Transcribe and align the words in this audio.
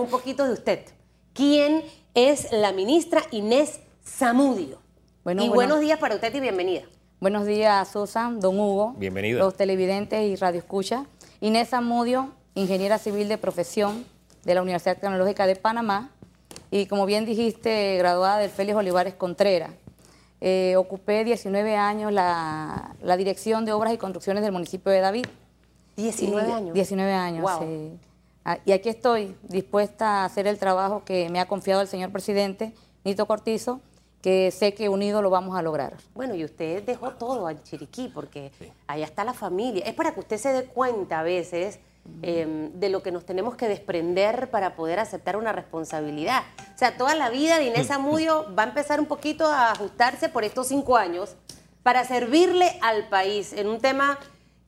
un 0.00 0.08
poquito 0.08 0.44
de 0.46 0.52
usted. 0.52 0.84
¿Quién 1.32 1.82
es 2.14 2.52
la 2.52 2.72
ministra 2.72 3.22
Inés 3.30 3.80
Zamudio? 4.04 4.78
Bueno, 5.24 5.42
y 5.42 5.48
bueno. 5.48 5.54
buenos 5.54 5.80
días 5.80 5.98
para 5.98 6.14
usted 6.14 6.34
y 6.34 6.40
bienvenida. 6.40 6.82
Buenos 7.20 7.44
días, 7.46 7.88
Susan, 7.88 8.40
don 8.40 8.58
Hugo. 8.58 8.94
Bienvenida. 8.96 9.38
Los 9.38 9.54
televidentes 9.56 10.22
y 10.22 10.36
radioescuchas. 10.36 11.06
Inés 11.40 11.68
Zamudio, 11.68 12.30
ingeniera 12.54 12.98
civil 12.98 13.28
de 13.28 13.38
profesión 13.38 14.04
de 14.44 14.54
la 14.54 14.62
Universidad 14.62 14.96
Tecnológica 14.98 15.46
de 15.46 15.56
Panamá. 15.56 16.10
Y 16.70 16.86
como 16.86 17.04
bien 17.06 17.26
dijiste, 17.26 17.96
graduada 17.98 18.38
del 18.38 18.50
Félix 18.50 18.76
Olivares 18.76 19.14
Contreras. 19.14 19.70
Eh, 20.40 20.74
ocupé 20.78 21.22
19 21.24 21.76
años 21.76 22.12
la, 22.12 22.94
la 23.02 23.16
dirección 23.18 23.66
de 23.66 23.72
obras 23.72 23.92
y 23.92 23.98
construcciones 23.98 24.42
del 24.42 24.52
municipio 24.52 24.90
de 24.90 25.00
David. 25.00 25.26
19 25.96 26.48
Y- 26.48 26.52
años. 26.52 26.74
19 26.74 27.12
años, 27.12 27.42
Wow. 27.42 27.60
sí. 27.60 27.98
Ah, 28.44 28.58
Y 28.64 28.72
aquí 28.72 28.88
estoy, 28.88 29.36
dispuesta 29.42 30.22
a 30.22 30.24
hacer 30.24 30.46
el 30.46 30.58
trabajo 30.58 31.04
que 31.04 31.28
me 31.28 31.40
ha 31.40 31.46
confiado 31.46 31.82
el 31.82 31.88
señor 31.88 32.10
presidente, 32.10 32.72
Nito 33.04 33.26
Cortizo, 33.26 33.80
que 34.22 34.50
sé 34.50 34.74
que 34.74 34.88
unidos 34.88 35.22
lo 35.22 35.30
vamos 35.30 35.56
a 35.56 35.62
lograr. 35.62 35.96
Bueno, 36.14 36.34
y 36.34 36.44
usted 36.44 36.82
dejó 36.82 37.12
todo 37.12 37.48
en 37.48 37.62
Chiriquí 37.62 38.10
porque 38.12 38.52
allá 38.86 39.04
está 39.04 39.24
la 39.24 39.32
familia. 39.32 39.84
Es 39.86 39.94
para 39.94 40.12
que 40.12 40.20
usted 40.20 40.36
se 40.36 40.52
dé 40.52 40.64
cuenta 40.64 41.20
a 41.20 41.22
veces 41.22 41.80
eh, 42.22 42.70
de 42.74 42.88
lo 42.90 43.02
que 43.02 43.12
nos 43.12 43.24
tenemos 43.24 43.56
que 43.56 43.68
desprender 43.68 44.50
para 44.50 44.76
poder 44.76 44.98
aceptar 44.98 45.36
una 45.36 45.52
responsabilidad. 45.52 46.42
O 46.74 46.78
sea, 46.78 46.96
toda 46.96 47.14
la 47.14 47.30
vida 47.30 47.58
de 47.58 47.66
Inés 47.66 47.90
Amudio 47.90 48.46
va 48.54 48.64
a 48.64 48.68
empezar 48.68 49.00
un 49.00 49.06
poquito 49.06 49.46
a 49.46 49.72
ajustarse 49.72 50.28
por 50.28 50.44
estos 50.44 50.68
cinco 50.68 50.96
años 50.96 51.36
para 51.82 52.04
servirle 52.04 52.78
al 52.82 53.08
país 53.08 53.52
en 53.54 53.68
un 53.68 53.80
tema 53.80 54.18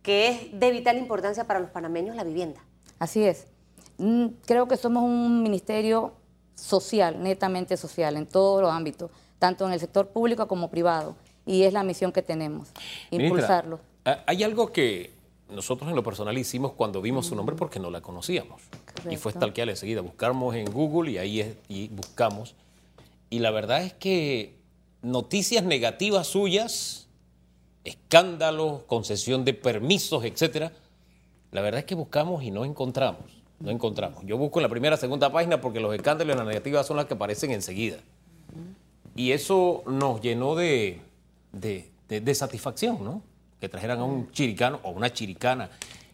que 0.02 0.28
es 0.28 0.59
de 0.59 0.70
vital 0.70 0.97
importancia 0.97 1.47
para 1.47 1.61
los 1.61 1.70
panameños, 1.70 2.16
la 2.16 2.25
vivienda. 2.25 2.61
Así 2.98 3.23
es. 3.23 3.52
Mm, 3.98 4.27
Creo 4.46 4.66
que 4.69 4.77
somos 4.77 5.02
un 5.05 5.42
ministerio 5.42 6.12
social, 6.55 7.23
netamente 7.23 7.77
social, 7.77 8.16
en 8.16 8.27
todos 8.27 8.62
los 8.62 8.70
ámbitos, 8.70 9.11
tanto 9.39 9.67
en 9.67 9.72
el 9.72 9.80
sector 9.80 10.08
público 10.08 10.47
como 10.48 10.70
privado. 10.70 11.17
Y 11.44 11.62
es 11.64 11.72
la 11.72 11.83
misión 11.83 12.12
que 12.12 12.22
tenemos, 12.22 12.69
Ministra, 13.11 13.27
impulsarlo. 13.27 13.80
Hay 14.27 14.42
algo 14.44 14.70
que 14.72 15.12
nosotros 15.50 15.91
en 15.91 15.97
lo 15.97 16.02
personal 16.05 16.36
hicimos 16.39 16.72
cuando 16.72 17.02
vimos 17.02 17.27
su 17.27 17.34
nombre 17.34 17.56
porque 17.56 17.80
no 17.80 17.91
la 17.91 18.00
conocíamos. 18.00 18.62
Y 19.11 19.17
fue 19.17 19.33
stalkear 19.33 19.69
enseguida. 19.69 20.00
Buscamos 20.02 20.55
en 20.55 20.70
Google 20.70 21.11
y 21.11 21.19
ahí 21.19 21.41
es- 21.41 21.56
y 21.69 21.89
buscamos. 21.89 22.55
Y 23.28 23.41
la 23.41 23.50
verdad 23.50 23.83
es 23.83 23.92
que 23.95 24.55
noticias 25.02 25.64
negativas 25.64 26.28
suyas, 26.28 27.08
escándalos, 27.84 28.83
concesión 28.84 29.45
de 29.45 29.55
permisos, 29.55 30.24
etcétera, 30.24 30.72
la 31.50 31.61
verdad 31.61 31.80
es 31.80 31.84
que 31.86 31.95
buscamos 31.95 32.42
y 32.45 32.50
no 32.50 32.64
encontramos. 32.64 33.42
No 33.62 33.70
encontramos. 33.70 34.24
Yo 34.27 34.36
busco 34.36 34.58
en 34.58 34.64
la 34.64 34.68
primera, 34.68 34.96
segunda 34.96 35.30
página 35.32 35.60
porque 35.60 35.78
los 35.80 35.94
escándalos 35.94 36.34
y 36.34 36.38
las 36.38 36.46
negativas 36.46 36.86
son 36.86 36.96
las 36.96 37.06
que 37.06 37.14
aparecen 37.14 37.52
enseguida. 37.52 37.98
Y 39.14 39.32
eso 39.32 39.82
nos 39.86 40.20
llenó 40.20 40.55
de, 40.55 41.00
de- 41.52 41.88
de- 42.08 42.20
de 42.20 42.34
satisfacción, 42.34 43.02
¿no? 43.05 43.22
Que 43.60 43.68
trajeran 43.68 44.00
a 44.00 44.05
un 44.05 44.30
chiricano 44.33 44.80
o 44.83 44.90
una 44.90 45.12
chiricana. 45.12 45.70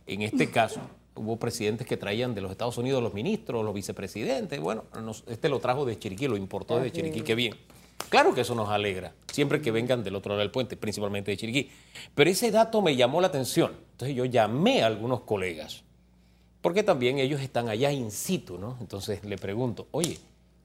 En 0.06 0.22
este 0.22 0.50
caso, 0.50 0.80
hubo 1.14 1.36
presidentes 1.38 1.86
que 1.86 1.96
traían 1.96 2.34
de 2.34 2.40
los 2.40 2.50
Estados 2.50 2.76
Unidos 2.78 3.02
los 3.02 3.14
ministros, 3.14 3.64
los 3.64 3.74
vicepresidentes. 3.74 4.60
Bueno, 4.60 4.84
nos- 5.02 5.24
este 5.28 5.48
lo 5.48 5.58
trajo 5.60 5.84
de 5.84 5.98
Chiriquí, 5.98 6.28
lo 6.28 6.36
importó 6.36 6.78
de 6.80 6.92
Chiriquí, 6.92 7.22
qué 7.22 7.34
bien. 7.34 7.54
Claro 8.10 8.32
que 8.34 8.42
eso 8.42 8.54
nos 8.54 8.68
alegra, 8.68 9.12
siempre 9.32 9.60
que 9.60 9.70
vengan 9.72 10.04
del 10.04 10.14
otro 10.14 10.30
lado 10.30 10.40
del 10.40 10.50
puente, 10.52 10.76
principalmente 10.76 11.30
de 11.30 11.36
Chiriquí. 11.36 11.70
Pero 12.14 12.30
ese 12.30 12.50
dato 12.50 12.80
me 12.82 12.94
llamó 12.94 13.20
la 13.20 13.26
atención. 13.26 13.72
Entonces 13.92 14.16
yo 14.16 14.24
llamé 14.24 14.82
a 14.82 14.86
algunos 14.86 15.22
colegas, 15.22 15.82
porque 16.60 16.82
también 16.82 17.18
ellos 17.18 17.40
están 17.40 17.68
allá 17.68 17.92
in 17.92 18.10
situ, 18.10 18.58
¿no? 18.58 18.76
Entonces 18.80 19.24
le 19.24 19.36
pregunto, 19.38 19.86
oye, 19.90 20.18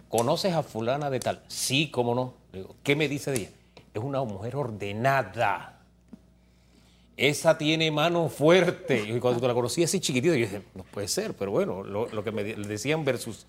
¿conoces 0.10 0.54
a 0.54 0.64
fulana 0.64 1.10
de 1.10 1.20
tal? 1.20 1.44
Sí, 1.48 1.90
cómo 1.92 2.16
no. 2.16 2.34
Le 2.52 2.60
digo, 2.60 2.76
¿qué 2.84 2.96
me 2.96 3.08
dice 3.08 3.32
de 3.32 3.38
ella? 3.38 3.50
Es 3.94 4.02
una 4.04 4.24
mujer 4.24 4.56
ordenada. 4.56 5.80
Esa 7.16 7.58
tiene 7.60 7.92
mano 7.92 8.28
fuerte. 8.28 9.04
Y 9.08 9.20
cuando 9.20 9.48
la 9.48 9.54
conocí 9.54 9.84
así 9.84 10.00
chiquitita, 10.00 10.34
yo 10.36 10.46
dije, 10.46 10.64
no 10.74 10.84
puede 10.84 11.08
ser, 11.08 11.36
pero 11.36 11.52
bueno, 11.52 11.84
lo, 11.84 12.08
lo 12.08 12.24
que 12.24 12.32
me 12.32 12.44
de- 12.44 12.56
decían 12.56 13.06
versus, 13.06 13.46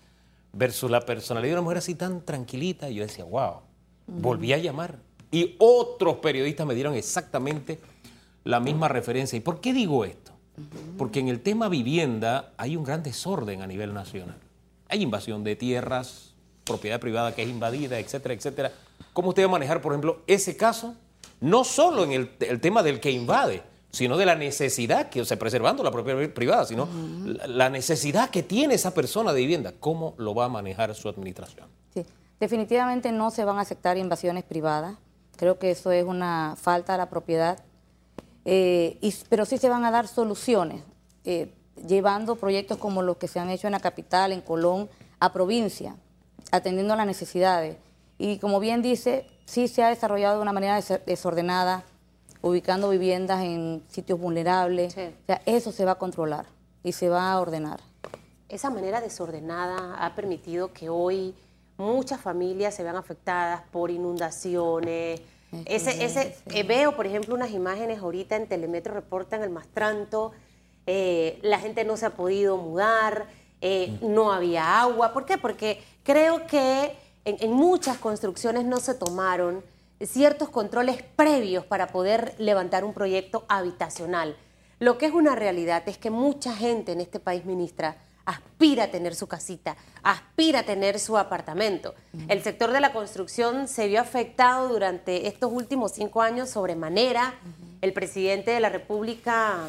versus 0.53 0.89
la 0.91 1.01
personalidad 1.01 1.53
de 1.53 1.55
una 1.55 1.61
mujer 1.63 1.79
así 1.79 1.95
tan 1.95 2.21
tranquilita, 2.21 2.89
yo 2.89 3.01
decía, 3.03 3.25
wow. 3.25 3.61
Volví 4.07 4.53
a 4.53 4.57
llamar. 4.59 4.99
Y 5.31 5.55
otros 5.57 6.17
periodistas 6.17 6.67
me 6.67 6.75
dieron 6.75 6.93
exactamente 6.93 7.79
la 8.43 8.59
misma 8.59 8.87
referencia. 8.87 9.35
¿Y 9.35 9.39
por 9.39 9.59
qué 9.59 9.73
digo 9.73 10.05
esto? 10.05 10.24
Porque 10.97 11.19
en 11.19 11.27
el 11.27 11.41
tema 11.41 11.69
vivienda 11.69 12.53
hay 12.57 12.75
un 12.75 12.83
gran 12.83 13.03
desorden 13.03 13.61
a 13.61 13.67
nivel 13.67 13.93
nacional. 13.93 14.37
Hay 14.87 15.01
invasión 15.01 15.43
de 15.43 15.55
tierras, 15.55 16.33
propiedad 16.63 16.99
privada 16.99 17.33
que 17.33 17.43
es 17.43 17.49
invadida, 17.49 17.99
etcétera, 17.99 18.33
etcétera. 18.33 18.71
¿Cómo 19.13 19.29
usted 19.29 19.43
va 19.43 19.47
a 19.47 19.51
manejar, 19.51 19.81
por 19.81 19.93
ejemplo, 19.93 20.21
ese 20.27 20.55
caso? 20.55 20.95
No 21.41 21.63
solo 21.63 22.03
en 22.03 22.11
el, 22.11 22.31
el 22.39 22.61
tema 22.61 22.83
del 22.83 22.99
que 22.99 23.11
invade, 23.11 23.61
sino 23.91 24.17
de 24.17 24.25
la 24.25 24.35
necesidad, 24.35 25.09
que, 25.09 25.21
o 25.21 25.25
sea, 25.25 25.37
preservando 25.37 25.83
la 25.83 25.91
propiedad 25.91 26.29
privada, 26.29 26.65
sino 26.65 26.87
la, 27.25 27.47
la 27.47 27.69
necesidad 27.69 28.29
que 28.29 28.43
tiene 28.43 28.75
esa 28.75 28.93
persona 28.93 29.31
de 29.33 29.41
vivienda. 29.41 29.73
¿Cómo 29.79 30.15
lo 30.17 30.35
va 30.35 30.45
a 30.45 30.49
manejar 30.49 30.93
su 30.95 31.07
administración? 31.07 31.67
Sí, 31.93 32.05
definitivamente 32.39 33.11
no 33.11 33.31
se 33.31 33.45
van 33.45 33.57
a 33.57 33.61
aceptar 33.61 33.97
invasiones 33.97 34.43
privadas. 34.43 34.97
Creo 35.37 35.59
que 35.59 35.71
eso 35.71 35.91
es 35.91 36.03
una 36.05 36.55
falta 36.57 36.95
a 36.95 36.97
la 36.97 37.09
propiedad. 37.09 37.63
Eh, 38.45 38.97
y- 39.01 39.13
pero 39.29 39.45
sí 39.45 39.57
se 39.57 39.69
van 39.69 39.85
a 39.85 39.91
dar 39.91 40.07
soluciones, 40.07 40.83
eh, 41.23 41.51
llevando 41.87 42.35
proyectos 42.35 42.77
como 42.77 43.01
los 43.01 43.17
que 43.17 43.27
se 43.27 43.39
han 43.39 43.49
hecho 43.49 43.67
en 43.67 43.71
la 43.73 43.79
capital, 43.79 44.31
en 44.31 44.41
Colón, 44.41 44.87
a 45.19 45.33
provincia, 45.33 45.95
atendiendo 46.51 46.93
a 46.93 46.97
las 46.97 47.07
necesidades. 47.07 47.77
Y 48.17 48.37
como 48.37 48.59
bien 48.59 48.81
dice, 48.81 49.27
sí 49.45 49.67
se 49.67 49.83
ha 49.83 49.89
desarrollado 49.89 50.35
de 50.37 50.41
una 50.43 50.53
manera 50.53 50.75
des- 50.75 51.01
desordenada, 51.05 51.83
ubicando 52.41 52.89
viviendas 52.89 53.41
en 53.43 53.83
sitios 53.89 54.19
vulnerables. 54.19 54.93
Sí. 54.93 55.01
O 55.01 55.25
sea, 55.25 55.41
eso 55.47 55.71
se 55.71 55.83
va 55.83 55.93
a 55.93 55.95
controlar 55.95 56.45
y 56.83 56.91
se 56.91 57.09
va 57.09 57.31
a 57.31 57.39
ordenar. 57.41 57.79
Esa 58.47 58.69
manera 58.69 59.01
desordenada 59.01 59.95
ha 60.05 60.13
permitido 60.13 60.71
que 60.71 60.87
hoy 60.89 61.33
muchas 61.77 62.21
familias 62.21 62.75
se 62.75 62.83
vean 62.83 62.95
afectadas 62.95 63.63
por 63.71 63.89
inundaciones. 63.89 65.19
Ese, 65.65 66.03
ese, 66.03 66.35
eh, 66.53 66.63
veo, 66.63 66.95
por 66.95 67.05
ejemplo, 67.05 67.35
unas 67.35 67.51
imágenes 67.51 67.99
ahorita 67.99 68.35
en 68.35 68.47
Telemetro 68.47 68.93
reportan 68.93 69.43
el 69.43 69.49
Mastranto, 69.49 70.31
eh, 70.87 71.39
la 71.41 71.59
gente 71.59 71.83
no 71.83 71.97
se 71.97 72.05
ha 72.05 72.11
podido 72.11 72.57
mudar, 72.57 73.27
eh, 73.61 73.97
no 74.01 74.31
había 74.31 74.81
agua. 74.81 75.13
¿Por 75.13 75.25
qué? 75.25 75.37
Porque 75.37 75.83
creo 76.03 76.45
que 76.47 76.95
en, 77.25 77.37
en 77.39 77.51
muchas 77.51 77.97
construcciones 77.97 78.65
no 78.65 78.77
se 78.77 78.93
tomaron 78.93 79.63
ciertos 80.01 80.49
controles 80.49 81.01
previos 81.15 81.65
para 81.65 81.87
poder 81.87 82.35
levantar 82.37 82.83
un 82.83 82.93
proyecto 82.93 83.45
habitacional. 83.47 84.35
Lo 84.79 84.97
que 84.97 85.05
es 85.05 85.13
una 85.13 85.35
realidad 85.35 85.83
es 85.87 85.97
que 85.97 86.09
mucha 86.09 86.53
gente 86.53 86.91
en 86.91 87.01
este 87.01 87.19
país, 87.19 87.45
ministra, 87.45 87.97
aspira 88.25 88.85
a 88.85 88.87
tener 88.87 89.13
su 89.15 89.27
casita, 89.27 89.75
aspira 90.03 90.59
a 90.59 90.63
tener 90.63 90.99
su 90.99 91.17
apartamento. 91.17 91.93
El 92.27 92.41
sector 92.43 92.71
de 92.71 92.79
la 92.79 92.91
construcción 92.93 93.67
se 93.67 93.87
vio 93.87 94.01
afectado 94.01 94.67
durante 94.69 95.27
estos 95.27 95.51
últimos 95.51 95.91
cinco 95.93 96.21
años 96.21 96.49
sobremanera. 96.49 97.35
El 97.81 97.93
presidente 97.93 98.51
de 98.51 98.59
la 98.59 98.69
República 98.69 99.59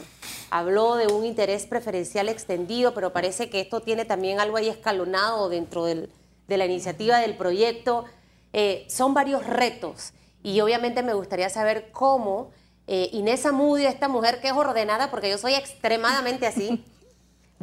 habló 0.51 0.97
de 0.97 1.07
un 1.09 1.25
interés 1.27 1.67
preferencial 1.67 2.29
extendido, 2.29 2.95
pero 2.95 3.13
parece 3.13 3.51
que 3.51 3.61
esto 3.61 3.81
tiene 3.81 4.05
también 4.05 4.41
algo 4.41 4.57
ahí 4.57 4.69
escalonado 4.69 5.49
dentro 5.49 5.85
del- 5.85 6.11
de 6.49 6.57
la 6.57 6.65
iniciativa 6.65 7.19
del 7.19 7.37
proyecto. 7.37 8.05
Eh, 8.53 8.87
son 8.89 9.13
varios 9.13 9.45
retos 9.47 10.13
y 10.43 10.61
obviamente 10.61 11.03
me 11.03 11.13
gustaría 11.13 11.51
saber 11.51 11.91
cómo 11.93 12.51
eh, 12.89 13.11
Inés 13.13 13.45
Amudio, 13.45 13.89
esta 13.89 14.07
mujer 14.07 14.41
que 14.41 14.47
es 14.47 14.55
ordenada, 14.55 15.11
porque 15.11 15.29
yo 15.29 15.39
soy 15.39 15.55
extremadamente 15.55 16.47
así, 16.47 16.85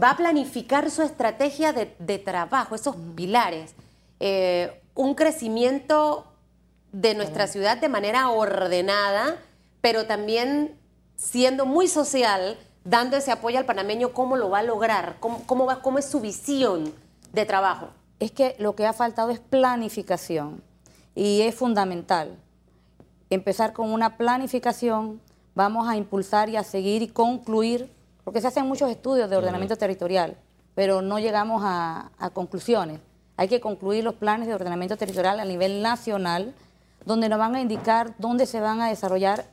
va 0.02 0.12
a 0.12 0.18
planificar 0.18 0.90
su 0.90 1.02
estrategia 1.02 1.74
de, 1.74 1.96
de 2.00 2.20
trabajo, 2.20 2.76
esos 2.76 2.96
pilares, 3.16 3.75
eh, 4.19 4.81
un 4.95 5.16
crecimiento 5.16 6.25
de 6.92 7.16
nuestra 7.16 7.48
ciudad 7.48 7.78
de 7.78 7.90
manera 7.90 8.30
ordenada, 8.30 9.38
pero 9.81 10.06
también 10.06 10.78
siendo 11.16 11.66
muy 11.66 11.88
social, 11.88 12.57
dando 12.84 13.18
ese 13.18 13.31
apoyo 13.31 13.57
al 13.57 13.66
panameño, 13.66 14.13
¿cómo 14.13 14.38
lo 14.38 14.50
va 14.50 14.60
a 14.60 14.63
lograr? 14.63 15.18
¿Cómo, 15.19 15.44
cómo 15.45 15.66
va, 15.66 15.81
cómo 15.81 16.00
es 16.00 16.06
su 16.06 16.19
visión 16.19 16.94
de 17.31 17.45
trabajo? 17.45 17.90
es 18.24 18.31
que 18.31 18.56
lo 18.57 18.74
que 18.74 18.86
ha 18.86 18.94
faltado 18.94 19.31
es 19.31 19.40
planificación 19.40 20.63
y 21.13 21.42
es 21.42 21.56
fundamental. 21.56 22.38
Empezar 23.30 23.74
con 23.74 23.92
una 23.92 24.18
planificación, 24.18 25.19
vamos 25.56 25.90
a 25.90 25.98
impulsar 25.98 26.50
y 26.50 26.56
a 26.56 26.63
seguir 26.63 27.01
y 27.01 27.10
concluir, 27.10 27.92
porque 28.24 28.42
se 28.42 28.48
hacen 28.48 28.68
muchos 28.68 28.90
estudios 28.90 29.30
de 29.30 29.38
ordenamiento 29.38 29.75
territorial, 29.75 30.38
pero 30.75 31.02
no 31.02 31.20
llegamos 31.20 31.62
a, 31.66 32.12
a 32.18 32.30
conclusiones. 32.30 33.00
Hay 33.38 33.48
que 33.48 33.60
concluir 33.60 34.04
los 34.04 34.16
planes 34.16 34.48
de 34.48 34.54
ordenamiento 34.54 34.98
territorial 34.98 35.40
a 35.40 35.46
nivel 35.46 35.81
nacional, 35.81 36.54
donde 37.06 37.30
nos 37.30 37.40
van 37.40 37.56
a 37.56 37.62
indicar 37.62 38.14
dónde 38.18 38.46
se 38.46 38.60
van 38.60 38.81
a 38.81 38.90
desarrollar 38.90 39.46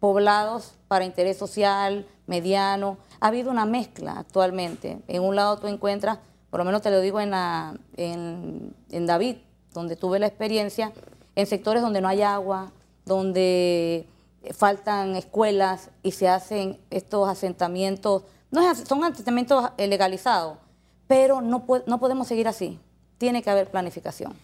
poblados 0.00 0.74
para 0.88 1.04
interés 1.04 1.36
social, 1.36 2.06
mediano. 2.26 2.96
Ha 3.20 3.28
habido 3.28 3.50
una 3.50 3.66
mezcla 3.66 4.18
actualmente. 4.18 5.00
En 5.08 5.22
un 5.22 5.36
lado 5.36 5.58
tú 5.58 5.66
encuentras 5.66 6.18
por 6.54 6.60
lo 6.60 6.66
menos 6.66 6.82
te 6.82 6.90
lo 6.92 7.00
digo 7.00 7.18
en, 7.18 7.32
la, 7.32 7.74
en, 7.96 8.76
en 8.92 9.06
David, 9.06 9.38
donde 9.72 9.96
tuve 9.96 10.20
la 10.20 10.28
experiencia, 10.28 10.92
en 11.34 11.46
sectores 11.48 11.82
donde 11.82 12.00
no 12.00 12.06
hay 12.06 12.22
agua, 12.22 12.70
donde 13.04 14.06
faltan 14.52 15.16
escuelas 15.16 15.90
y 16.02 16.12
se 16.12 16.28
hacen 16.28 16.78
estos 16.90 17.28
asentamientos, 17.28 18.22
no 18.50 18.70
es, 18.70 18.84
son 18.86 19.02
asentamientos 19.04 19.70
legalizados, 19.78 20.58
pero 21.06 21.40
no, 21.40 21.64
no 21.86 22.00
podemos 22.00 22.28
seguir 22.28 22.48
así. 22.48 22.78
Tiene 23.18 23.42
que 23.42 23.50
haber 23.50 23.70
planificación. 23.70 24.34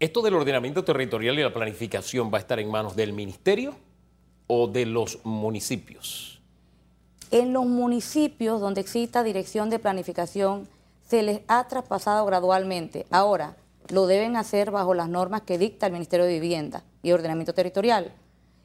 ¿Esto 0.00 0.22
del 0.22 0.34
ordenamiento 0.34 0.84
territorial 0.84 1.38
y 1.38 1.42
la 1.42 1.52
planificación 1.52 2.32
va 2.32 2.38
a 2.38 2.40
estar 2.40 2.58
en 2.58 2.70
manos 2.70 2.96
del 2.96 3.12
ministerio 3.12 3.74
o 4.46 4.66
de 4.66 4.86
los 4.86 5.20
municipios? 5.24 6.40
En 7.30 7.52
los 7.52 7.66
municipios 7.66 8.60
donde 8.60 8.80
exista 8.80 9.22
dirección 9.22 9.70
de 9.70 9.78
planificación 9.78 10.68
se 11.06 11.22
les 11.22 11.42
ha 11.46 11.68
traspasado 11.68 12.26
gradualmente. 12.26 13.06
Ahora, 13.10 13.56
lo 13.90 14.06
deben 14.06 14.36
hacer 14.36 14.70
bajo 14.70 14.94
las 14.94 15.08
normas 15.08 15.42
que 15.42 15.58
dicta 15.58 15.86
el 15.86 15.92
Ministerio 15.92 16.26
de 16.26 16.32
Vivienda 16.32 16.82
y 17.02 17.12
Ordenamiento 17.12 17.54
Territorial. 17.54 18.12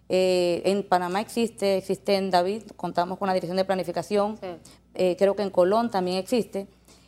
Eh, 0.09 0.62
en 0.65 0.83
Panamá 0.83 1.21
existe, 1.21 1.77
existe 1.77 2.15
en 2.15 2.31
David, 2.31 2.63
contamos 2.75 3.18
con 3.18 3.27
la 3.27 3.33
Dirección 3.33 3.57
de 3.57 3.65
Planificación, 3.65 4.39
eh, 4.94 5.15
creo 5.18 5.36
que 5.36 5.44
en 5.44 5.50
Colón 5.50 5.92
también 5.92 6.18
existe. 6.18 6.68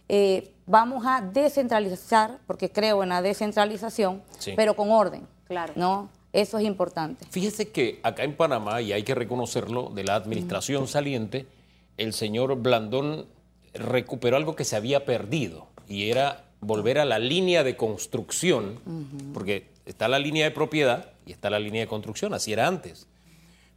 Eh, 0.09 0.53
vamos 0.65 1.05
a 1.05 1.21
descentralizar, 1.21 2.39
porque 2.45 2.71
creo 2.71 3.03
en 3.03 3.09
la 3.09 3.21
descentralización, 3.21 4.21
pero 4.55 4.75
con 4.75 4.91
orden. 4.91 5.27
Claro. 5.47 5.73
¿no? 5.75 6.09
Eso 6.33 6.57
es 6.57 6.65
importante. 6.65 7.25
Fíjese 7.29 7.69
que 7.69 7.99
acá 8.03 8.23
en 8.23 8.35
Panamá, 8.35 8.81
y 8.81 8.91
hay 8.91 9.03
que 9.03 9.15
reconocerlo, 9.15 9.89
de 9.89 10.03
la 10.03 10.15
administración 10.15 10.87
saliente, 10.87 11.47
el 11.97 12.13
señor 12.13 12.55
Blandón 12.55 13.27
recuperó 13.73 14.37
algo 14.37 14.55
que 14.55 14.65
se 14.65 14.75
había 14.75 15.05
perdido, 15.05 15.67
y 15.87 16.09
era 16.09 16.45
volver 16.61 16.99
a 16.99 17.05
la 17.05 17.19
línea 17.19 17.63
de 17.63 17.77
construcción, 17.77 18.79
porque 19.33 19.67
está 19.91 20.07
la 20.07 20.19
línea 20.19 20.45
de 20.45 20.51
propiedad 20.51 21.13
y 21.25 21.31
está 21.31 21.49
la 21.49 21.59
línea 21.59 21.81
de 21.81 21.87
construcción, 21.87 22.33
así 22.33 22.53
era 22.53 22.67
antes. 22.67 23.07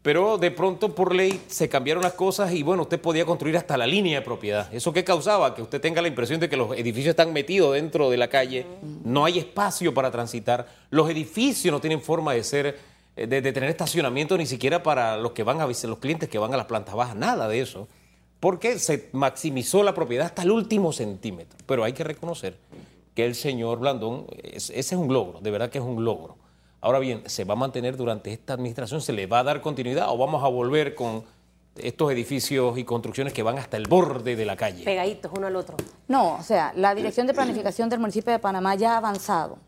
Pero 0.02 0.36
de 0.36 0.50
pronto 0.50 0.94
por 0.94 1.14
ley 1.14 1.40
se 1.46 1.68
cambiaron 1.68 2.02
las 2.02 2.14
cosas 2.14 2.52
y 2.52 2.64
bueno, 2.64 2.82
usted 2.82 3.00
podía 3.00 3.24
construir 3.24 3.56
hasta 3.56 3.76
la 3.76 3.86
línea 3.86 4.18
de 4.18 4.24
propiedad. 4.24 4.72
¿Eso 4.74 4.92
qué 4.92 5.04
causaba? 5.04 5.54
Que 5.54 5.62
usted 5.62 5.80
tenga 5.80 6.02
la 6.02 6.08
impresión 6.08 6.40
de 6.40 6.48
que 6.48 6.56
los 6.56 6.76
edificios 6.76 7.10
están 7.10 7.32
metidos 7.32 7.74
dentro 7.74 8.10
de 8.10 8.16
la 8.16 8.28
calle, 8.28 8.66
no 9.04 9.24
hay 9.24 9.38
espacio 9.38 9.94
para 9.94 10.10
transitar, 10.10 10.66
los 10.90 11.08
edificios 11.08 11.72
no 11.72 11.80
tienen 11.80 12.00
forma 12.00 12.32
de 12.32 12.42
ser, 12.42 12.78
eh, 13.16 13.26
de, 13.28 13.52
tener 13.52 13.70
estacionamiento 13.70 14.36
ni 14.36 14.46
siquiera 14.46 14.82
para 14.82 15.16
los 15.16 15.32
que 15.32 15.44
van 15.44 15.60
a 15.60 15.66
los 15.66 15.98
clientes 15.98 16.28
que 16.28 16.38
van 16.38 16.52
a 16.52 16.56
las 16.56 16.66
plantas 16.66 16.96
bajas, 16.96 17.14
nada 17.14 17.46
de 17.46 17.60
eso 17.60 17.86
porque 18.42 18.80
se 18.80 19.08
maximizó 19.12 19.84
la 19.84 19.94
propiedad 19.94 20.26
hasta 20.26 20.42
el 20.42 20.50
último 20.50 20.92
centímetro. 20.92 21.56
Pero 21.64 21.84
hay 21.84 21.92
que 21.92 22.02
reconocer 22.02 22.56
que 23.14 23.26
el 23.26 23.34
señor 23.34 23.78
Blandón, 23.78 24.26
ese 24.42 24.78
es 24.78 24.92
un 24.92 25.12
logro, 25.12 25.40
de 25.40 25.50
verdad 25.50 25.70
que 25.70 25.78
es 25.78 25.84
un 25.84 26.04
logro. 26.04 26.36
Ahora 26.80 26.98
bien, 26.98 27.22
¿se 27.26 27.44
va 27.44 27.54
a 27.54 27.56
mantener 27.56 27.96
durante 27.96 28.32
esta 28.32 28.54
administración? 28.54 29.00
¿Se 29.00 29.12
le 29.12 29.26
va 29.26 29.40
a 29.40 29.44
dar 29.44 29.60
continuidad 29.60 30.08
o 30.10 30.18
vamos 30.18 30.42
a 30.42 30.48
volver 30.48 30.94
con 30.94 31.22
estos 31.76 32.10
edificios 32.10 32.76
y 32.76 32.84
construcciones 32.84 33.32
que 33.32 33.42
van 33.42 33.58
hasta 33.58 33.76
el 33.76 33.86
borde 33.86 34.34
de 34.34 34.44
la 34.44 34.56
calle? 34.56 34.84
Pegaditos 34.84 35.30
uno 35.34 35.46
al 35.46 35.56
otro. 35.56 35.76
No, 36.08 36.34
o 36.34 36.42
sea, 36.42 36.72
la 36.74 36.94
Dirección 36.94 37.26
de 37.26 37.34
Planificación 37.34 37.88
del 37.88 38.00
municipio 38.00 38.32
de 38.32 38.38
Panamá 38.38 38.74
ya 38.74 38.94
ha 38.94 38.96
avanzado. 38.96 39.58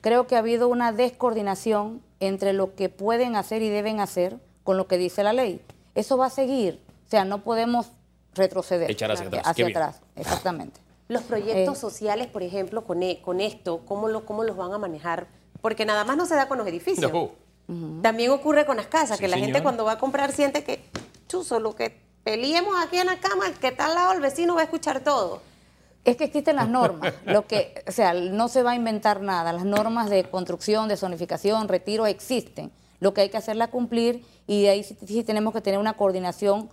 Creo 0.00 0.26
que 0.26 0.36
ha 0.36 0.38
habido 0.38 0.68
una 0.68 0.92
descoordinación 0.92 2.00
entre 2.18 2.52
lo 2.52 2.74
que 2.74 2.88
pueden 2.88 3.36
hacer 3.36 3.62
y 3.62 3.68
deben 3.68 4.00
hacer 4.00 4.38
con 4.62 4.76
lo 4.76 4.86
que 4.86 4.98
dice 4.98 5.22
la 5.22 5.32
ley. 5.32 5.60
Eso 5.94 6.16
va 6.16 6.26
a 6.26 6.30
seguir. 6.30 6.80
O 7.06 7.10
sea, 7.10 7.24
no 7.24 7.42
podemos 7.42 7.92
retroceder. 8.34 8.90
Echar 8.90 9.12
hacia 9.12 9.26
atrás. 9.26 9.42
Hacia 9.46 9.66
atrás, 9.68 10.00
exactamente. 10.16 10.80
Los 11.08 11.22
proyectos 11.22 11.76
eh, 11.76 11.80
sociales, 11.80 12.26
por 12.28 12.42
ejemplo, 12.42 12.84
con, 12.84 13.02
e, 13.02 13.20
con 13.20 13.40
esto, 13.40 13.82
¿cómo, 13.84 14.08
lo, 14.08 14.24
¿cómo 14.24 14.42
los 14.44 14.56
van 14.56 14.72
a 14.72 14.78
manejar? 14.78 15.26
Porque 15.60 15.84
nada 15.84 16.04
más 16.04 16.16
no 16.16 16.24
se 16.26 16.34
da 16.34 16.48
con 16.48 16.58
los 16.58 16.66
edificios. 16.66 17.12
También 18.02 18.30
ocurre 18.30 18.66
con 18.66 18.76
las 18.76 18.86
casas, 18.86 19.18
que 19.18 19.28
la 19.28 19.38
gente 19.38 19.62
cuando 19.62 19.84
va 19.84 19.92
a 19.92 19.98
comprar 19.98 20.32
siente 20.32 20.64
que, 20.64 20.84
chuzo, 21.28 21.60
lo 21.60 21.74
que 21.74 21.98
peleemos 22.22 22.74
aquí 22.82 22.98
en 22.98 23.06
la 23.06 23.18
cama, 23.18 23.46
el 23.46 23.54
que 23.54 23.68
está 23.68 23.86
al 23.86 23.94
lado 23.94 24.12
el 24.12 24.20
vecino 24.20 24.54
va 24.54 24.62
a 24.62 24.64
escuchar 24.64 25.00
todo. 25.00 25.42
Es 26.04 26.16
que 26.16 26.24
existen 26.24 26.56
las 26.56 26.68
normas, 26.68 27.14
lo 27.24 27.46
que, 27.46 27.82
o 27.86 27.92
sea, 27.92 28.12
no 28.12 28.48
se 28.48 28.62
va 28.62 28.72
a 28.72 28.74
inventar 28.74 29.22
nada. 29.22 29.52
Las 29.54 29.64
normas 29.64 30.10
de 30.10 30.24
construcción, 30.24 30.88
de 30.88 30.98
zonificación, 30.98 31.68
retiro 31.68 32.06
existen. 32.06 32.70
Lo 33.00 33.14
que 33.14 33.22
hay 33.22 33.30
que 33.30 33.38
hacerla 33.38 33.68
cumplir 33.68 34.24
y 34.46 34.62
de 34.62 34.68
ahí 34.68 34.84
sí 34.84 35.24
tenemos 35.24 35.54
que 35.54 35.62
tener 35.62 35.80
una 35.80 35.94
coordinación 35.94 36.68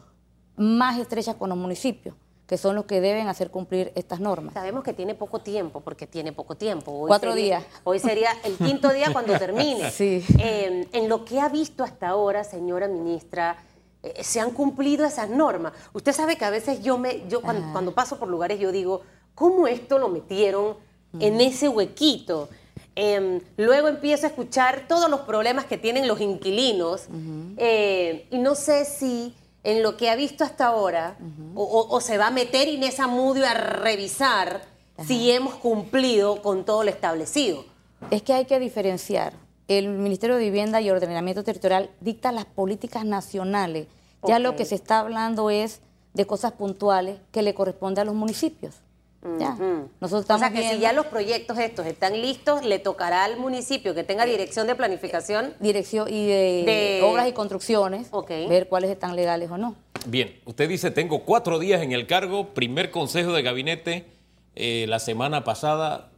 más 0.58 1.00
estrechas 1.00 1.36
con 1.36 1.50
los 1.50 1.58
municipios 1.58 2.16
que 2.52 2.58
son 2.58 2.76
los 2.76 2.84
que 2.84 3.00
deben 3.00 3.30
hacer 3.30 3.50
cumplir 3.50 3.94
estas 3.96 4.20
normas. 4.20 4.54
Sabemos 4.54 4.84
que 4.84 4.92
tiene 4.92 5.16
poco 5.16 5.40
tiempo, 5.40 5.80
porque 5.80 6.06
tiene 6.06 6.34
poco 6.34 6.56
tiempo. 6.56 7.06
Cuatro 7.08 7.34
días. 7.34 7.64
Hoy 7.86 7.98
sería 7.98 8.30
el 8.44 8.58
quinto 8.58 8.92
día 8.92 9.14
cuando 9.14 9.40
termine. 9.40 9.90
Sí. 10.02 10.22
Em, 10.38 10.86
en 10.92 11.08
lo 11.08 11.24
que 11.24 11.40
ha 11.40 11.48
visto 11.48 11.82
hasta 11.82 12.10
ahora, 12.10 12.44
señora 12.44 12.90
ministra, 12.90 13.56
eh, 14.04 14.22
se 14.22 14.42
han 14.42 14.52
cumplido 14.52 15.06
esas 15.06 15.30
normas. 15.30 15.72
Usted 15.94 16.12
sabe 16.12 16.36
que 16.36 16.44
a 16.44 16.50
veces 16.50 16.84
yo 16.84 16.98
me, 16.98 17.26
yo 17.30 17.42
cuando, 17.42 17.94
paso 17.94 18.20
por 18.20 18.28
lugares 18.28 18.60
yo 18.60 18.74
digo, 18.74 19.04
¿cómo 19.34 19.66
esto 19.68 19.98
lo 19.98 20.10
metieron 20.10 20.76
en 21.22 21.40
ese 21.40 21.70
huequito? 21.70 22.50
Em, 22.96 23.40
luego 23.56 23.88
empiezo 23.88 24.26
a 24.26 24.30
escuchar 24.30 24.90
todos 24.90 25.10
los 25.10 25.22
problemas 25.22 25.64
que 25.68 25.78
tienen 25.78 26.06
los 26.06 26.20
inquilinos 26.20 27.08
eh, 27.56 28.28
y 28.30 28.40
no 28.40 28.56
sé 28.56 28.84
si 28.84 29.36
en 29.64 29.84
lo 29.84 29.98
que 29.98 30.10
ha 30.10 30.16
visto 30.16 30.44
hasta 30.44 30.68
ahora, 30.68 31.18
o, 31.56 32.02
se 32.02 32.18
va 32.18 32.28
a 32.28 32.32
meter 32.32 32.68
Inés 32.68 33.00
Amudio 33.00 33.46
a 33.46 33.54
revisar 33.54 34.62
si 35.06 35.32
hemos 35.32 35.56
cumplido 35.56 36.42
con 36.42 36.66
todo 36.66 36.84
lo 36.84 36.90
establecido. 36.90 37.66
Es 38.10 38.24
que 38.24 38.34
hay 38.34 38.46
que 38.46 38.60
diferenciar. 38.60 39.34
El 39.68 39.90
Ministerio 39.90 40.36
de 40.36 40.44
Vivienda 40.44 40.82
y 40.82 40.90
Ordenamiento 40.90 41.44
Territorial 41.44 41.92
dicta 42.00 42.32
las 42.32 42.46
políticas 42.46 43.06
nacionales. 43.06 43.88
Ya 44.24 44.40
lo 44.40 44.56
que 44.56 44.66
se 44.66 44.76
está 44.76 45.00
hablando 45.00 45.50
es 45.50 45.82
de 46.14 46.26
cosas 46.26 46.54
puntuales 46.54 47.20
que 47.32 47.42
le 47.42 47.54
corresponde 47.54 48.02
a 48.02 48.06
los 48.06 48.16
municipios. 48.16 48.76
Ya. 49.40 49.56
Nosotros 50.00 50.22
estamos 50.22 50.42
o 50.42 50.46
sea 50.46 50.52
que 50.52 50.68
si 50.68 50.80
ya 50.80 50.94
los 50.94 51.06
proyectos 51.06 51.60
estos 51.60 51.86
están 51.86 52.20
listos, 52.20 52.66
le 52.66 52.80
tocará 52.80 53.24
al 53.24 53.38
municipio 53.38 53.94
que 53.94 54.04
tenga 54.04 54.26
dirección 54.26 54.66
de 54.66 54.76
planificación. 54.76 55.54
Dirección 55.60 56.08
y 56.10 56.28
de, 56.28 57.02
obras 57.04 57.28
y 57.28 57.34
construcciones, 57.34 58.10
ver 58.50 58.68
cuáles 58.68 58.90
están 58.90 59.16
legales 59.16 59.52
o 59.52 59.58
no. 59.58 59.76
Bien, 60.08 60.40
usted 60.46 60.68
dice, 60.68 60.90
tengo 60.90 61.24
cuatro 61.24 61.60
días 61.60 61.84
en 61.84 61.92
el 61.92 62.08
cargo, 62.08 62.54
primer 62.54 62.90
consejo 62.90 63.32
de 63.34 63.44
gabinete, 63.44 64.08
eh, 64.56 64.86
la 64.88 64.98
semana 64.98 65.44
pasada, 65.44 66.10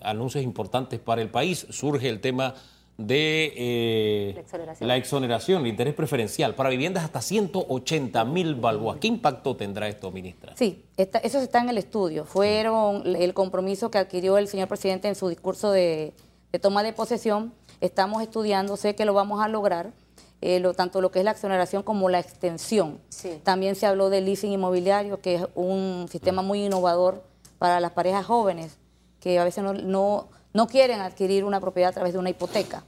anuncios 0.00 0.44
importantes 0.44 1.00
para 1.00 1.22
el 1.22 1.30
país, 1.30 1.66
surge 1.70 2.08
el 2.08 2.20
tema 2.20 2.54
de 2.96 3.52
eh, 3.56 4.44
la, 4.80 4.96
exoneración. 4.96 5.62
el 5.62 5.68
interés 5.68 5.94
preferencial 5.94 6.54
para 6.54 6.70
viviendas 6.70 7.02
hasta 7.02 7.20
180 7.20 8.24
mil 8.24 8.54
balboas. 8.54 8.98
¿Qué 8.98 9.08
impacto 9.08 9.56
tendrá 9.56 9.88
esto, 9.88 10.12
ministra? 10.12 10.54
Sí, 10.56 10.84
eso 10.96 11.40
está 11.40 11.60
en 11.60 11.70
el 11.70 11.78
estudio. 11.78 12.24
Fueron 12.24 13.16
el 13.16 13.34
compromiso 13.34 13.90
que 13.90 13.98
adquirió 13.98 14.38
el 14.38 14.46
señor 14.46 14.68
presidente 14.68 15.08
en 15.08 15.16
su 15.16 15.28
discurso 15.28 15.72
de, 15.72 16.14
toma 16.60 16.84
de 16.84 16.92
posesión. 16.92 17.52
Estamos 17.80 18.22
estudiando, 18.22 18.76
sé 18.76 18.94
que 18.94 19.04
lo 19.04 19.12
vamos 19.12 19.42
a 19.42 19.48
lograr. 19.48 19.92
Eh, 20.40 20.60
lo, 20.60 20.74
tanto 20.74 21.00
lo 21.00 21.10
que 21.10 21.20
es 21.20 21.24
la 21.24 21.30
exoneración 21.30 21.82
como 21.82 22.10
la 22.10 22.20
extensión. 22.20 23.00
También 23.44 23.76
se 23.76 23.86
habló 23.86 24.10
del 24.10 24.26
leasing 24.26 24.52
inmobiliario, 24.52 25.20
que 25.20 25.36
es 25.36 25.46
un 25.54 26.06
sistema 26.10 26.42
muy 26.42 26.66
innovador 26.66 27.24
para 27.58 27.80
las 27.80 27.92
parejas 27.92 28.26
jóvenes, 28.26 28.76
que 29.20 29.38
a 29.38 29.44
veces 29.44 29.64
no 29.64 29.72
no 29.72 30.28
quieren 30.68 31.00
adquirir 31.00 31.44
una 31.44 31.60
propiedad 31.60 31.90
a 31.90 31.92
través 31.92 32.12
de 32.12 32.18
una 32.20 32.30
hipoteca. 32.30 32.84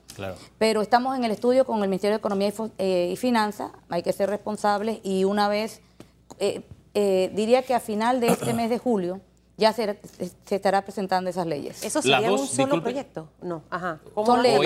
Pero 0.57 0.83
estamos 0.83 1.17
en 1.17 1.25
el 1.25 1.33
estudio 1.33 1.67
con 1.67 1.83
el 1.83 1.89
Ministerio 1.89 2.13
de 2.13 2.19
Economía 2.19 2.49
y, 2.49 2.55
eh, 2.79 3.17
Finanzas, 3.17 3.73
hay 3.89 4.03
que 4.03 4.13
ser 4.13 4.31
responsables 4.31 5.01
y 5.03 5.25
una 5.25 5.49
vez, 5.49 5.81
eh, 6.39 6.63
eh, 6.95 7.31
diría 7.35 7.63
que 7.63 7.75
a 7.75 7.81
final 7.81 8.21
de 8.21 8.29
este 8.29 8.55
mes 8.55 8.71
de 8.71 8.79
julio, 8.79 9.21
ya 9.59 9.73
se, 9.73 9.99
estará 10.51 10.83
presentando 10.83 11.31
esas 11.31 11.47
leyes. 11.47 11.83
¿Eso 11.83 12.03
sería 12.03 12.31
un 12.31 12.47
solo 12.47 12.83
proyecto? 12.83 13.31
No, 13.41 13.63
ajá. 13.71 14.01
Son 14.15 14.43
leyes 14.43 14.61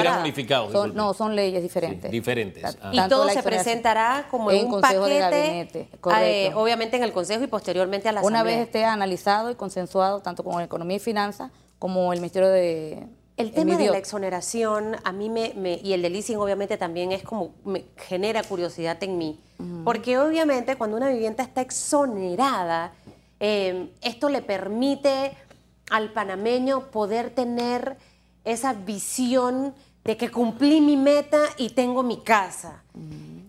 son, 0.73 0.95
No, 0.95 1.15
son 1.15 1.37
leyes 1.37 1.63
diferentes. 1.63 2.11
diferentes. 2.11 2.77
Ah. 2.83 2.91
Y 2.93 3.09
todo 3.09 3.29
se 3.29 3.43
presentará 3.43 4.27
como 4.31 4.51
en 4.51 4.65
un 4.65 4.71
consejo 4.73 5.03
paquete, 5.03 5.15
de 5.15 5.21
gabinete, 5.21 5.89
correcto. 6.01 6.61
obviamente 6.61 6.97
en 6.97 7.05
el 7.05 7.13
Consejo 7.13 7.45
y 7.45 7.47
posteriormente 7.47 8.09
a 8.09 8.13
la 8.13 8.23
Una 8.23 8.43
vez 8.43 8.59
esté 8.59 8.85
analizado 8.85 9.51
y 9.51 9.55
consensuado 9.55 10.21
tanto 10.21 10.43
con 10.43 10.61
Economía 10.61 10.97
y 10.97 11.01
Finanzas 11.01 11.51
como 11.81 12.13
el 12.13 12.21
Ministerio 12.21 12.51
de... 12.51 13.09
El 13.37 13.53
tema 13.53 13.79
de 13.79 13.89
la 13.89 13.97
exoneración 13.97 14.97
a 15.03 15.13
mí 15.13 15.31
me, 15.31 15.81
y 15.83 15.95
el 15.95 16.03
de 16.03 16.11
leasing 16.11 16.37
obviamente 16.37 16.77
también 16.77 17.11
es 17.11 17.23
como, 17.23 17.55
me 17.65 17.87
genera 17.97 18.43
curiosidad 18.43 19.03
en 19.03 19.17
mí, 19.17 19.41
porque 19.83 20.19
obviamente 20.19 20.77
cuando 20.77 20.99
una 20.99 21.09
vivienda 21.09 21.43
está 21.43 21.63
exonerada, 21.63 22.93
em, 23.39 23.89
esto 24.03 24.29
le 24.29 24.43
permite 24.43 25.33
al 25.91 26.13
panameño 26.13 26.91
poder 26.91 27.31
tener 27.31 27.97
esa 28.45 28.75
visión 28.75 29.75
de 30.05 30.19
que 30.19 30.31
cumplí 30.31 30.83
mi 30.83 30.99
meta 30.99 31.41
y 31.57 31.71
tengo 31.71 32.03
mi 32.03 32.19
casa. 32.19 32.83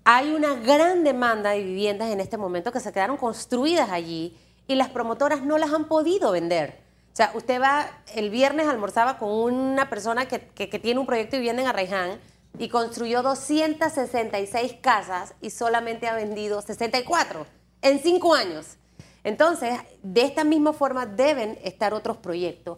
Hay 0.06 0.32
una 0.32 0.54
gran 0.54 1.04
demanda 1.04 1.50
de 1.50 1.64
viviendas 1.64 2.10
en 2.12 2.22
este 2.22 2.38
momento 2.38 2.72
que 2.72 2.80
se 2.80 2.94
quedaron 2.94 3.18
construidas 3.18 3.90
allí 3.90 4.38
y 4.70 4.76
las 4.76 4.88
promotoras 4.88 5.42
no 5.42 5.58
las 5.58 5.74
han 5.74 5.90
podido 5.90 6.32
vender 6.32 6.91
O 7.12 7.16
sea, 7.16 7.32
usted 7.34 7.62
va, 7.62 7.88
el 8.16 8.30
viernes 8.30 8.68
almorzaba 8.68 9.18
con 9.18 9.30
una 9.30 9.90
persona 9.90 10.28
que, 10.28 10.40
que- 10.48 10.80
tiene 10.80 11.00
un 11.00 11.06
proyecto 11.06 11.32
de 11.36 11.40
vivienda 11.42 11.62
en 11.62 11.68
Arraiján 11.68 12.20
y 12.58 12.70
construyó 12.70 13.22
266 13.22 14.76
casas 14.82 15.34
y 15.42 15.50
solamente 15.50 16.08
ha 16.08 16.14
vendido 16.16 16.62
64 16.62 17.46
en 17.82 18.00
cinco 18.00 18.34
años. 18.34 18.78
Entonces, 19.24 19.78
de 20.04 20.22
esta 20.22 20.44
misma 20.44 20.74
forma 20.74 21.06
deben 21.06 21.60
estar 21.64 21.94
otros 21.94 22.18
proyectos. 22.18 22.78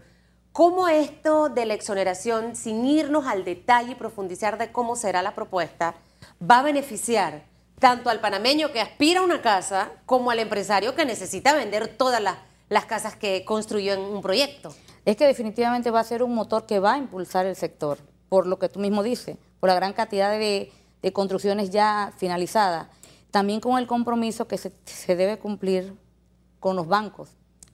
¿Cómo 0.51 0.87
esto 0.87 1.49
de 1.49 1.65
la 1.65 1.73
exoneración, 1.73 2.55
sin 2.55 2.85
irnos 2.85 3.25
al 3.27 3.43
detalle 3.45 3.93
y 3.93 3.95
profundizar 3.95 4.57
de 4.57 4.71
cómo 4.71 4.95
será 4.95 5.21
la 5.21 5.33
propuesta, 5.35 5.95
va 6.41 6.59
a 6.59 6.63
beneficiar 6.63 7.43
tanto 7.79 8.09
al 8.09 8.19
panameño 8.19 8.71
que 8.71 8.81
aspira 8.81 9.19
a 9.21 9.23
una 9.23 9.41
casa 9.41 9.91
como 10.05 10.31
al 10.31 10.39
empresario 10.39 10.95
que 10.95 11.05
necesita 11.05 11.53
vender 11.53 11.87
todas 11.97 12.21
las, 12.21 12.37
las 12.69 12.85
casas 12.85 13.15
que 13.15 13.43
construyó 13.45 13.93
en 13.93 13.99
un 13.99 14.21
proyecto? 14.21 14.73
Es 15.05 15.15
que 15.17 15.25
definitivamente 15.27 15.91
va 15.91 15.99
a 15.99 16.03
ser 16.03 16.23
un 16.23 16.33
motor 16.33 16.65
que 16.65 16.79
va 16.79 16.93
a 16.93 16.97
impulsar 16.97 17.45
el 17.45 17.55
sector, 17.55 17.97
por 18.29 18.47
lo 18.47 18.57
que 18.59 18.69
tú 18.69 18.79
mismo 18.79 19.03
dices, 19.03 19.37
por 19.59 19.67
la 19.69 19.75
gran 19.75 19.93
cantidad 19.93 20.31
de, 20.31 20.71
de 21.01 21.13
construcciones 21.13 21.69
ya 21.69 22.13
finalizadas. 22.17 22.87
También 23.31 23.59
con 23.59 23.77
el 23.77 23.87
compromiso 23.87 24.47
que 24.47 24.57
se, 24.57 24.71
se 24.85 25.15
debe 25.15 25.37
cumplir 25.39 25.93
con 26.59 26.75
los 26.75 26.87
bancos, 26.87 27.31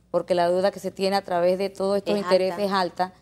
porque 0.09 0.33
la 0.33 0.49
deuda 0.49 0.71
que 0.71 0.79
se 0.79 0.89
tiene 0.91 1.15
a 1.15 1.23
través 1.23 1.57
de 1.59 1.69
todos 1.69 1.97
estos 1.97 2.15
Es 2.15 2.21
intereses 2.21 2.53
alta. 2.53 2.65
es 2.65 2.71
alta. 2.71 3.13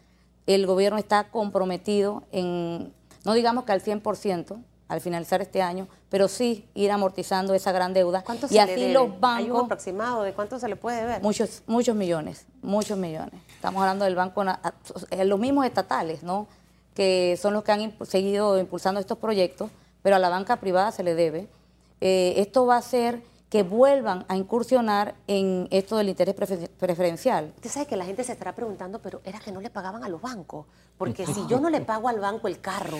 El 0.45 0.65
gobierno 0.65 0.97
está 0.97 1.29
comprometido 1.29 2.24
en, 2.31 2.93
no 3.25 3.33
digamos 3.33 3.65
que 3.65 3.74
al 3.74 3.81
100% 3.83 4.63
al 4.88 5.01
finalizar 5.01 5.41
este 5.41 5.62
año, 5.62 5.88
pero 6.10 6.27
sí 6.27 6.65
ir 6.74 6.91
amortizando 6.91 7.53
esa 7.53 7.72
gran 7.72 7.94
deuda. 7.94 8.24
¿Cuánto 8.24 8.46
y 8.46 8.50
se 8.50 8.60
así 8.60 8.75
le 8.75 8.82
debe? 8.82 8.94
los 8.94 9.03
¿Hay 9.03 9.12
un 9.12 9.22
bancos 9.22 9.63
aproximado 9.65 10.24
de 10.24 10.34
cuánto 10.34 10.60
se 10.60 10.67
le 10.67 10.75
puede 10.75 11.06
ver? 11.06 11.22
Muchos, 11.22 11.63
muchos 11.67 11.96
millones, 11.96 12.46
muchos 12.62 12.98
millones. 12.98 13.41
Estamos 13.56 13.82
hablando 13.82 14.06
del 14.06 14.15
banco, 14.15 14.44
eh, 15.10 15.25
los 15.25 15.39
mismos 15.39 15.65
estatales, 15.65 16.24
¿no? 16.24 16.48
Que 16.94 17.38
son 17.41 17.53
los 17.53 17.63
que 17.63 17.72
han 17.72 17.94
seguido 18.06 18.60
impulsando 18.60 19.00
estos 19.00 19.17
proyectos, 19.17 19.70
pero 20.01 20.15
a 20.15 20.20
la 20.20 20.29
banca 20.29 20.58
privada 20.58 20.91
se 20.91 21.03
le 21.03 21.15
debe. 21.15 21.48
Eh, 22.00 22.36
esto 22.38 22.65
va 22.65 22.75
a 22.75 22.79
hacer 22.79 23.22
que 23.50 23.63
vuelvan 23.63 24.25
a 24.27 24.36
incursionar 24.36 25.16
en 25.27 25.68
esto 25.72 25.96
del 25.98 26.10
interés 26.10 26.36
prefer- 26.36 26.70
preferencial. 26.70 27.54
Usted 27.56 27.70
sabe 27.70 27.86
que 27.86 27.96
la 27.96 28.04
gente 28.06 28.24
se 28.24 28.34
estará 28.34 28.54
preguntando, 28.54 29.00
pero 29.00 29.22
era 29.24 29.39
que 29.39 29.51
no 29.54 29.62
le 29.62 29.70
pagaban 29.70 30.04
a 30.04 30.10
los 30.10 30.22
bancos. 30.22 30.66
Porque 30.98 31.25
si 31.34 31.46
yo 31.48 31.60
no 31.60 31.70
le 31.70 31.80
pago 31.82 32.10
al 32.10 32.20
banco 32.20 32.48
el 32.50 32.60
carro, 32.60 32.98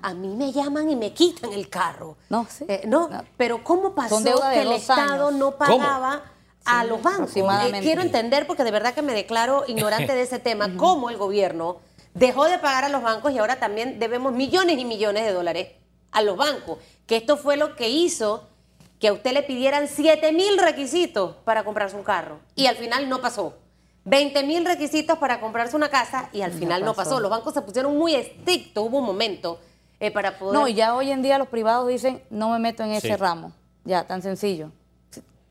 a 0.00 0.14
mí 0.14 0.28
me 0.34 0.50
llaman 0.52 0.88
y 0.90 0.96
me 0.96 1.12
quitan 1.12 1.52
el 1.52 1.68
carro. 1.68 2.16
No, 2.30 2.46
sí. 2.48 2.64
Eh, 2.68 2.84
no, 2.86 3.08
No. 3.08 3.22
pero 3.36 3.62
¿cómo 3.62 3.94
pasó 3.94 4.22
que 4.22 4.62
el 4.62 4.72
Estado 4.72 5.28
años. 5.28 5.38
no 5.38 5.56
pagaba 5.56 6.22
a 6.64 6.84
los 6.84 7.02
bancos? 7.02 7.36
Eh, 7.36 7.44
quiero 7.82 8.00
entender, 8.00 8.46
porque 8.46 8.64
de 8.64 8.70
verdad 8.70 8.94
que 8.94 9.02
me 9.02 9.12
declaro 9.12 9.64
ignorante 9.68 10.14
de 10.14 10.22
ese 10.22 10.38
tema, 10.38 10.74
cómo 10.78 11.10
el 11.10 11.18
gobierno 11.18 11.76
dejó 12.14 12.46
de 12.46 12.58
pagar 12.58 12.84
a 12.84 12.88
los 12.88 13.02
bancos 13.02 13.32
y 13.32 13.38
ahora 13.38 13.60
también 13.60 13.98
debemos 13.98 14.32
millones 14.32 14.78
y 14.78 14.84
millones 14.86 15.24
de 15.24 15.32
dólares 15.32 15.68
a 16.12 16.22
los 16.22 16.36
bancos. 16.38 16.78
Que 17.06 17.16
esto 17.16 17.36
fue 17.36 17.56
lo 17.58 17.76
que 17.76 17.88
hizo 17.90 18.48
que 19.02 19.08
a 19.08 19.12
usted 19.12 19.32
le 19.32 19.42
pidieran 19.42 19.88
7 19.88 20.30
mil 20.32 20.56
requisitos 20.58 21.34
para 21.44 21.64
comprarse 21.64 21.96
un 21.96 22.04
carro 22.04 22.38
y 22.54 22.66
al 22.66 22.76
final 22.76 23.08
no 23.08 23.20
pasó. 23.20 23.54
20 24.04 24.44
mil 24.44 24.64
requisitos 24.64 25.18
para 25.18 25.40
comprarse 25.40 25.74
una 25.74 25.88
casa 25.88 26.28
y 26.32 26.42
al 26.42 26.52
final 26.52 26.84
no 26.84 26.94
pasó. 26.94 27.10
pasó. 27.10 27.20
Los 27.20 27.28
bancos 27.28 27.52
se 27.52 27.62
pusieron 27.62 27.98
muy 27.98 28.14
estrictos, 28.14 28.84
hubo 28.86 28.98
un 28.98 29.04
momento 29.04 29.58
eh, 29.98 30.12
para 30.12 30.38
poder... 30.38 30.54
No, 30.54 30.68
y 30.68 30.74
ya 30.74 30.94
hoy 30.94 31.10
en 31.10 31.20
día 31.20 31.36
los 31.38 31.48
privados 31.48 31.88
dicen, 31.88 32.22
no 32.30 32.50
me 32.50 32.60
meto 32.60 32.84
en 32.84 32.92
ese 32.92 33.08
Sí. 33.08 33.16
ramo. 33.16 33.50
Ya, 33.84 34.06
tan 34.06 34.22
sencillo. 34.22 34.70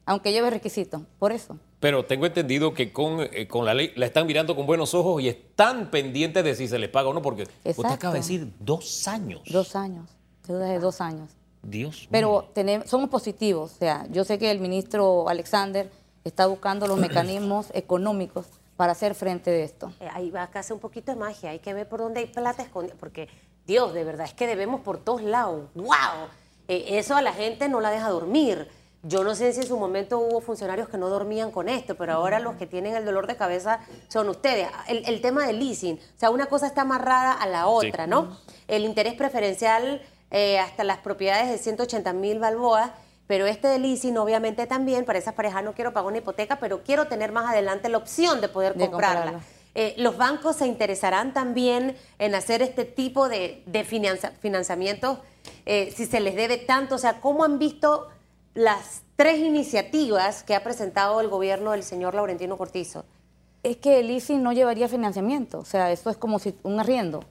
Aunque 0.06 0.32
lleve 0.32 0.50
requisitos, 0.50 1.02
por 1.20 1.34
eso. 1.34 1.58
Pero 1.82 2.06
tengo 2.06 2.26
entendido 2.26 2.74
que 2.74 2.94
con, 2.94 3.20
eh, 3.20 3.50
con 3.50 3.66
la 3.66 3.74
ley 3.74 3.92
la 3.98 4.06
están 4.06 4.28
mirando 4.28 4.56
con 4.56 4.66
buenos 4.66 4.94
ojos 4.94 5.22
y 5.22 5.28
están 5.28 5.92
pendientes 5.92 6.42
de 6.46 6.56
si 6.56 6.70
se 6.70 6.80
les 6.80 6.90
paga 6.90 7.10
o 7.10 7.14
no, 7.14 7.22
porque 7.22 7.44
usted 7.66 7.84
acaba 7.86 8.14
de 8.14 8.22
decir 8.22 8.54
dos 8.62 9.10
años. 9.10 9.42
Dos 9.52 9.76
años, 9.76 10.10
deudas 10.48 10.70
de 10.70 10.80
dos 10.80 11.02
años. 11.02 11.32
Dios 11.64 12.08
Pero 12.10 12.50
tenemos, 12.54 12.90
somos 12.90 13.10
positivos, 13.10 13.74
o 13.74 13.78
sea, 13.78 14.08
yo 14.10 14.24
sé 14.24 14.40
que 14.40 14.50
el 14.50 14.60
ministro 14.60 15.30
Alexander 15.30 15.92
está 16.24 16.48
buscando 16.48 16.88
los 16.88 16.98
mecanismos 16.98 17.68
económicos 17.74 18.48
para 18.78 18.94
hacer 18.94 19.14
frente 19.14 19.52
de 19.52 19.64
esto. 19.64 19.94
Eh, 20.00 20.08
ahí 20.12 20.32
va 20.32 20.42
a 20.42 20.60
hacer 20.60 20.74
un 20.74 20.80
poquito 20.80 21.12
de 21.12 21.20
magia, 21.20 21.52
hay 21.52 21.60
que 21.60 21.74
ver 21.74 21.88
por 21.88 22.00
dónde 22.00 22.22
hay 22.22 22.28
plata 22.28 22.64
escondida, 22.64 22.96
porque 23.00 23.28
Dios, 23.68 23.94
de 23.94 24.04
verdad, 24.04 24.26
es 24.26 24.34
que 24.34 24.48
debemos 24.48 24.82
por 24.82 24.98
todos 24.98 25.22
lados. 25.22 25.70
¡Wow! 25.76 26.30
Eh, 26.68 26.98
eso 26.98 27.16
a 27.16 27.22
la 27.22 27.34
gente 27.34 27.70
no 27.70 27.80
la 27.80 27.92
deja 27.92 28.10
dormir. 28.10 28.68
Yo 29.04 29.24
no 29.24 29.34
sé 29.34 29.52
si 29.54 29.62
en 29.62 29.68
su 29.68 29.78
momento 29.78 30.20
hubo 30.20 30.42
funcionarios 30.42 30.88
que 30.88 30.98
no 30.98 31.10
dormían 31.10 31.52
con 31.52 31.70
esto, 31.70 31.96
pero 31.96 32.14
ahora 32.14 32.40
los 32.40 32.56
que 32.56 32.68
tienen 32.68 32.96
el 32.96 33.04
dolor 33.04 33.26
de 33.28 33.36
cabeza 33.36 33.80
son 34.10 34.30
ustedes. 34.30 34.68
El, 34.88 35.04
el 35.06 35.22
tema 35.22 35.46
del 35.46 35.60
leasing, 35.60 35.98
o 35.98 36.20
sea, 36.20 36.30
una 36.30 36.46
cosa 36.48 36.68
está 36.68 36.82
amarrada 36.82 37.34
a 37.34 37.48
la 37.48 37.68
otra, 37.68 38.06
¿no? 38.06 38.38
El 38.68 38.84
interés 38.84 39.16
preferencial 39.16 40.02
eh, 40.32 40.58
hasta 40.60 40.84
las 40.84 40.98
propiedades 41.00 41.50
de 41.50 41.58
180 41.58 42.14
mil 42.14 42.40
balboas, 42.40 42.92
pero 43.28 43.46
este 43.48 43.68
de 43.68 43.80
leasing 43.80 44.18
obviamente 44.18 44.66
también, 44.68 45.06
para 45.06 45.20
esas 45.20 45.34
parejas 45.34 45.64
no 45.64 45.74
quiero 45.74 45.94
pagar 45.94 46.08
una 46.10 46.18
hipoteca, 46.18 46.58
pero 46.60 46.84
quiero 46.84 47.08
tener 47.08 47.32
más 47.32 47.50
adelante 47.50 47.88
la 47.90 47.98
opción 47.98 48.42
de 48.42 48.48
poder 48.50 48.74
De 48.76 48.90
comprarla. 48.90 49.22
comprarla. 49.24 49.46
Eh, 49.74 49.94
los 49.98 50.18
bancos 50.18 50.58
se 50.58 50.68
interesarán 50.68 51.34
también 51.34 51.96
en 52.20 52.36
hacer 52.36 52.62
este 52.62 52.84
tipo 52.84 53.30
de, 53.30 53.64
de 53.68 53.86
finanza- 53.86 54.32
financiamientos 54.42 55.20
eh, 55.66 55.94
si 55.96 56.06
se 56.08 56.20
les 56.20 56.36
debe 56.36 56.58
tanto. 56.58 56.96
O 56.96 56.98
sea, 56.98 57.22
¿cómo 57.22 57.46
han 57.46 57.58
visto 57.58 58.10
las 58.54 59.04
tres 59.16 59.40
iniciativas 59.40 60.44
que 60.44 60.56
ha 60.56 60.64
presentado 60.64 61.22
el 61.22 61.30
gobierno 61.30 61.72
del 61.72 61.84
señor 61.84 62.16
Laurentino 62.16 62.58
Cortizo? 62.58 63.06
Es 63.64 63.78
que 63.78 64.00
el 64.02 64.08
leasing 64.08 64.44
no 64.44 64.52
llevaría 64.52 64.90
financiamiento, 64.90 65.60
o 65.60 65.66
sea, 65.66 65.92
eso 65.92 66.10
es 66.10 66.18
como 66.18 66.40
si 66.40 66.54
un 66.64 66.80
arriendo, 66.80 67.24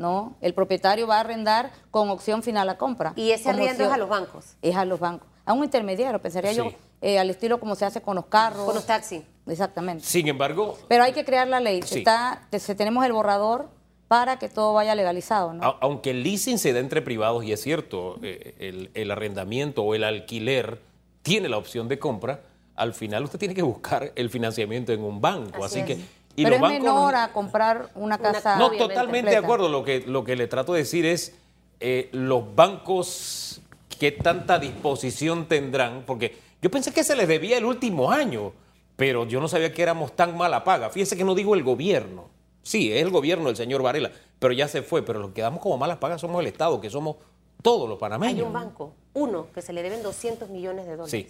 ¿no? 0.00 0.34
El 0.40 0.54
propietario 0.54 1.06
va 1.06 1.18
a 1.18 1.20
arrendar 1.20 1.70
con 1.92 2.08
opción 2.10 2.42
final 2.42 2.68
a 2.70 2.76
compra. 2.78 3.12
Y 3.14 3.30
ese 3.30 3.50
arriendo 3.50 3.84
es 3.84 3.90
a 3.92 3.96
los 3.98 4.08
bancos, 4.08 4.56
Es 4.62 4.74
a 4.74 4.84
los 4.84 4.98
bancos. 4.98 5.28
A 5.44 5.52
un 5.52 5.62
intermediario, 5.62 6.20
pensaría 6.20 6.52
yo, 6.52 6.72
eh, 7.00 7.18
al 7.18 7.28
estilo 7.30 7.60
como 7.60 7.74
se 7.74 7.84
hace 7.84 8.00
con 8.00 8.16
los 8.16 8.26
carros. 8.26 8.64
con 8.64 8.74
los 8.74 8.86
taxis. 8.86 9.22
Exactamente. 9.46 10.04
Sin 10.04 10.26
embargo, 10.28 10.78
Pero 10.88 11.02
hay 11.04 11.12
que 11.12 11.24
crear 11.24 11.46
la 11.48 11.60
ley. 11.60 11.82
Sí. 11.82 11.98
Está, 11.98 12.48
tenemos 12.76 13.04
el 13.04 13.12
borrador 13.12 13.68
para 14.08 14.38
que 14.38 14.48
todo 14.48 14.72
vaya 14.72 14.94
legalizado, 14.94 15.52
¿no? 15.52 15.62
a- 15.64 15.78
aunque 15.82 16.10
el 16.10 16.22
leasing 16.22 16.58
se 16.58 16.72
da 16.72 16.80
entre 16.80 17.00
privados, 17.02 17.44
y 17.44 17.52
es 17.52 17.60
cierto, 17.62 18.18
eh, 18.22 18.54
el, 18.58 18.90
el 18.94 19.10
arrendamiento 19.10 19.82
o 19.82 19.94
el 19.94 20.02
alquiler 20.04 20.80
tiene 21.22 21.48
la 21.48 21.58
opción 21.58 21.86
de 21.88 21.98
compra, 21.98 22.40
al 22.74 22.92
final 22.94 23.24
usted 23.24 23.38
tiene 23.38 23.54
que 23.54 23.62
buscar 23.62 24.12
el 24.16 24.30
financiamiento 24.30 24.92
en 24.92 25.02
un 25.04 25.20
banco. 25.20 25.64
Así 25.64 25.80
Así, 25.80 25.92
es. 25.92 25.98
que. 25.98 26.04
Y 26.40 26.44
Pero 26.44 26.58
los 26.58 26.70
es 26.70 26.78
bancos- 26.78 26.82
menor 26.84 27.14
a 27.14 27.32
comprar 27.32 27.90
una 27.94 28.18
casa. 28.18 28.56
No, 28.56 28.70
totalmente 28.70 29.30
de 29.30 29.36
acuerdo. 29.36 29.68
Lo 29.68 29.84
que, 29.84 30.00
lo 30.06 30.24
que 30.24 30.36
le 30.36 30.46
trato 30.46 30.72
de 30.72 30.80
decir 30.80 31.04
es 31.06 31.34
eh, 31.80 32.08
los 32.12 32.54
bancos 32.54 33.60
qué 33.98 34.12
tanta 34.12 34.58
disposición 34.58 35.46
tendrán, 35.46 36.04
porque 36.06 36.36
yo 36.62 36.70
pensé 36.70 36.92
que 36.92 37.04
se 37.04 37.14
les 37.16 37.28
debía 37.28 37.58
el 37.58 37.64
último 37.64 38.10
año, 38.10 38.52
pero 38.96 39.26
yo 39.26 39.40
no 39.40 39.48
sabía 39.48 39.72
que 39.72 39.82
éramos 39.82 40.16
tan 40.16 40.36
mala 40.36 40.64
paga. 40.64 40.90
Fíjese 40.90 41.16
que 41.16 41.24
no 41.24 41.34
digo 41.34 41.54
el 41.54 41.62
gobierno. 41.62 42.28
Sí, 42.62 42.92
es 42.92 43.02
el 43.02 43.10
gobierno 43.10 43.46
del 43.46 43.56
señor 43.56 43.82
Varela, 43.82 44.10
pero 44.38 44.52
ya 44.52 44.68
se 44.68 44.82
fue. 44.82 45.02
Pero 45.02 45.18
los 45.18 45.32
que 45.32 45.40
damos 45.42 45.60
como 45.60 45.76
malas 45.78 45.98
pagas 45.98 46.20
somos 46.20 46.40
el 46.40 46.46
Estado, 46.46 46.80
que 46.80 46.90
somos 46.90 47.16
todos 47.62 47.88
los 47.88 47.96
Hay 47.96 48.00
panameños. 48.00 48.46
un 48.46 48.52
banco, 48.52 48.94
uno, 49.14 49.46
que 49.54 49.62
se 49.62 49.72
le 49.72 49.82
deben 49.82 50.02
200 50.02 50.48
millones 50.50 50.86
de 50.86 50.92
dólares. 50.96 51.10
Sí. 51.10 51.26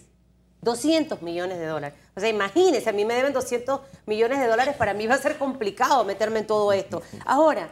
200 0.63 1.23
millones 1.23 1.59
de 1.59 1.67
dólares. 1.67 1.99
O 2.17 2.21
sea, 2.21 2.29
imagínense, 2.29 2.89
a 2.91 2.93
mí 2.93 3.05
me 3.05 3.15
deben 3.15 3.33
200 3.33 3.81
millones 4.07 4.41
de 4.41 4.47
dólares, 4.47 4.75
para 4.77 4.95
mí 4.95 5.07
va 5.07 5.15
a 5.15 5.19
ser 5.19 5.39
complicado 5.39 6.05
meterme 6.05 6.41
en 6.41 6.47
todo 6.47 6.73
esto. 6.73 7.03
Ahora, 7.25 7.69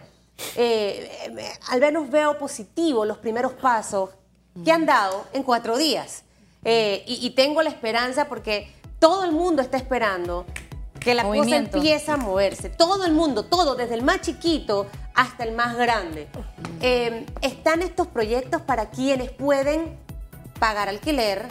eh, 0.57 1.11
eh, 1.37 1.53
al 1.69 1.81
menos 1.81 2.11
veo 2.11 2.39
positivo 2.39 3.05
los 3.05 3.19
primeros 3.19 3.53
pasos 3.55 4.11
que 4.65 4.73
han 4.73 4.87
dado 4.87 5.25
en 5.33 5.43
cuatro 5.43 5.77
días. 5.77 6.23
Eh, 6.65 7.05
y, 7.07 7.25
y 7.27 7.31
tengo 7.31 7.63
la 7.63 7.71
esperanza 7.71 8.27
porque 8.29 8.73
todo 8.99 9.25
el 9.25 9.33
mundo 9.33 9.63
está 9.63 9.77
esperando 9.77 10.45
que 10.99 11.15
la 11.15 11.23
Movimiento. 11.25 11.71
cosa 11.71 11.79
empiece 11.79 12.11
a 12.11 12.17
moverse. 12.17 12.69
Todo 12.71 13.05
el 13.05 13.13
mundo, 13.13 13.45
todo, 13.45 13.75
desde 13.77 13.95
el 13.95 14.03
más 14.03 14.21
chiquito 14.21 14.87
hasta 15.15 15.45
el 15.45 15.53
más 15.53 15.77
grande. 15.77 16.29
Eh, 16.81 17.27
están 17.41 17.83
estos 17.83 18.07
proyectos 18.09 18.63
para 18.63 18.91
quienes 18.91 19.31
pueden 19.31 19.99
pagar 20.59 20.89
alquiler, 20.89 21.47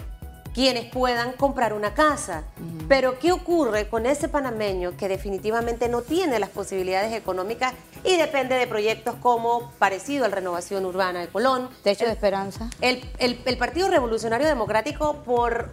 quienes 0.57 0.85
puedan 0.85 1.33
comprar 1.33 1.71
una 1.71 1.93
casa. 1.93 2.43
Pero 2.87 3.19
¿qué 3.19 3.31
ocurre 3.31 3.89
con 3.89 4.07
ese 4.07 4.27
panameño 4.27 4.97
que 4.97 5.07
definitivamente 5.07 5.87
no 5.87 6.01
tiene 6.01 6.39
las 6.39 6.49
posibilidades 6.49 7.13
económicas 7.13 7.75
y 8.03 8.17
depende 8.17 8.55
de 8.55 8.65
proyectos 8.65 9.13
como 9.21 9.69
parecido 9.77 10.25
al 10.25 10.31
Renovación 10.31 10.83
Urbana 10.85 11.19
de 11.19 11.27
Colón? 11.27 11.69
Techo 11.83 12.05
de 12.05 12.11
esperanza. 12.13 12.71
El, 12.81 13.07
el- 13.19 13.39
el 13.45 13.57
Partido 13.59 13.87
Revolucionario 13.91 14.47
Democrático, 14.47 15.17
por, 15.23 15.69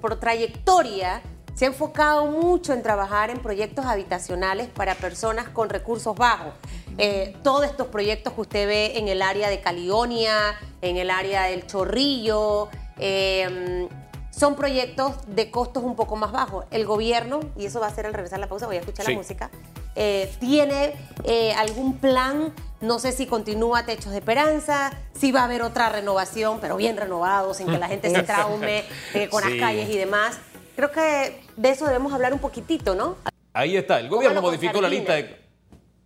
por 0.00 0.18
trayectoria, 0.18 1.22
se 1.54 1.66
ha 1.66 1.68
enfocado 1.68 2.26
mucho 2.26 2.72
en 2.72 2.82
trabajar 2.82 3.30
en 3.30 3.38
proyectos 3.38 3.86
habitacionales 3.86 4.66
para 4.66 4.96
personas 4.96 5.48
con 5.48 5.68
recursos 5.68 6.16
bajos. 6.16 6.54
Eh, 6.98 7.36
todos 7.44 7.64
estos 7.66 7.86
proyectos 7.86 8.32
que 8.32 8.40
usted 8.40 8.66
ve 8.66 8.98
en 8.98 9.06
el 9.06 9.22
área 9.22 9.48
de 9.48 9.60
Caledonia, 9.60 10.56
en 10.82 10.96
el 10.96 11.10
área 11.10 11.44
del 11.44 11.68
Chorrillo, 11.68 12.68
eh, 12.98 13.86
son 14.34 14.56
proyectos 14.56 15.12
de 15.28 15.50
costos 15.50 15.84
un 15.84 15.94
poco 15.96 16.16
más 16.16 16.32
bajos. 16.32 16.64
El 16.70 16.86
gobierno, 16.86 17.40
y 17.56 17.66
eso 17.66 17.80
va 17.80 17.86
a 17.86 17.94
ser 17.94 18.06
al 18.06 18.14
regresar 18.14 18.40
la 18.40 18.48
pausa, 18.48 18.66
voy 18.66 18.76
a 18.76 18.80
escuchar 18.80 19.06
Sí. 19.06 19.12
la 19.12 19.18
música, 19.18 19.50
eh, 19.94 20.32
tiene 20.40 20.94
eh, 21.24 21.52
algún 21.54 21.98
plan, 21.98 22.52
no 22.80 22.98
sé 22.98 23.12
si 23.12 23.26
continúa 23.26 23.86
Techos 23.86 24.10
de 24.12 24.18
Esperanza, 24.18 24.92
si 25.18 25.30
va 25.30 25.42
a 25.42 25.44
haber 25.44 25.62
otra 25.62 25.88
renovación, 25.88 26.58
pero 26.60 26.76
bien 26.76 26.96
renovado, 26.96 27.54
sin 27.54 27.66
que 27.68 27.78
la 27.78 27.86
gente 27.88 28.10
se 28.10 28.22
traume 28.24 28.84
eh, 29.14 29.28
con 29.28 29.42
Sí. 29.42 29.50
las 29.50 29.58
calles 29.60 29.88
y 29.88 29.96
demás. 29.96 30.38
Creo 30.74 30.90
que 30.90 31.40
de 31.56 31.68
eso 31.70 31.84
debemos 31.86 32.12
hablar 32.12 32.32
un 32.32 32.40
poquitito, 32.40 32.96
¿no? 32.96 33.16
Ahí 33.52 33.76
está. 33.76 34.00
El 34.00 34.08
gobierno 34.08 34.42
modificó 34.42 34.80
la 34.80 34.88
lista 34.88 35.14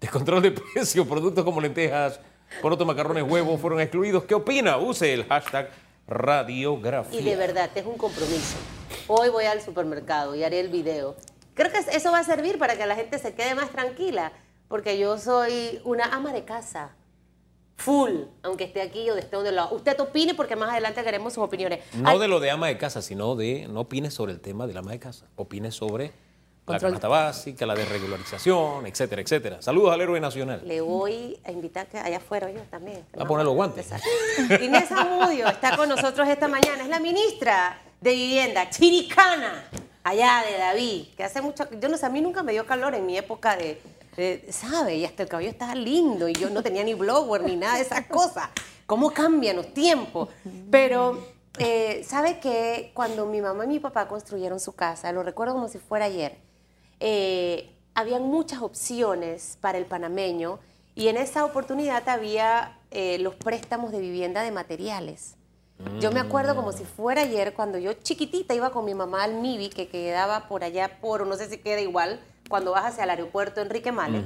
de 0.00 0.08
control 0.10 0.42
de 0.42 0.50
precios. 0.52 1.06
Productos 1.06 1.42
como 1.42 1.58
lentejas, 1.60 2.20
porotos, 2.60 2.86
macarrones, 2.86 3.24
huevos 3.26 3.58
fueron 3.58 3.80
excluidos. 3.80 4.24
¿Qué 4.24 4.34
opina? 4.34 4.76
Use 4.76 5.10
el 5.14 5.24
hashtag 5.24 5.70
radiografía. 6.06 7.20
Y 7.20 7.24
de 7.24 7.36
verdad, 7.36 7.70
es 7.74 7.86
un 7.86 7.96
compromiso. 7.96 8.56
Hoy 9.08 9.28
voy 9.28 9.44
al 9.44 9.60
supermercado 9.60 10.34
y 10.34 10.44
haré 10.44 10.60
el 10.60 10.68
video. 10.68 11.16
Creo 11.54 11.70
que 11.70 11.78
eso 11.78 12.12
va 12.12 12.20
a 12.20 12.24
servir 12.24 12.58
para 12.58 12.76
que 12.76 12.86
la 12.86 12.94
gente 12.94 13.18
se 13.18 13.34
quede 13.34 13.54
más 13.54 13.70
tranquila, 13.70 14.32
porque 14.68 14.98
yo 14.98 15.18
soy 15.18 15.80
una 15.84 16.04
ama 16.06 16.32
de 16.32 16.44
casa. 16.44 16.96
Full, 17.76 18.12
aunque 18.42 18.64
esté 18.64 18.80
aquí 18.80 19.10
o 19.10 19.16
esté 19.16 19.34
donde 19.34 19.50
lo 19.50 19.68
Usted 19.72 19.98
opine 19.98 20.34
porque 20.34 20.54
más 20.54 20.70
adelante 20.70 21.02
queremos 21.02 21.32
sus 21.32 21.42
opiniones. 21.42 21.80
No 21.94 22.18
de 22.18 22.28
lo 22.28 22.38
de 22.38 22.50
ama 22.50 22.68
de 22.68 22.78
casa, 22.78 23.02
sino 23.02 23.34
de 23.34 23.66
no 23.68 23.80
opines 23.80 24.14
sobre 24.14 24.32
el 24.32 24.40
tema 24.40 24.66
del 24.66 24.76
ama 24.76 24.92
de 24.92 25.00
casa. 25.00 25.26
Opines 25.36 25.74
sobre 25.74 26.12
la 26.66 26.78
canasta 26.78 27.08
básica, 27.08 27.66
la 27.66 27.74
desregularización, 27.74 28.86
etcétera, 28.86 29.20
etcétera. 29.22 29.62
Saludos 29.62 29.92
al 29.92 30.00
héroe 30.00 30.20
nacional. 30.20 30.62
Le 30.64 30.80
voy 30.80 31.38
a 31.44 31.50
invitar 31.50 31.86
que 31.86 31.98
allá 31.98 32.18
afuera 32.18 32.50
yo 32.50 32.60
también. 32.70 33.04
A 33.18 33.24
poner 33.24 33.44
los 33.44 33.54
guantes. 33.54 33.88
Inés 34.60 34.90
Amudio 34.92 35.48
está 35.48 35.76
con 35.76 35.88
nosotros 35.88 36.28
esta 36.28 36.46
mañana. 36.48 36.82
Es 36.84 36.88
la 36.88 37.00
ministra 37.00 37.80
de 38.00 38.12
Vivienda, 38.12 38.70
chiricana, 38.70 39.64
allá 40.04 40.42
de 40.50 40.58
David, 40.58 41.06
que 41.16 41.24
hace 41.24 41.42
mucho... 41.42 41.68
Yo 41.80 41.88
no 41.88 41.96
sé, 41.96 42.06
a 42.06 42.10
mí 42.10 42.20
nunca 42.20 42.42
me 42.42 42.52
dio 42.52 42.64
calor 42.66 42.94
en 42.94 43.06
mi 43.06 43.16
época 43.18 43.56
de... 43.56 43.80
de- 44.16 44.46
¿Sabe? 44.52 44.96
Y 44.96 45.04
hasta 45.04 45.24
el 45.24 45.28
cabello 45.28 45.50
estaba 45.50 45.74
lindo 45.74 46.28
y 46.28 46.32
yo 46.34 46.48
no 46.50 46.62
tenía 46.62 46.84
ni 46.84 46.94
blower 46.94 47.42
ni 47.42 47.56
nada 47.56 47.76
de 47.76 47.82
esas 47.82 48.06
cosas. 48.06 48.48
¿Cómo 48.86 49.10
cambian 49.12 49.56
los 49.56 49.72
tiempos? 49.74 50.28
Pero, 50.70 51.18
eh, 51.58 52.04
¿sabe 52.06 52.38
que 52.40 52.90
Cuando 52.94 53.26
mi 53.26 53.40
mamá 53.40 53.64
y 53.64 53.68
mi 53.68 53.78
papá 53.80 54.06
construyeron 54.08 54.58
su 54.60 54.72
casa, 54.74 55.10
lo 55.12 55.22
recuerdo 55.22 55.54
como 55.54 55.68
si 55.68 55.78
fuera 55.78 56.06
ayer, 56.06 56.36
eh, 57.04 57.68
habían 57.94 58.22
muchas 58.22 58.62
opciones 58.62 59.58
para 59.60 59.76
el 59.76 59.86
panameño 59.86 60.60
y 60.94 61.08
en 61.08 61.16
esa 61.16 61.44
oportunidad 61.44 62.08
había 62.08 62.78
eh, 62.92 63.18
los 63.18 63.34
préstamos 63.34 63.90
de 63.90 63.98
vivienda 63.98 64.42
de 64.42 64.52
materiales. 64.52 65.34
Yo 65.98 66.12
me 66.12 66.20
acuerdo 66.20 66.54
como 66.54 66.70
si 66.70 66.84
fuera 66.84 67.22
ayer 67.22 67.54
cuando 67.54 67.76
yo 67.76 67.92
chiquitita 67.94 68.54
iba 68.54 68.70
con 68.70 68.84
mi 68.84 68.94
mamá 68.94 69.24
al 69.24 69.34
MIBI 69.34 69.68
que 69.70 69.88
quedaba 69.88 70.46
por 70.46 70.62
allá 70.62 71.00
por, 71.00 71.26
no 71.26 71.34
sé 71.34 71.48
si 71.50 71.58
queda 71.58 71.80
igual, 71.80 72.20
cuando 72.48 72.70
vas 72.70 72.84
hacia 72.84 73.02
el 73.02 73.10
aeropuerto 73.10 73.60
Enrique 73.60 73.90
Male. 73.90 74.22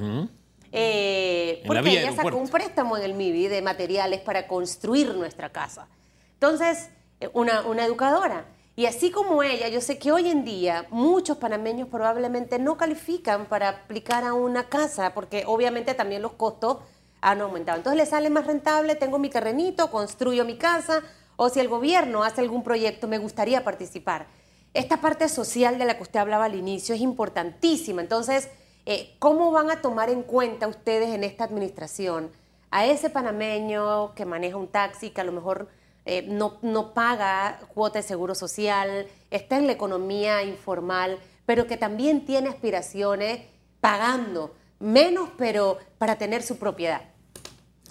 Eh, 0.71 1.63
En 1.63 1.63
la 1.63 1.67
porque 1.67 1.91
ella 1.93 2.11
sacó 2.11 2.29
aeropuerto. 2.29 2.39
un 2.39 2.49
préstamo 2.51 2.97
en 2.99 3.05
el 3.05 3.15
MIBI 3.15 3.49
de 3.49 3.63
materiales 3.63 4.21
para 4.21 4.47
construir 4.47 5.15
nuestra 5.15 5.49
casa. 5.51 5.89
Entonces, 6.35 6.91
eh, 7.21 7.31
una, 7.33 7.63
una 7.63 7.87
educadora. 7.87 8.45
Y 8.79 8.85
así 8.85 9.11
como 9.11 9.43
ella, 9.43 9.69
yo 9.69 9.81
sé 9.81 9.99
que 9.99 10.13
hoy 10.13 10.29
en 10.29 10.45
día 10.45 10.87
muchos 10.91 11.39
panameños 11.39 11.89
probablemente 11.89 12.59
no 12.59 12.77
califican 12.77 13.47
para 13.47 13.71
aplicar 13.71 14.23
a 14.23 14.35
una 14.35 14.69
casa, 14.69 15.15
porque 15.15 15.45
obviamente 15.47 15.95
también 15.95 16.21
los 16.21 16.33
costos 16.33 16.79
han 17.23 17.41
aumentado. 17.41 17.79
Entonces 17.79 17.97
les 17.97 18.11
sale 18.11 18.29
más 18.29 18.47
rentable, 18.47 18.95
tengo 18.95 19.19
mi 19.19 19.31
terrenito, 19.31 19.91
construyo 19.91 20.45
mi 20.45 20.59
casa, 20.59 21.03
o 21.37 21.49
si 21.49 21.59
el 21.59 21.69
gobierno 21.69 22.23
hace 22.23 22.43
algún 22.43 22.63
proyecto, 22.63 23.09
me 23.09 23.17
gustaría 23.17 23.65
participar. 23.65 24.27
Esta 24.75 25.01
parte 25.01 25.31
social 25.31 25.79
de 25.79 25.87
la 25.87 25.97
que 25.97 26.03
usted 26.03 26.21
hablaba 26.21 26.45
al 26.45 26.55
inicio 26.55 26.95
es 26.95 27.01
importantísima. 27.01 28.03
Entonces, 28.03 28.51
eh, 28.85 29.17
¿cómo 29.19 29.53
van 29.53 29.71
a 29.71 29.81
tomar 29.81 30.11
en 30.11 30.23
cuenta 30.23 30.69
ustedes 30.69 31.15
en 31.15 31.25
esta 31.25 31.45
administración 31.45 32.31
a 32.71 32.85
ese 32.85 33.09
panameño 33.09 34.15
que 34.15 34.27
maneja 34.27 34.59
un 34.59 34.69
taxi, 34.69 35.09
que 35.09 35.23
a 35.23 35.25
lo 35.25 35.33
mejor 35.33 35.69
eh, 36.07 36.25
no, 36.29 36.59
no 36.63 36.95
paga 36.95 37.59
cuota 37.75 37.99
de 37.99 38.05
seguro 38.05 38.35
social, 38.35 39.07
está 39.31 39.59
en 39.59 39.67
la 39.67 39.73
economía 39.73 40.45
informal, 40.45 41.19
pero 41.45 41.67
que 41.67 41.77
también 41.77 42.25
tiene 42.25 42.49
aspiraciones 42.49 43.41
pagando 43.81 44.55
menos, 44.79 45.31
pero 45.37 45.79
para 45.99 46.17
tener 46.17 46.43
su 46.43 46.59
propiedad? 46.59 47.03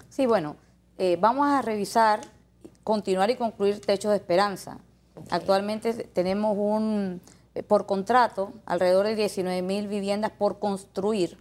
Sí, 0.08 0.24
bueno, 0.24 0.56
eh, 0.98 1.18
vamos 1.20 1.46
a 1.46 1.60
revisar, 1.60 2.20
continuar 2.82 3.30
y 3.30 3.36
concluir 3.36 3.80
Techos 3.80 4.12
de 4.12 4.16
Esperanza. 4.16 4.78
Actualmente 5.30 5.92
tenemos 5.92 6.56
un, 6.56 7.20
eh, 7.54 7.62
por 7.62 7.84
contrato, 7.84 8.52
alrededor 8.64 9.06
de 9.06 9.16
19 9.16 9.60
mil 9.60 9.88
viviendas 9.88 10.30
por 10.30 10.58
construir. 10.58 11.38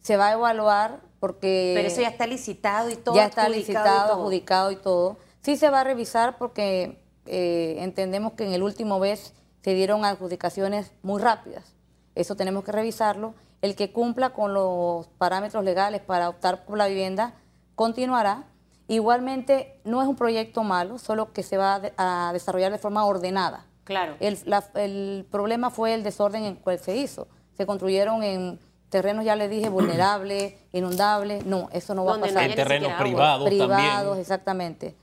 Se 0.00 0.16
va 0.16 0.28
a 0.28 0.32
evaluar 0.32 1.00
porque... 1.20 1.74
Pero 1.76 1.88
eso 1.88 2.00
ya 2.00 2.08
está 2.08 2.26
licitado 2.26 2.90
y 2.90 2.96
todo. 2.96 3.14
ya 3.14 3.26
está 3.26 3.48
y 3.48 3.54
licitado, 3.54 4.08
todo. 4.08 4.20
adjudicado 4.20 4.72
y 4.72 4.76
todo. 4.76 5.18
Sí 5.48 5.56
se 5.56 5.70
va 5.70 5.80
a 5.80 5.84
revisar 5.84 6.36
porque 6.36 7.00
eh, 7.24 7.76
entendemos 7.78 8.34
que 8.34 8.44
en 8.44 8.52
el 8.52 8.62
último 8.62 9.00
vez 9.00 9.32
se 9.64 9.72
dieron 9.72 10.04
adjudicaciones 10.04 10.92
muy 11.02 11.22
rápidas. 11.22 11.74
Eso 12.14 12.36
tenemos 12.36 12.64
que 12.64 12.72
revisarlo. 12.72 13.32
El 13.62 13.74
que 13.74 13.90
cumpla 13.90 14.34
con 14.34 14.52
los 14.52 15.06
parámetros 15.16 15.64
legales 15.64 16.02
para 16.02 16.28
optar 16.28 16.66
por 16.66 16.76
la 16.76 16.86
vivienda 16.86 17.32
continuará. 17.76 18.44
Igualmente, 18.88 19.80
no 19.84 20.02
es 20.02 20.08
un 20.08 20.16
proyecto 20.16 20.64
malo, 20.64 20.98
solo 20.98 21.32
que 21.32 21.42
se 21.42 21.56
va 21.56 21.76
a 21.76 21.80
de- 21.80 21.94
a 21.96 22.28
desarrollar 22.34 22.70
de 22.70 22.76
forma 22.78 23.06
ordenada. 23.06 23.64
Claro. 23.84 24.16
El, 24.20 24.38
la- 24.44 24.68
el 24.74 25.26
problema 25.30 25.70
fue 25.70 25.94
el 25.94 26.02
desorden 26.02 26.42
en 26.42 26.56
el 26.56 26.58
cual 26.58 26.78
se 26.78 26.94
hizo. 26.94 27.26
Se 27.56 27.64
construyeron 27.64 28.22
en 28.22 28.58
terrenos, 28.90 29.24
ya 29.24 29.34
les 29.34 29.48
dije, 29.48 29.70
vulnerables, 29.70 30.56
inundables. 30.72 31.46
No, 31.46 31.70
eso 31.72 31.94
no 31.94 32.04
va 32.04 32.16
a 32.16 32.20
pasar. 32.20 32.44
En 32.50 32.54
terrenos 32.54 32.92
privados, 32.98 33.48
privados, 33.48 33.78
también. 34.02 34.20
exactamente. 34.20 34.94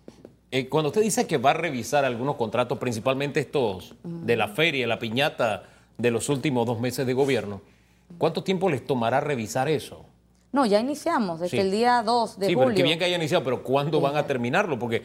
Eh, 0.57 0.69
cuando 0.69 0.87
usted 0.87 1.01
dice 1.01 1.27
que 1.27 1.37
va 1.37 1.49
a 1.49 1.53
revisar 1.53 2.05
algunos 2.05 2.37
contratos, 2.37 2.77
principalmente 2.77 3.41
estos 3.41 3.93
de 4.05 4.37
la 4.37 4.47
feria, 4.47 4.87
la 4.87 4.97
piñata 4.99 5.63
de 5.97 6.11
los 6.11 6.29
últimos 6.29 6.65
dos 6.65 6.79
meses 6.79 7.05
de 7.05 7.11
gobierno, 7.13 7.59
¿cuánto 8.17 8.41
tiempo 8.41 8.69
les 8.69 8.87
tomará 8.87 9.19
revisar 9.19 9.67
eso? 9.67 10.05
No, 10.53 10.65
ya 10.65 10.79
iniciamos 10.79 11.41
desde 11.41 11.57
Sí. 11.57 11.61
el 11.61 11.71
día 11.71 12.01
2 12.03 12.39
de 12.39 12.45
sí, 12.47 12.53
pero 12.53 12.67
julio. 12.67 12.77
que 12.77 12.83
bien 12.83 12.97
que 12.97 13.03
haya 13.03 13.17
iniciado, 13.17 13.43
pero 13.43 13.63
¿cuándo 13.63 13.99
van 13.99 14.15
a 14.15 14.25
terminarlo? 14.25 14.79
Porque 14.79 15.03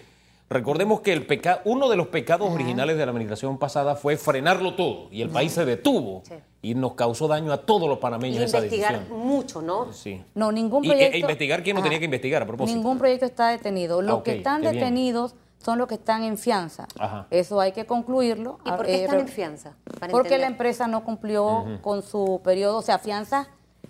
recordemos 0.48 1.00
que 1.00 1.12
el 1.12 1.26
peca- 1.26 1.62
uno 1.64 1.88
de 1.88 1.96
los 1.96 2.06
pecados 2.06 2.48
originales 2.48 2.96
de 2.96 3.04
la 3.04 3.10
administración 3.10 3.58
pasada 3.58 3.96
fue 3.96 4.16
frenarlo 4.16 4.74
todo 4.76 5.08
y 5.10 5.20
el 5.22 5.30
país 5.30 5.50
se 5.50 5.64
detuvo 5.64 6.22
Sí. 6.28 6.34
y 6.62 6.74
nos 6.76 6.94
causó 6.94 7.26
daño 7.26 7.52
a 7.52 7.56
todos 7.62 7.88
los 7.88 7.98
Y 7.98 8.00
panameños 8.00 8.40
esa 8.44 8.58
investigar 8.58 8.92
decisión. 9.00 9.18
mucho, 9.26 9.60
¿no? 9.62 9.92
Sí. 9.92 10.22
No, 10.36 10.52
ningún 10.52 10.84
Y- 10.84 10.88
e- 10.88 10.90
proyecto. 10.90 11.16
e 11.16 11.18
investigar 11.18 11.62
quién 11.64 11.74
no 11.74 11.82
tenía 11.82 11.98
que 11.98 12.04
investigar, 12.04 12.42
a 12.42 12.46
propósito. 12.46 12.76
Ningún 12.76 12.98
proyecto 12.98 13.26
está 13.26 13.48
detenido. 13.48 14.00
Los 14.00 14.20
Ah, 14.20 14.22
que 14.22 14.36
están 14.36 14.62
detenidos 14.62 15.34
son 15.62 15.79
los 15.79 15.87
que 15.87 15.94
están 15.94 16.23
en 16.23 16.38
fianza. 16.38 16.87
Ajá. 16.99 17.27
Eso 17.31 17.61
hay 17.61 17.73
que 17.73 17.87
concluirlo. 17.87 18.59
¿Y 18.64 18.70
por 18.70 18.87
qué 18.87 18.96
eh, 18.96 19.05
están 19.05 19.20
en 19.20 19.29
fianza? 19.29 19.75
Para 19.99 20.11
Porque 20.11 20.38
la 20.38 20.46
empresa 20.46 20.87
no 20.87 21.05
cumplió 21.05 21.79
con 21.83 22.03
su 22.03 22.40
periodo, 22.42 22.79
o 22.79 22.83
sea, 22.83 22.99
fianza 22.99 23.49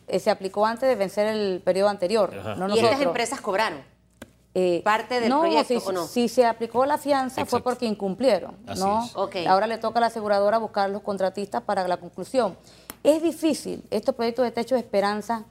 eh, 0.08 0.18
se 0.18 0.30
aplicó 0.30 0.66
antes 0.66 0.88
de 0.88 0.96
vencer 0.96 1.28
el 1.28 1.62
periodo 1.64 1.88
anterior. 1.88 2.32
Y 2.74 2.78
estas 2.78 3.00
empresas 3.00 3.40
cobraron. 3.40 3.78
Eh, 4.52 4.82
parte 4.84 5.20
del 5.20 5.28
no, 5.28 5.42
proyecto, 5.42 5.78
si, 5.78 5.88
¿o 5.88 5.92
no? 5.92 6.06
Si 6.08 6.28
se 6.28 6.44
aplicó 6.44 6.84
la 6.84 6.98
fianza 6.98 7.46
fue 7.46 7.62
porque 7.62 7.86
incumplieron, 7.86 8.56
Así 8.66 8.80
¿no? 8.80 9.04
es. 9.04 9.14
Ok. 9.14 9.36
Ahora 9.46 9.68
le 9.68 9.78
toca 9.78 9.98
a 9.98 10.00
la 10.00 10.06
aseguradora 10.08 10.58
buscar 10.58 10.90
los 10.90 11.02
contratistas 11.02 11.62
para 11.62 11.86
la 11.86 11.98
conclusión. 11.98 12.56
Es 13.04 13.22
difícil 13.22 13.84
estos 13.90 14.12
proyectos 14.16 14.44
de 14.44 14.50
techo 14.50 14.74
de 14.74 14.80
esperanza 14.80 15.44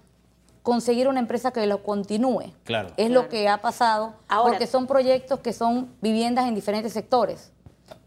conseguir 0.69 1.07
una 1.07 1.19
empresa 1.19 1.51
que 1.51 1.65
lo 1.65 1.81
continúe. 1.83 2.53
Claro. 2.63 2.89
Es 2.97 3.07
Claro. 3.07 3.23
lo 3.23 3.29
que 3.29 3.49
ha 3.49 3.57
pasado, 3.61 4.13
Ahora- 4.27 4.51
porque 4.51 4.67
son 4.67 4.85
proyectos 4.87 5.39
que 5.39 5.51
son 5.53 5.89
viviendas 6.01 6.47
en 6.47 6.55
diferentes 6.55 6.93
sectores. 6.93 7.51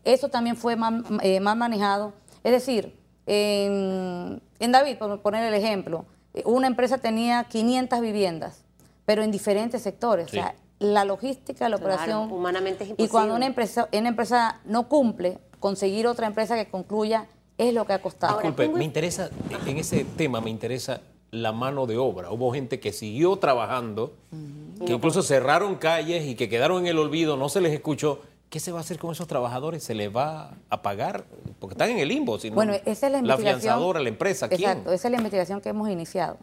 Eso 0.05 0.29
también 0.29 0.57
fue 0.57 0.77
mal, 0.77 1.05
eh, 1.23 1.41
mal 1.41 1.57
manejado. 1.57 2.13
Es 2.45 2.53
decir, 2.53 2.97
en, 3.27 4.41
en 4.59 4.73
David, 4.73 4.97
por 4.99 5.21
poner 5.23 5.45
el 5.45 5.55
ejemplo, 5.55 6.05
una 6.45 6.67
empresa 6.67 6.99
tenía 6.99 7.45
500 7.45 8.01
viviendas, 8.01 8.65
pero 9.05 9.23
en 9.23 9.31
diferentes 9.31 9.83
sectores. 9.83 10.31
Sí. 10.31 10.39
O 10.39 10.43
sea, 10.43 10.55
la 10.79 11.05
logística, 11.05 11.69
la 11.69 11.77
Claro, 11.79 11.93
operación. 11.95 12.33
humanamente 12.33 12.85
es 12.85 12.95
Y 12.97 13.09
cuando 13.09 13.35
una 13.35 13.47
empresa, 13.47 13.89
una 13.93 14.09
empresa 14.09 14.61
no 14.65 14.89
cumple, 14.89 15.39
conseguir 15.61 16.07
otra 16.07 16.27
empresa 16.27 16.57
que 16.57 16.69
concluya 16.69 17.27
es 17.59 17.73
lo 17.75 17.85
que 17.87 17.93
ha 17.93 18.01
costado. 18.03 18.35
Disculpe, 18.39 18.69
me 18.69 18.85
interesa, 18.85 19.31
en 19.67 19.79
ese 19.79 20.05
tema 20.05 20.41
me 20.41 20.51
interesa 20.51 21.01
la 21.33 21.51
mano 21.53 21.87
de 21.87 21.97
obra. 21.97 22.31
Hubo 22.31 22.53
gente 22.53 22.79
que 22.79 22.93
siguió 22.93 23.37
trabajando, 23.37 24.13
que 24.87 24.93
incluso 24.93 25.23
cerraron 25.23 25.77
calles 25.77 26.27
y 26.27 26.35
que 26.35 26.49
quedaron 26.51 26.83
en 26.83 26.89
el 26.89 26.99
olvido, 26.99 27.37
no 27.39 27.49
se 27.49 27.61
les 27.63 27.73
escuchó. 27.73 28.21
¿Qué 28.51 28.61
se 28.61 28.71
va 28.71 28.79
a 28.79 28.81
hacer 28.83 28.99
con 28.99 29.13
esos 29.13 29.27
trabajadores? 29.27 29.83
¿Se 29.83 29.95
les 29.95 30.15
va 30.15 30.53
a 30.69 30.83
pagar? 30.83 31.25
Porque 31.59 31.73
están 31.73 31.89
en 31.89 31.99
el 32.01 32.09
limbo. 32.09 32.39
si 32.39 32.51
no- 32.51 32.55
Bueno, 32.57 32.75
esa 32.85 33.07
es 33.07 33.13
la 33.13 33.19
investigación. 33.19 33.61
fianzadora, 33.63 34.01
la 34.01 34.11
empresa, 34.11 34.47
¿quién? 34.47 34.61
Exacto, 34.61 34.93
esa 34.93 35.09
es 35.09 35.13
la 35.13 35.17
investigación 35.17 35.61
que 35.63 35.71
hemos 35.71 35.89
iniciado. 35.89 36.37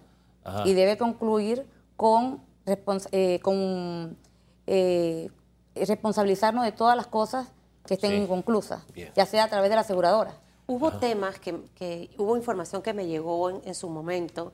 Ajá. 0.43 0.63
Y 0.67 0.73
debe 0.73 0.97
concluir 0.97 1.67
con, 1.95 2.41
respons- 2.65 3.07
eh, 3.11 3.39
con 3.43 4.17
eh, 4.65 5.29
responsabilizarnos 5.75 6.63
de 6.65 6.71
todas 6.71 6.95
las 6.97 7.05
cosas 7.05 7.47
que 7.85 7.93
estén 7.93 8.09
Sí. 8.11 8.17
inconclusas, 8.17 8.81
Bien. 8.93 9.11
ya 9.15 9.27
sea 9.27 9.43
a 9.43 9.49
través 9.49 9.69
de 9.69 9.75
la 9.75 9.81
aseguradora. 9.81 10.33
Hubo 10.65 10.91
temas 10.93 11.39
que, 11.39 11.55
que- 11.75 12.09
hubo 12.17 12.35
información 12.35 12.81
que 12.81 12.93
me 12.93 13.05
llegó 13.05 13.51
en, 13.51 13.61
en 13.65 13.75
su 13.75 13.87
momento 13.87 14.51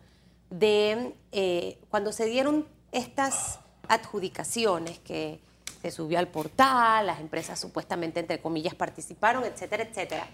de 0.49 1.13
eh, 1.31 1.79
cuando 1.89 2.11
se 2.11 2.25
dieron 2.25 2.67
estas 2.91 3.59
adjudicaciones 3.87 4.99
que 4.99 5.39
se 5.81 5.91
subió 5.91 6.17
al 6.17 6.27
portal, 6.27 7.05
las 7.05 7.19
empresas 7.19 7.59
supuestamente, 7.59 8.19
entre 8.19 8.41
comillas, 8.41 8.73
participaron, 8.73 9.43
etcétera, 9.43 9.83
etcétera. 9.83 10.27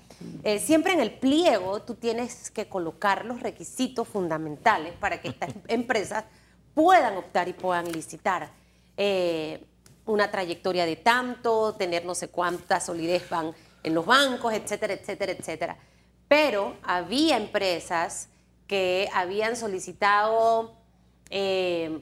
Eh, 0.44 0.60
siempre 0.60 0.94
en 0.94 1.02
el 1.02 1.12
pliego 1.12 1.82
tú 1.82 1.96
tienes 1.96 2.50
que 2.52 2.70
colocar 2.70 3.26
los 3.26 3.42
requisitos 3.42 4.08
fundamentales 4.08 4.94
para 4.94 5.20
que 5.20 5.28
estas 5.28 5.50
empresas 5.68 6.24
puedan 6.74 7.18
optar 7.18 7.50
y 7.50 7.54
puedan 7.54 7.92
licitar. 7.92 8.52
Eh, 8.96 9.66
una 10.06 10.32
trayectoria 10.32 10.86
de 10.86 10.96
tanto, 10.96 11.76
tener 11.76 12.06
no 12.06 12.16
sé 12.16 12.30
cuánta 12.30 12.80
solidez 12.80 13.30
van 13.30 13.54
en 13.84 13.94
los 13.94 14.06
bancos, 14.06 14.54
etcétera, 14.54 14.94
etcétera, 14.94 15.32
etcétera. 15.34 15.78
Pero 16.28 16.78
había 16.84 17.38
empresas 17.38 18.30
que 18.72 19.10
habían 19.14 19.58
solicitado, 19.58 20.78
eh, 21.30 22.00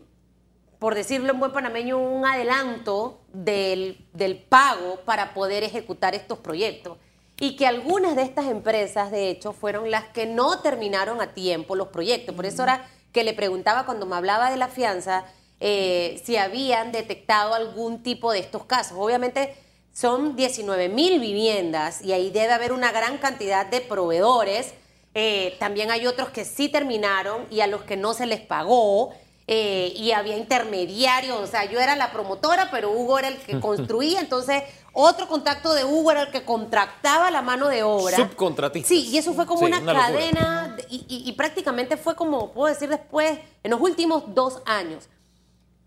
por 0.77 0.93
decirlo 0.93 1.31
en 1.33 1.39
buen 1.39 1.51
panameño, 1.51 1.97
un 1.97 2.27
adelanto 2.27 3.21
del, 3.33 4.07
del 4.13 4.37
pago 4.37 4.99
para 5.03 5.33
poder 5.33 5.63
ejecutar 5.63 6.13
estos 6.13 6.37
proyectos. 6.37 6.99
Y 7.39 7.55
que 7.55 7.65
algunas 7.65 8.15
de 8.15 8.21
estas 8.21 8.45
empresas, 8.45 9.09
de 9.09 9.31
hecho, 9.31 9.51
fueron 9.51 9.89
las 9.89 10.09
que 10.09 10.27
no 10.27 10.59
terminaron 10.59 11.21
a 11.21 11.33
tiempo 11.33 11.75
los 11.75 11.87
proyectos. 11.87 12.35
Por 12.35 12.45
eso 12.45 12.61
era 12.61 12.87
que 13.11 13.23
le 13.23 13.33
preguntaba 13.33 13.87
cuando 13.87 14.05
me 14.05 14.15
hablaba 14.15 14.51
de 14.51 14.57
la 14.57 14.67
fianza 14.67 15.25
eh, 15.59 16.21
si 16.23 16.37
habían 16.37 16.91
detectado 16.91 17.55
algún 17.55 18.03
tipo 18.03 18.31
de 18.31 18.37
estos 18.37 18.65
casos. 18.65 18.95
Obviamente 18.95 19.55
son 19.91 20.35
19 20.35 20.87
mil 20.89 21.19
viviendas 21.19 22.03
y 22.03 22.13
ahí 22.13 22.29
debe 22.29 22.53
haber 22.53 22.73
una 22.73 22.91
gran 22.91 23.17
cantidad 23.17 23.65
de 23.65 23.81
proveedores. 23.81 24.75
Eh, 25.15 25.55
también 25.59 25.89
hay 25.91 26.05
otros 26.07 26.29
que 26.29 26.45
sí 26.45 26.69
terminaron 26.69 27.45
y 27.49 27.61
a 27.61 27.67
los 27.67 27.81
que 27.83 27.97
no 27.97 28.13
se 28.13 28.25
les 28.25 28.41
pagó. 28.41 29.13
eh, 29.51 29.93
y 29.95 30.11
había 30.11 30.37
intermediarios, 30.37 31.35
o 31.39 31.47
sea, 31.47 31.65
yo 31.65 31.79
era 31.79 31.95
la 31.95 32.11
promotora, 32.11 32.69
pero 32.69 32.91
Hugo 32.91 33.17
era 33.17 33.29
el 33.29 33.37
que 33.39 33.59
construía, 33.59 34.19
entonces 34.19 34.61
otro 34.93 35.27
contacto 35.27 35.73
de 35.73 35.85
Hugo 35.85 36.11
era 36.11 36.21
el 36.21 36.29
que 36.31 36.43
contractaba 36.45 37.31
la 37.31 37.41
mano 37.41 37.67
de 37.67 37.81
obra. 37.81 38.15
Subcontratistas. 38.15 38.87
Sí, 38.87 39.07
y 39.07 39.17
eso 39.17 39.33
fue 39.33 39.47
como 39.47 39.61
Sí, 39.61 39.65
una, 39.65 39.81
cadena 39.91 40.75
de- 40.77 40.85
y, 40.91 40.97
y- 41.09 41.27
y 41.27 41.31
prácticamente 41.33 41.97
fue 41.97 42.15
como, 42.15 42.51
puedo 42.51 42.71
decir 42.71 42.89
después, 42.89 43.39
en 43.63 43.71
los 43.71 43.81
últimos 43.81 44.35
dos 44.35 44.61
años. 44.67 45.09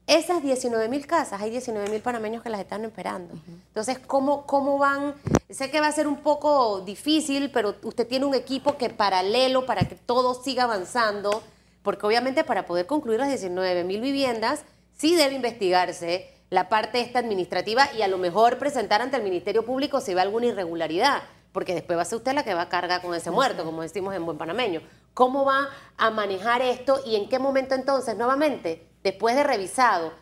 Esas 0.06 0.42
19 0.42 0.88
mil 0.88 1.06
casas, 1.06 1.40
hay 1.40 1.50
19 1.50 1.88
mil 1.88 2.00
panameños 2.00 2.42
que 2.42 2.50
las 2.50 2.60
están 2.60 2.84
esperando. 2.84 3.34
Entonces, 3.68 4.00
¿cómo, 4.00 4.46
¿cómo 4.46 4.76
van? 4.76 5.14
Sé 5.48 5.70
que 5.70 5.80
va 5.80 5.86
a 5.86 5.92
ser 5.92 6.08
un 6.08 6.16
poco 6.16 6.80
difícil, 6.80 7.50
pero 7.52 7.76
usted 7.82 8.08
tiene 8.08 8.26
un 8.26 8.34
equipo 8.34 8.76
que 8.76 8.90
paralelo 8.90 9.64
para 9.64 9.82
que 9.88 9.94
todo 9.94 10.34
siga 10.34 10.64
avanzando, 10.64 11.42
porque 11.84 12.04
obviamente 12.04 12.42
para 12.42 12.66
poder 12.66 12.86
concluir 12.86 13.20
las 13.20 13.28
19 13.28 13.84
mil 13.84 14.00
viviendas, 14.00 14.64
sí 14.98 15.14
debe 15.14 15.34
investigarse 15.34 16.28
la 16.50 16.68
parte 16.68 17.00
esta 17.00 17.20
administrativa 17.20 17.88
y 17.96 18.02
a 18.02 18.08
lo 18.08 18.18
mejor 18.18 18.58
presentar 18.58 19.02
ante 19.02 19.16
el 19.16 19.22
Ministerio 19.22 19.64
Público 19.64 20.00
si 20.00 20.14
ve 20.14 20.20
alguna 20.20 20.46
irregularidad, 20.46 21.22
porque 21.52 21.74
después 21.74 21.96
va 21.96 22.02
a 22.02 22.06
ser 22.06 22.18
usted 22.18 22.34
la 22.34 22.42
que 22.42 22.54
va 22.54 22.62
a 22.62 22.68
cargar 22.68 23.02
con 23.02 23.14
ese 23.14 23.30
muerto, 23.30 23.64
como 23.64 23.82
decimos 23.82 24.14
en 24.14 24.26
buen 24.26 24.36
panameño. 24.36 24.82
¿Cómo 25.14 25.44
va 25.44 25.68
a 25.96 26.10
manejar 26.10 26.60
esto 26.60 27.00
y 27.06 27.14
en 27.14 27.28
qué 27.28 27.38
momento 27.38 27.74
entonces, 27.74 28.16
nuevamente, 28.16 28.91
después 29.02 29.36
de 29.36 29.42
revisado, 29.42 30.12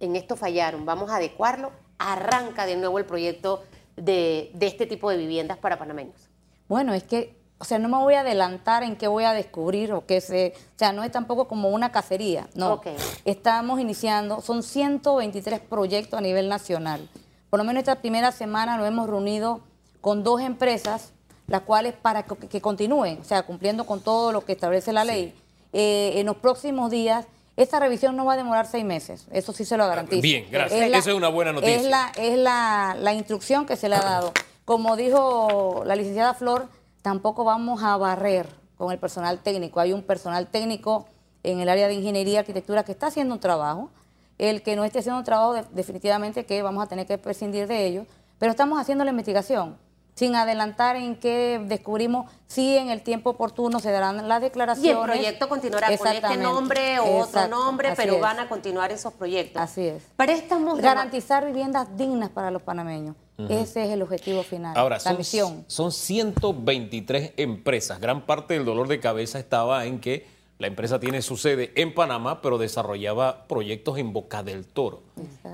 en 0.00 0.16
esto 0.16 0.36
fallaron, 0.36 0.84
vamos 0.84 1.10
a 1.10 1.16
adecuarlo, 1.16 1.72
arranca 1.98 2.66
de 2.66 2.76
nuevo 2.76 2.98
el 2.98 3.04
proyecto 3.04 3.64
de, 3.96 4.50
de 4.54 4.66
este 4.66 4.86
tipo 4.86 5.10
de 5.10 5.16
viviendas 5.16 5.58
para 5.58 5.78
panameños? 5.78 6.28
Bueno, 6.68 6.94
es 6.94 7.02
que, 7.02 7.36
o 7.58 7.64
sea, 7.64 7.78
no 7.78 7.88
me 7.88 7.96
voy 7.96 8.14
a 8.14 8.20
adelantar 8.20 8.82
en 8.82 8.96
qué 8.96 9.08
voy 9.08 9.24
a 9.24 9.32
descubrir 9.32 9.92
o 9.92 10.06
qué 10.06 10.20
sé, 10.20 10.54
o 10.56 10.78
sea, 10.78 10.92
no 10.92 11.02
es 11.02 11.10
tampoco 11.10 11.48
como 11.48 11.70
una 11.70 11.90
cacería, 11.90 12.48
no. 12.54 12.74
Ok. 12.74 12.88
Estamos 13.24 13.80
iniciando, 13.80 14.40
son 14.40 14.62
123 14.62 15.60
proyectos 15.60 16.18
a 16.18 16.22
nivel 16.22 16.48
nacional. 16.48 17.08
Por 17.50 17.58
lo 17.58 17.64
menos 17.64 17.80
esta 17.80 17.96
primera 17.96 18.30
semana 18.30 18.76
nos 18.76 18.86
hemos 18.86 19.08
reunido 19.08 19.60
con 20.00 20.22
dos 20.22 20.40
empresas, 20.40 21.12
las 21.46 21.62
cuales 21.62 21.94
para 21.94 22.24
que, 22.24 22.36
que 22.36 22.60
continúen, 22.60 23.20
o 23.20 23.24
sea, 23.24 23.44
cumpliendo 23.44 23.86
con 23.86 24.00
todo 24.00 24.32
lo 24.32 24.44
que 24.44 24.52
establece 24.52 24.92
la 24.92 25.04
ley, 25.04 25.34
eh, 25.72 26.12
en 26.16 26.26
los 26.26 26.36
próximos 26.36 26.90
días, 26.90 27.26
esta 27.62 27.78
revisión 27.80 28.16
no 28.16 28.24
va 28.24 28.34
a 28.34 28.36
demorar 28.36 28.66
seis 28.66 28.84
meses, 28.84 29.26
eso 29.32 29.52
sí 29.52 29.64
se 29.64 29.76
lo 29.76 29.86
garantizo. 29.86 30.22
Bien, 30.22 30.46
gracias. 30.50 30.80
Esa 30.90 31.10
es 31.10 31.16
una 31.16 31.28
buena 31.28 31.52
noticia. 31.52 31.76
Es 31.76 31.84
la, 31.84 32.12
es 32.16 32.38
la, 32.38 32.96
la 32.98 33.12
instrucción 33.12 33.66
que 33.66 33.76
se 33.76 33.88
le 33.88 33.96
ha 33.96 34.00
dado. 34.00 34.32
Como 34.64 34.96
dijo 34.96 35.82
la 35.86 35.96
licenciada 35.96 36.34
Flor, 36.34 36.68
tampoco 37.02 37.44
vamos 37.44 37.82
a 37.82 37.96
barrer 37.96 38.46
con 38.76 38.92
el 38.92 38.98
personal 38.98 39.38
técnico. 39.40 39.80
Hay 39.80 39.92
un 39.92 40.02
personal 40.02 40.46
técnico 40.48 41.06
en 41.42 41.60
el 41.60 41.68
área 41.68 41.88
de 41.88 41.94
ingeniería 41.94 42.34
y 42.34 42.36
arquitectura 42.36 42.84
que 42.84 42.92
está 42.92 43.06
haciendo 43.08 43.34
un 43.34 43.40
trabajo. 43.40 43.90
El 44.38 44.62
que 44.62 44.76
no 44.76 44.84
esté 44.84 45.00
haciendo 45.00 45.18
un 45.18 45.24
trabajo, 45.24 45.54
de- 45.54 45.64
definitivamente 45.72 46.46
que 46.46 46.62
vamos 46.62 46.84
a 46.84 46.86
tener 46.86 47.06
que 47.06 47.18
prescindir 47.18 47.66
de 47.66 47.86
ellos. 47.86 48.06
Pero 48.38 48.50
estamos 48.52 48.80
haciendo 48.80 49.02
la 49.04 49.10
investigación, 49.10 49.76
sin 50.18 50.34
adelantar 50.34 50.96
en 50.96 51.14
qué 51.14 51.60
descubrimos 51.64 52.28
si 52.48 52.76
en 52.76 52.90
el 52.90 53.02
tiempo 53.02 53.30
oportuno 53.30 53.78
se 53.78 53.92
darán 53.92 54.26
las 54.26 54.40
Y 54.40 54.44
declaraciones. 54.46 54.96
el 54.96 55.02
proyecto 55.04 55.48
continuará 55.48 55.96
con 55.96 56.08
este 56.08 56.36
nombre 56.38 56.98
o 56.98 57.18
otro 57.20 57.46
nombre, 57.46 57.88
así 57.88 57.96
pero 58.02 58.14
es. 58.16 58.20
van 58.20 58.40
a 58.40 58.48
continuar 58.48 58.90
esos 58.90 59.12
proyectos. 59.12 59.62
Así 59.62 59.86
es. 59.86 60.02
Préstamos 60.16 60.78
de- 60.78 60.82
Garantizar 60.82 61.46
viviendas 61.46 61.96
dignas 61.96 62.30
para 62.30 62.50
los 62.50 62.62
panameños. 62.62 63.14
Ese 63.48 63.84
es 63.84 63.90
el 63.90 64.02
objetivo 64.02 64.42
final, 64.42 64.76
Ahora, 64.76 64.96
la 64.96 65.00
son, 65.00 65.16
misión. 65.18 65.64
son 65.68 65.92
123 65.92 67.34
empresas. 67.36 68.00
Gran 68.00 68.26
parte 68.26 68.54
del 68.54 68.64
dolor 68.64 68.88
de 68.88 68.98
cabeza 68.98 69.38
estaba 69.38 69.84
en 69.86 70.00
que 70.00 70.26
la 70.58 70.66
empresa 70.66 70.98
tiene 70.98 71.22
su 71.22 71.36
sede 71.36 71.72
en 71.76 71.94
Panamá, 71.94 72.42
pero 72.42 72.58
desarrollaba 72.58 73.46
proyectos 73.46 73.96
en 73.98 74.12
Boca 74.12 74.42
del 74.42 74.66
Toro. 74.66 75.02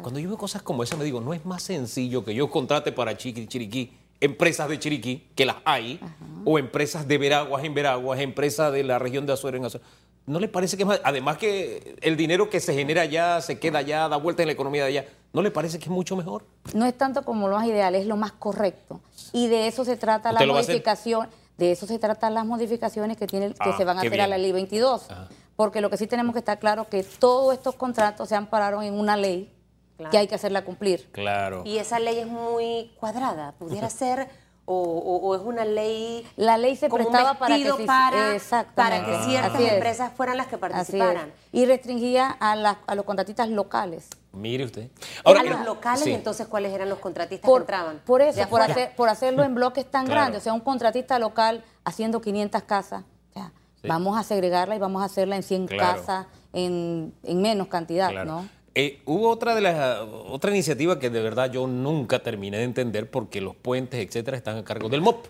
Cuando 0.00 0.18
yo 0.18 0.28
veo 0.30 0.38
cosas 0.38 0.62
como 0.62 0.82
esa, 0.82 0.96
me 0.96 1.04
digo, 1.04 1.20
no 1.20 1.34
es 1.34 1.44
más 1.44 1.62
sencillo 1.62 2.24
que 2.24 2.34
yo 2.34 2.48
contrate 2.50 2.90
para 2.92 3.14
Chiqui, 3.18 3.46
Chiriquí 3.46 3.92
empresas 4.20 4.68
de 4.68 4.78
Chiriquí, 4.78 5.28
que 5.34 5.44
las 5.44 5.56
hay, 5.64 6.00
o 6.44 6.58
empresas 6.58 7.06
de 7.06 7.18
Veraguas 7.18 7.64
en 7.64 7.74
Veraguas, 7.74 8.20
empresas 8.20 8.72
de 8.72 8.84
la 8.84 8.98
región 8.98 9.26
de 9.26 9.32
Azuero 9.32 9.56
en 9.56 9.64
Azuero. 9.64 9.84
¿No 10.26 10.40
le 10.40 10.48
parece 10.48 10.76
que 10.76 10.84
es 10.84 10.86
más? 10.86 11.00
Además 11.04 11.36
que 11.36 11.96
el 12.00 12.16
dinero 12.16 12.48
que 12.48 12.58
se 12.58 12.72
genera 12.72 13.02
allá, 13.02 13.42
se 13.42 13.58
queda 13.58 13.80
allá, 13.80 14.08
da 14.08 14.16
vuelta 14.16 14.42
en 14.42 14.48
la 14.48 14.52
economía 14.54 14.82
de 14.84 14.88
allá, 14.88 15.08
¿no 15.34 15.42
le 15.42 15.50
parece 15.50 15.78
que 15.78 15.84
es 15.84 15.90
mucho 15.90 16.16
mejor? 16.16 16.46
No 16.72 16.86
es 16.86 16.96
tanto 16.96 17.24
como 17.24 17.48
lo 17.48 17.56
más 17.56 17.66
ideal, 17.66 17.94
es 17.94 18.06
lo 18.06 18.16
más 18.16 18.32
correcto. 18.32 19.00
Y 19.32 19.48
de 19.48 19.66
eso 19.66 19.84
se 19.84 19.96
trata 19.96 20.32
la 20.32 20.46
modificación, 20.46 21.28
de 21.58 21.72
eso 21.72 21.86
se 21.86 21.98
tratan 21.98 22.32
las 22.32 22.46
modificaciones 22.46 23.18
que 23.18 23.26
tiene 23.26 23.48
que 23.48 23.56
Ah, 23.58 23.76
se 23.76 23.84
van 23.84 23.98
a 23.98 24.00
hacer 24.00 24.20
a 24.20 24.26
la 24.26 24.38
ley 24.38 24.52
22. 24.52 25.10
Ajá. 25.10 25.28
Porque 25.56 25.80
lo 25.80 25.90
que 25.90 25.96
sí 25.96 26.06
tenemos 26.06 26.32
que 26.32 26.40
estar 26.40 26.58
claro 26.58 26.88
que 26.88 27.04
todos 27.04 27.54
estos 27.54 27.76
contratos 27.76 28.28
se 28.28 28.34
ampararon 28.34 28.82
en 28.82 28.94
una 28.94 29.16
ley 29.16 29.53
Claro. 29.96 30.10
que 30.10 30.18
hay 30.18 30.26
que 30.26 30.34
hacerla 30.34 30.64
cumplir. 30.64 31.08
Claro. 31.12 31.62
Y 31.64 31.78
esa 31.78 31.98
ley 32.00 32.18
es 32.18 32.26
muy 32.26 32.90
cuadrada, 32.98 33.52
pudiera 33.52 33.88
ser, 33.90 34.28
o, 34.66 34.74
o- 34.82 35.18
o 35.28 35.34
es 35.36 35.42
una 35.42 35.64
ley 35.66 36.26
La 36.36 36.56
ley 36.56 36.74
se 36.74 36.88
como 36.88 37.04
un 37.04 37.12
prestaba 37.12 37.38
para 37.38 37.54
que 37.56 37.70
para, 37.86 38.38
para 38.74 39.04
que 39.04 39.18
ciertas 39.26 39.54
así 39.54 39.64
es. 39.64 39.72
empresas 39.74 40.12
fueran 40.16 40.36
las 40.38 40.46
que 40.46 40.56
participaran. 40.58 41.32
Y 41.52 41.66
restringía 41.66 42.28
a, 42.30 42.56
las- 42.56 42.78
a 42.86 42.94
los 42.94 43.04
contratistas 43.04 43.48
locales. 43.50 44.08
Mire 44.32 44.64
usted. 44.64 44.88
a 45.24 45.28
mira, 45.32 45.42
los 45.44 45.64
locales, 45.66 46.02
sí. 46.04 46.12
entonces, 46.12 46.48
¿cuáles 46.48 46.72
eran 46.72 46.88
los 46.88 46.98
contratistas 46.98 47.48
Por, 47.48 47.60
que 47.60 47.72
entraban? 47.72 48.00
por 48.06 48.20
eso, 48.22 48.48
por, 48.48 48.62
hacer, 48.62 48.96
por 48.96 49.08
hacerlo 49.08 49.44
en 49.44 49.54
bloques 49.54 49.88
tan 49.88 50.04
Claro. 50.06 50.20
grandes, 50.22 50.40
o 50.40 50.44
sea, 50.44 50.54
un 50.54 50.60
contratista 50.60 51.18
local 51.20 51.62
haciendo 51.84 52.20
500 52.20 52.62
casas, 52.62 53.04
o 53.30 53.32
sea, 53.34 53.52
Sí. 53.82 53.86
vamos 53.88 54.18
a 54.18 54.22
segregarla 54.24 54.74
y 54.74 54.78
vamos 54.78 55.02
a 55.02 55.04
hacerla 55.04 55.36
en 55.36 55.42
100 55.42 55.66
Claro. 55.68 56.00
casas 56.00 56.26
en, 56.54 57.14
en 57.22 57.42
menos 57.42 57.68
cantidad, 57.68 58.08
Claro. 58.10 58.24
¿no? 58.30 58.48
Eh, 58.76 59.00
hubo 59.04 59.28
otra 59.28 59.54
de 59.54 59.60
las 59.60 60.00
otra 60.28 60.50
iniciativa 60.50 60.98
que 60.98 61.08
de 61.10 61.20
verdad 61.22 61.50
yo 61.52 61.66
nunca 61.66 62.22
terminé 62.22 62.58
de 62.58 62.64
entender 62.64 63.08
porque 63.10 63.40
los 63.40 63.54
puentes, 63.54 64.04
etcétera, 64.04 64.36
están 64.36 64.58
a 64.58 64.64
cargo 64.64 64.88
del 64.88 65.00
MOP. 65.00 65.26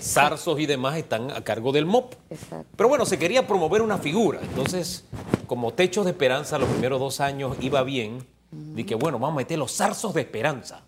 Zarzos 0.00 0.58
y 0.60 0.66
demás 0.66 0.96
están 0.96 1.30
a 1.32 1.42
cargo 1.42 1.72
del 1.72 1.84
MOP. 1.84 2.14
Exacto. 2.30 2.64
Pero 2.76 2.88
bueno, 2.88 3.04
se 3.04 3.18
quería 3.18 3.46
promover 3.46 3.82
una 3.82 3.98
figura. 3.98 4.38
Entonces, 4.42 5.04
como 5.46 5.72
Techos 5.74 6.04
de 6.04 6.12
Esperanza 6.12 6.58
los 6.58 6.68
primeros 6.68 7.00
dos 7.00 7.20
años 7.20 7.56
iba 7.60 7.82
bien, 7.82 8.24
dije, 8.52 8.94
bueno, 8.94 9.18
vamos 9.18 9.34
a 9.34 9.38
meter 9.38 9.58
los 9.58 9.72
zarzos 9.76 10.14
de 10.14 10.20
esperanza. 10.22 10.82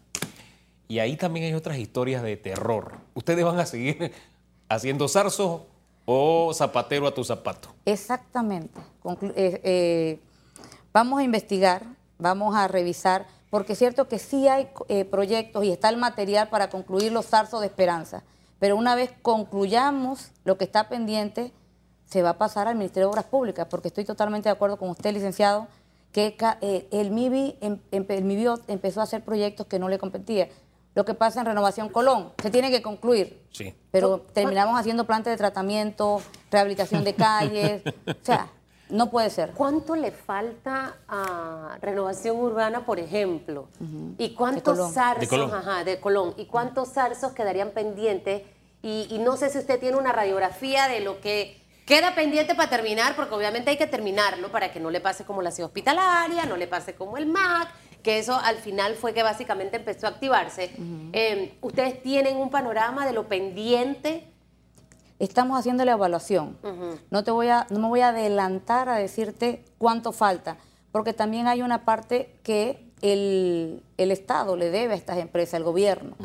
Y 0.88 0.98
ahí 1.00 1.16
también 1.16 1.46
hay 1.46 1.54
otras 1.54 1.78
historias 1.78 2.22
de 2.22 2.36
terror. 2.36 2.92
¿Ustedes 3.14 3.44
van 3.44 3.58
a 3.58 3.66
seguir 3.66 4.12
haciendo 4.68 5.08
zarzos 5.08 5.62
o 6.06 6.52
zapatero 6.54 7.06
a 7.06 7.12
tu 7.14 7.24
zapato? 7.24 7.68
Exactamente. 7.84 8.80
Conclu- 9.02 9.32
eh, 9.36 9.60
eh, 9.64 10.18
vamos 10.92 11.20
a 11.20 11.22
investigar, 11.22 11.82
vamos 12.18 12.54
a 12.56 12.68
revisar, 12.68 13.26
porque 13.50 13.72
es 13.74 13.78
cierto 13.78 14.08
que 14.08 14.18
sí 14.18 14.48
hay 14.48 14.68
eh, 14.88 15.04
proyectos 15.04 15.64
y 15.64 15.70
está 15.72 15.88
el 15.88 15.96
material 15.96 16.48
para 16.48 16.70
concluir 16.70 17.12
los 17.12 17.26
zarzos 17.26 17.60
de 17.60 17.66
esperanza, 17.66 18.22
pero 18.58 18.76
una 18.76 18.94
vez 18.94 19.10
concluyamos 19.22 20.30
lo 20.44 20.56
que 20.56 20.64
está 20.64 20.88
pendiente, 20.88 21.52
se 22.06 22.22
va 22.22 22.30
a 22.30 22.38
pasar 22.38 22.68
al 22.68 22.76
Ministerio 22.76 23.08
de 23.08 23.10
Obras 23.12 23.24
Públicas, 23.26 23.66
porque 23.70 23.88
estoy 23.88 24.04
totalmente 24.04 24.48
de 24.48 24.52
acuerdo 24.52 24.76
con 24.76 24.88
usted, 24.90 25.12
licenciado, 25.12 25.66
que 26.12 26.36
eh, 26.60 26.88
el 26.92 27.10
MIBI, 27.10 27.56
em- 27.62 27.78
empe- 27.90 28.16
el 28.18 28.24
empezó 28.68 29.00
a 29.00 29.04
hacer 29.04 29.22
proyectos 29.24 29.66
que 29.66 29.78
no 29.78 29.88
le 29.88 29.98
competían. 29.98 30.48
lo 30.94 31.06
que 31.06 31.14
pasa 31.14 31.40
en 31.40 31.46
Renovación 31.46 31.88
Colón. 31.88 32.32
Se 32.42 32.50
tiene 32.50 32.70
que 32.70 32.82
concluir. 32.82 33.42
Sí. 33.50 33.74
Pero 33.90 34.20
terminamos 34.34 34.78
haciendo 34.78 35.06
plantas 35.06 35.30
de 35.32 35.38
tratamiento, 35.38 36.20
rehabilitación 36.50 37.02
de 37.02 37.14
calles. 37.14 37.82
o 38.06 38.12
sea, 38.22 38.48
no 38.92 39.10
puede 39.10 39.30
ser. 39.30 39.50
¿Cuánto 39.52 39.96
le 39.96 40.10
falta 40.12 40.96
a 41.08 41.78
renovación 41.80 42.36
urbana, 42.38 42.84
por 42.86 42.98
ejemplo? 42.98 43.68
¿Y 44.18 44.28
De 44.28 44.34
cuántos 44.34 44.62
Colón. 44.76 44.92
zarzos, 44.92 45.20
De 45.22 45.28
Colón. 45.28 45.54
ajá, 45.54 45.84
de 45.84 45.98
Colón, 45.98 46.34
y 46.36 46.46
cuántos 46.46 46.90
zarzos 46.92 47.32
quedarían 47.32 47.70
pendientes? 47.70 48.42
Y, 48.82 49.06
y 49.10 49.18
no 49.18 49.36
sé 49.36 49.48
si 49.50 49.58
usted 49.58 49.80
tiene 49.80 49.96
una 49.96 50.12
radiografía 50.12 50.88
de 50.88 51.00
lo 51.00 51.20
que 51.20 51.60
queda 51.86 52.14
pendiente 52.14 52.54
para 52.54 52.70
terminar, 52.70 53.16
porque 53.16 53.34
obviamente 53.34 53.70
hay 53.70 53.76
que 53.76 53.86
terminarlo 53.86 54.50
para 54.52 54.72
que 54.72 54.78
no 54.80 54.90
le 54.90 55.00
pase 55.00 55.24
como 55.24 55.42
la 55.42 55.50
ciudad 55.50 55.68
hospitalaria, 55.68 56.44
no 56.46 56.56
le 56.56 56.66
pase 56.66 56.94
como 56.94 57.16
el 57.16 57.26
MAC, 57.26 57.68
que 58.02 58.18
eso 58.18 58.34
al 58.36 58.56
final 58.56 58.94
fue 58.94 59.14
que 59.14 59.22
básicamente 59.22 59.76
empezó 59.76 60.06
a 60.06 60.10
activarse. 60.10 60.70
Eh, 61.12 61.56
¿Ustedes 61.60 62.02
tienen 62.02 62.36
un 62.36 62.50
panorama 62.50 63.06
de 63.06 63.12
lo 63.12 63.28
pendiente? 63.28 64.31
Estamos 65.22 65.56
haciendo 65.56 65.84
la 65.84 65.92
evaluación. 65.92 66.58
no, 67.10 67.22
te 67.22 67.30
voy 67.30 67.46
a, 67.46 67.68
no 67.70 67.78
me 67.78 67.86
voy 67.86 68.00
a 68.00 68.08
adelantar 68.08 68.88
a 68.88 68.96
decirte 68.96 69.64
cuánto 69.78 70.10
falta, 70.10 70.56
porque 70.90 71.12
también 71.12 71.46
hay 71.46 71.62
una 71.62 71.84
parte 71.84 72.34
que 72.42 72.90
el, 73.02 73.84
el 73.98 74.10
Estado 74.10 74.56
le 74.56 74.72
debe 74.72 74.94
a 74.94 74.96
estas 74.96 75.18
empresas, 75.18 75.54
el 75.54 75.62
gobierno, 75.62 76.16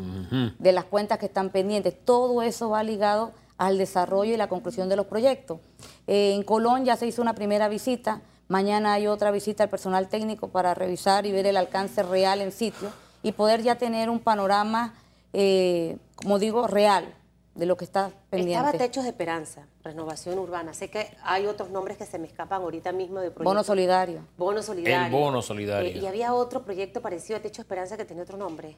de 0.58 0.72
las 0.72 0.82
cuentas 0.82 1.18
que 1.18 1.26
están 1.26 1.50
pendientes. 1.50 1.94
Todo 2.04 2.42
eso 2.42 2.70
va 2.70 2.82
ligado 2.82 3.30
al 3.56 3.78
desarrollo 3.78 4.34
y 4.34 4.36
la 4.36 4.48
conclusión 4.48 4.88
de 4.88 4.96
los 4.96 5.06
proyectos. 5.06 5.60
Eh, 6.08 6.32
en 6.34 6.42
Colón 6.42 6.84
ya 6.84 6.96
se 6.96 7.06
hizo 7.06 7.22
una 7.22 7.36
primera 7.36 7.68
visita, 7.68 8.22
mañana 8.48 8.94
hay 8.94 9.06
otra 9.06 9.30
visita 9.30 9.62
al 9.62 9.70
personal 9.70 10.08
técnico 10.08 10.48
para 10.48 10.74
revisar 10.74 11.24
y 11.24 11.30
ver 11.30 11.46
el 11.46 11.56
alcance 11.56 12.02
real 12.02 12.40
en 12.40 12.50
sitio 12.50 12.90
y 13.22 13.30
poder 13.30 13.62
ya 13.62 13.76
tener 13.76 14.10
un 14.10 14.18
panorama, 14.18 14.94
eh, 15.32 15.98
como 16.16 16.40
digo, 16.40 16.66
real 16.66 17.14
de 17.58 17.66
lo 17.66 17.76
que 17.76 17.84
está 17.84 18.12
pendiente. 18.30 18.54
Estaba 18.54 18.78
Techos 18.78 19.02
de 19.02 19.10
Esperanza, 19.10 19.66
renovación 19.82 20.38
urbana. 20.38 20.72
Sé 20.74 20.90
que 20.90 21.10
hay 21.24 21.46
otros 21.46 21.70
nombres 21.70 21.98
que 21.98 22.06
se 22.06 22.16
me 22.16 22.28
escapan 22.28 22.62
ahorita 22.62 22.92
mismo 22.92 23.16
de 23.18 23.32
proyectos. 23.32 23.44
Bono 23.44 23.64
solidario. 23.64 24.20
Bono 24.36 24.62
solidario. 24.62 25.06
El 25.06 25.12
bono 25.12 25.42
solidario. 25.42 25.90
Eh, 25.90 25.98
y 25.98 26.06
había 26.06 26.34
otro 26.34 26.62
proyecto 26.62 27.02
parecido 27.02 27.36
a 27.36 27.42
Techo 27.42 27.56
de 27.56 27.62
Esperanza 27.62 27.96
que 27.96 28.04
tenía 28.04 28.22
otro 28.22 28.38
nombre. 28.38 28.76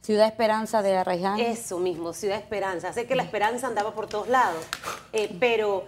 Ciudad 0.00 0.26
Esperanza 0.26 0.80
de 0.80 0.96
Arraiján. 0.96 1.38
Eso 1.40 1.78
mismo, 1.78 2.14
Ciudad 2.14 2.38
Esperanza. 2.38 2.94
Sé 2.94 3.06
que 3.06 3.14
la 3.16 3.22
esperanza 3.22 3.66
andaba 3.66 3.94
por 3.94 4.06
todos 4.06 4.28
lados, 4.28 4.64
eh, 5.12 5.36
pero 5.38 5.84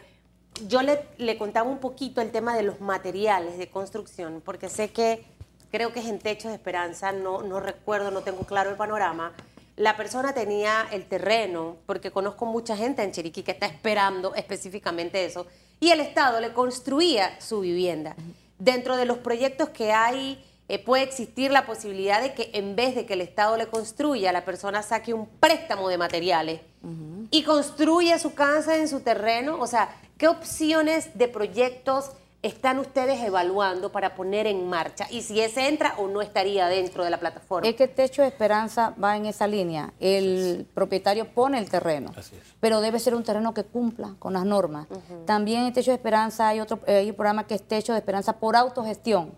yo 0.69 0.83
le, 0.83 1.01
le 1.17 1.39
contaba 1.39 1.69
un 1.71 1.79
poquito 1.79 2.21
el 2.21 2.31
tema 2.31 2.55
de 2.55 2.63
los 2.63 2.79
materiales 2.79 3.57
de 3.57 3.71
construcción, 3.71 4.43
porque 4.45 4.69
sé 4.69 4.91
que 4.91 5.25
creo 5.71 5.95
que 5.95 6.01
es 6.01 6.07
en 6.07 6.19
Techo 6.19 6.49
de 6.49 6.55
Esperanza, 6.55 7.11
no, 7.11 7.43
no 7.43 7.59
recuerdo, 7.59 8.11
no 8.11 8.21
tengo 8.21 8.41
claro 8.45 8.69
el 8.69 8.77
panorama. 8.77 9.33
La 9.77 9.97
persona 9.97 10.33
tenía 10.33 10.87
el 10.93 11.07
terreno, 11.07 11.77
porque 11.87 12.11
conozco 12.11 12.47
mucha 12.47 12.77
gente 12.77 13.03
en 13.03 13.13
Chiriquí 13.13 13.43
que 13.43 13.51
está 13.53 13.67
esperando 13.67 14.35
específicamente 14.35 15.25
eso, 15.25 15.47
y 15.81 15.91
el 15.91 16.01
Estado 16.01 16.41
le 16.41 16.53
construía 16.53 17.41
su 17.41 17.61
vivienda. 17.61 18.15
Dentro 18.59 18.97
de 18.97 19.05
los 19.05 19.19
proyectos 19.19 19.71
que 19.71 19.93
hay, 19.93 20.43
eh, 20.69 20.79
puede 20.79 21.03
existir 21.03 21.51
la 21.51 21.67
posibilidad 21.67 22.23
de 22.23 22.33
que 22.33 22.51
en 22.55 22.75
vez 22.75 22.95
de 22.95 23.05
que 23.05 23.13
el 23.13 23.21
Estado 23.21 23.57
le 23.57 23.67
construya, 23.67 24.33
la 24.33 24.47
persona 24.47 24.83
saque 24.83 25.13
un 25.13 25.27
préstamo 25.27 25.89
de 25.89 25.99
materiales 25.99 26.61
y 27.31 27.43
construya 27.43 28.19
su 28.19 28.35
casa 28.35 28.77
en 28.77 28.89
su 28.89 29.01
terreno. 29.01 29.59
O 29.61 29.67
sea, 29.67 29.95
¿qué 30.17 30.27
opciones 30.29 31.19
de 31.19 31.29
proyectos 31.29 32.13
están 32.45 32.79
ustedes 32.79 33.23
evaluando 33.23 33.91
para 33.91 34.15
poner 34.15 34.47
en 34.47 34.69
marcha? 34.69 35.07
Y 35.11 35.23
si 35.23 35.41
ese 35.41 35.67
entra 35.69 35.95
o 35.97 36.09
no 36.09 36.21
estaría 36.21 36.67
dentro 36.67 37.03
de 37.03 37.09
la 37.09 37.19
plataforma. 37.19 37.67
Es 37.67 37.75
que 37.75 37.89
Techo 37.89 38.21
de 38.21 38.29
Esperanza 38.29 38.95
va 39.03 39.17
en 39.17 39.25
esa 39.25 39.47
línea. 39.47 39.95
El 39.99 40.69
propietario 40.75 41.33
pone 41.33 41.59
el 41.59 41.71
terreno, 41.71 42.13
Así 42.15 42.37
es. 42.37 42.43
pero 42.61 42.83
debe 42.83 42.99
ser 43.01 43.15
un 43.15 43.25
terreno 43.25 43.55
que 43.55 43.65
cumpla 43.65 44.15
con 44.19 44.35
las 44.35 44.45
normas. 44.45 44.87
También 45.25 45.65
en 45.65 45.73
Techo 45.73 45.91
de 45.91 45.97
Esperanza 45.97 46.49
hay 46.49 46.61
otro 46.61 46.81
hay 46.87 47.09
un 47.09 47.17
programa 47.17 47.47
que 47.47 47.55
es 47.55 47.67
Techo 47.67 47.95
de 47.95 47.99
Esperanza 47.99 48.35
por 48.39 48.57
autogestión, 48.57 49.33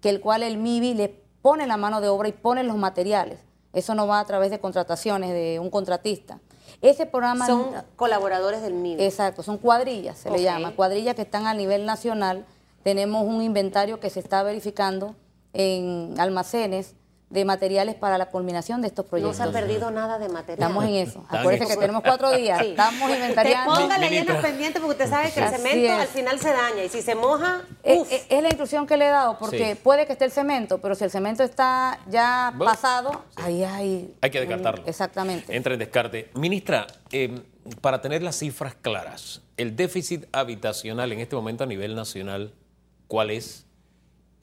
que 0.00 0.08
el 0.08 0.20
cual 0.20 0.42
el 0.42 0.56
MIBI 0.56 0.94
le 0.94 1.08
pone 1.42 1.66
la 1.66 1.76
mano 1.76 2.00
de 2.00 2.08
obra 2.08 2.28
y 2.28 2.32
pone 2.32 2.62
los 2.64 2.76
materiales. 2.76 3.38
Eso 3.74 3.94
no 3.94 4.06
va 4.06 4.20
a 4.20 4.24
través 4.24 4.50
de 4.50 4.60
contrataciones 4.60 5.30
de 5.30 5.58
un 5.60 5.68
contratista. 5.68 6.40
Ese 6.84 7.06
programa 7.06 7.46
Son 7.46 7.64
colaboradores 7.96 8.60
del 8.60 8.74
MIB. 8.74 9.00
Exacto, 9.00 9.42
son 9.42 9.56
cuadrillas, 9.56 10.18
se 10.18 10.30
le 10.30 10.42
llama, 10.42 10.76
cuadrillas 10.76 11.14
que 11.14 11.22
están 11.22 11.46
a 11.46 11.54
nivel 11.54 11.86
nacional. 11.86 12.44
Tenemos 12.82 13.24
un 13.24 13.40
inventario 13.40 14.00
que 14.00 14.10
se 14.10 14.20
está 14.20 14.42
verificando 14.42 15.16
en 15.54 16.14
almacenes 16.18 16.94
de 17.34 17.44
materiales 17.44 17.96
para 17.96 18.16
la 18.16 18.26
culminación 18.26 18.80
de 18.80 18.86
estos 18.88 19.04
No 19.04 19.10
proyectos. 19.10 19.36
se 19.36 19.42
ha 19.42 19.52
perdido 19.52 19.90
nada 19.90 20.18
de 20.18 20.28
material. 20.28 20.60
Estamos 20.70 20.84
en 20.84 20.94
eso. 20.94 21.26
Acuérdense 21.28 21.64
en 21.64 21.68
que 21.70 21.76
tenemos 21.76 22.02
cuatro 22.02 22.30
días. 22.34 22.60
Sí. 22.60 22.68
Estamos 22.70 23.10
inventariando. 23.10 23.74
Póngale 23.74 23.92
ahí 23.94 24.04
en 24.04 24.10
Ministra. 24.10 24.34
los 24.34 24.42
pendientes 24.44 24.80
porque 24.80 24.92
usted 25.02 25.10
sabe 25.10 25.30
que 25.32 25.40
el 25.40 25.46
Así 25.46 25.56
cemento 25.56 25.92
es. 25.92 26.00
al 26.00 26.06
final 26.08 26.38
se 26.40 26.48
daña 26.52 26.84
y 26.84 26.88
si 26.88 27.02
se 27.02 27.14
moja, 27.14 27.62
Es, 27.82 27.98
uf. 28.00 28.12
es- 28.12 28.26
es 28.30 28.40
la 28.42 28.48
instrucción 28.48 28.86
que 28.86 28.96
le 28.96 29.06
he 29.06 29.10
dado, 29.10 29.36
porque 29.38 29.74
Sí. 29.74 29.80
puede 29.82 30.06
que 30.06 30.12
esté 30.12 30.24
el 30.24 30.30
cemento, 30.30 30.78
pero 30.78 30.94
si 30.94 31.04
el 31.04 31.10
cemento 31.10 31.42
está 31.42 31.98
ya 32.08 32.54
pasado, 32.58 33.24
ahí 33.36 33.64
hay... 33.64 34.14
Hay 34.22 34.30
que 34.30 34.38
descartarlo. 34.40 34.84
Exactamente. 34.86 35.54
Entra 35.54 35.72
en 35.74 35.80
descarte. 35.80 36.30
Ministra, 36.34 36.86
eh, 37.10 37.42
para 37.80 38.00
tener 38.00 38.22
las 38.22 38.36
cifras 38.38 38.74
claras, 38.80 39.42
el 39.56 39.74
déficit 39.74 40.26
habitacional 40.32 41.10
en 41.12 41.18
este 41.20 41.34
momento 41.34 41.64
a 41.64 41.66
nivel 41.66 41.94
nacional, 41.96 42.52
¿cuál 43.08 43.30
es? 43.30 43.66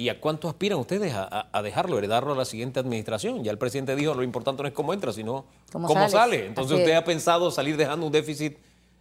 ¿Y 0.02 0.10
a 0.10 0.20
cuánto 0.20 0.50
aspiran 0.50 0.80
ustedes 0.80 1.14
a, 1.16 1.62
dejarlo, 1.62 1.96
heredarlo 2.00 2.34
a 2.34 2.36
la 2.36 2.46
siguiente 2.46 2.80
administración? 2.80 3.44
Ya 3.44 3.52
el 3.52 3.60
presidente 3.60 3.96
dijo, 3.96 4.16
lo 4.16 4.24
importante 4.24 4.64
no 4.64 4.68
es 4.68 4.74
cómo 4.74 4.96
entra, 4.96 5.14
sino 5.14 5.46
Cómo 5.72 6.10
sale. 6.10 6.48
Entonces, 6.48 6.74
Así 6.74 6.82
¿usted 6.82 6.94
es. 6.94 6.98
ha 6.98 7.04
pensado 7.04 7.52
salir 7.52 7.78
dejando 7.78 8.08
un 8.08 8.12
déficit 8.12 8.58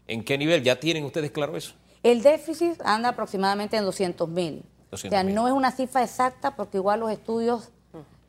en 0.06 0.22
qué 0.22 0.36
nivel? 0.36 0.62
¿Ya 0.62 0.78
tienen 0.78 1.04
ustedes 1.04 1.30
claro 1.30 1.56
eso? 1.56 1.72
El 2.02 2.20
déficit 2.20 2.82
anda 2.84 3.08
aproximadamente 3.08 3.78
en 3.78 3.84
200 3.86 4.28
mil. 4.28 4.62
O 4.90 4.98
sea, 4.98 5.10
200.000. 5.10 5.32
no 5.32 5.46
es 5.48 5.54
una 5.54 5.72
cifra 5.72 6.02
exacta 6.02 6.54
porque 6.54 6.76
igual 6.76 7.00
los 7.00 7.10
estudios 7.10 7.70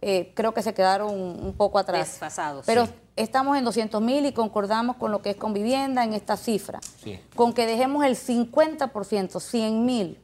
eh, 0.02 0.32
creo 0.34 0.54
que 0.54 0.62
se 0.64 0.74
quedaron 0.74 1.12
un 1.14 1.54
poco 1.58 1.78
atrás. 1.78 2.08
Desfasados, 2.08 2.66
Pero 2.66 2.86
sí. 2.86 2.94
estamos 3.18 3.58
en 3.58 3.66
200 3.66 4.02
mil 4.02 4.26
y 4.26 4.32
concordamos 4.32 4.96
con 4.96 5.12
lo 5.12 5.22
que 5.22 5.32
es 5.32 5.36
con 5.36 5.54
vivienda 5.54 6.06
en 6.06 6.14
esta 6.14 6.38
cifra. 6.38 6.80
Sí. 7.04 7.20
Con 7.36 7.52
que 7.52 7.66
dejemos 7.66 8.06
el 8.06 8.16
50%, 8.16 9.42
100 9.42 9.86
mil 9.86 10.18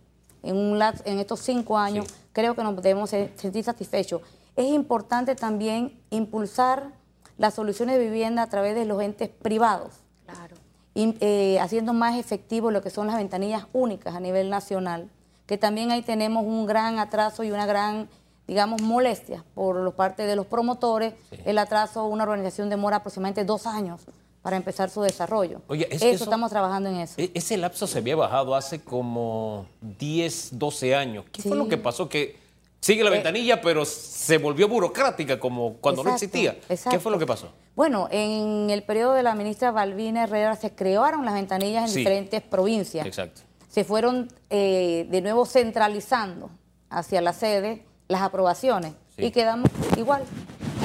en, 0.47 0.55
un 0.57 0.79
lap- 0.79 1.01
en 1.05 1.19
estos 1.19 1.39
cinco 1.41 1.77
años, 1.77 2.07
Sí. 2.07 2.13
creo 2.33 2.55
que 2.55 2.63
nos 2.63 2.75
debemos 2.81 3.10
se- 3.10 3.31
sentir 3.38 3.63
satisfechos. 3.63 4.21
Es 4.55 4.67
importante 4.67 5.36
también 5.36 5.99
impulsar 6.10 6.91
las 7.38 7.53
soluciones 7.53 7.97
de 7.97 8.03
vivienda 8.05 8.41
a 8.43 8.47
través 8.49 8.73
de 8.75 8.86
los 8.86 9.01
entes 9.01 9.29
privados 9.29 9.93
Claro. 10.25 10.55
y, 10.95 11.15
eh, 11.19 11.60
haciendo 11.60 11.93
más 11.93 12.17
efectivo 12.17 12.71
lo 12.71 12.81
que 12.81 12.89
son 12.89 13.07
las 13.07 13.17
ventanillas 13.17 13.67
únicas 13.73 14.15
a 14.15 14.19
nivel 14.19 14.49
nacional, 14.49 15.10
que 15.45 15.57
también 15.57 15.91
ahí 15.91 16.01
tenemos 16.01 16.43
un 16.43 16.65
gran 16.65 16.97
atraso 16.99 17.43
y 17.43 17.51
una 17.51 17.65
gran, 17.65 18.10
digamos, 18.47 18.81
molestia 18.81 19.43
por 19.53 19.75
los 19.75 19.93
parte 19.93 20.23
de 20.25 20.36
los 20.36 20.45
promotores. 20.47 21.13
El 21.45 21.57
atraso, 21.60 22.05
una 22.05 22.23
organización 22.23 22.69
demora 22.69 22.97
aproximadamente 22.97 23.45
dos 23.45 23.67
años 23.67 24.01
para 24.47 24.55
empezar 24.55 24.89
su 24.89 25.01
desarrollo. 25.01 25.62
Oye, 25.67 25.86
es- 25.91 25.97
eso, 26.01 26.05
eso- 26.07 26.23
estamos 26.23 26.49
trabajando 26.49 26.88
en 26.88 26.95
eso. 27.01 27.15
E- 27.17 27.31
Ese 27.33 27.57
lapso 27.57 27.86
se 27.86 27.97
había 27.97 28.15
bajado 28.15 28.55
hace 28.55 28.79
como 28.79 29.65
10, 29.81 30.51
12 30.57 30.95
años. 30.95 31.25
¿Qué 31.33 31.41
fue 31.41 31.57
lo 31.57 31.67
que 31.67 31.75
pasó? 31.77 32.07
Que 32.07 32.38
sigue 32.79 33.03
la 33.03 33.10
ventanilla, 33.10 33.60
pero 33.60 33.83
se 33.83 34.38
volvió 34.38 34.69
burocrática 34.69 35.38
como 35.38 35.73
cuando 35.81 36.01
no 36.01 36.12
Exacto, 36.12 36.38
existía. 36.38 36.89
¿Qué 36.89 36.97
fue 36.97 37.12
lo 37.12 37.19
que 37.19 37.25
pasó? 37.25 37.49
Bueno, 37.75 38.07
en 38.10 38.69
el 38.69 38.83
periodo 38.83 39.15
de 39.15 39.23
la 39.23 39.36
ministra 39.36 39.71
Balbina 39.71 40.23
Herrera 40.23 40.55
se 40.55 40.73
crearon 40.73 41.25
las 41.25 41.33
ventanillas 41.33 41.83
en 41.83 41.89
Sí. 41.89 41.99
diferentes 41.99 42.41
provincias. 42.41 43.05
Exacto. 43.05 43.41
se 43.69 43.83
fueron 43.83 44.29
eh, 44.49 45.05
de 45.12 45.21
nuevo 45.21 45.45
centralizando 45.45 46.49
hacia 46.89 47.19
la 47.21 47.33
sede 47.33 47.83
las 48.07 48.21
aprobaciones 48.21 48.93
Sí. 49.17 49.25
y 49.25 49.31
quedamos 49.31 49.69
igual. 49.97 50.23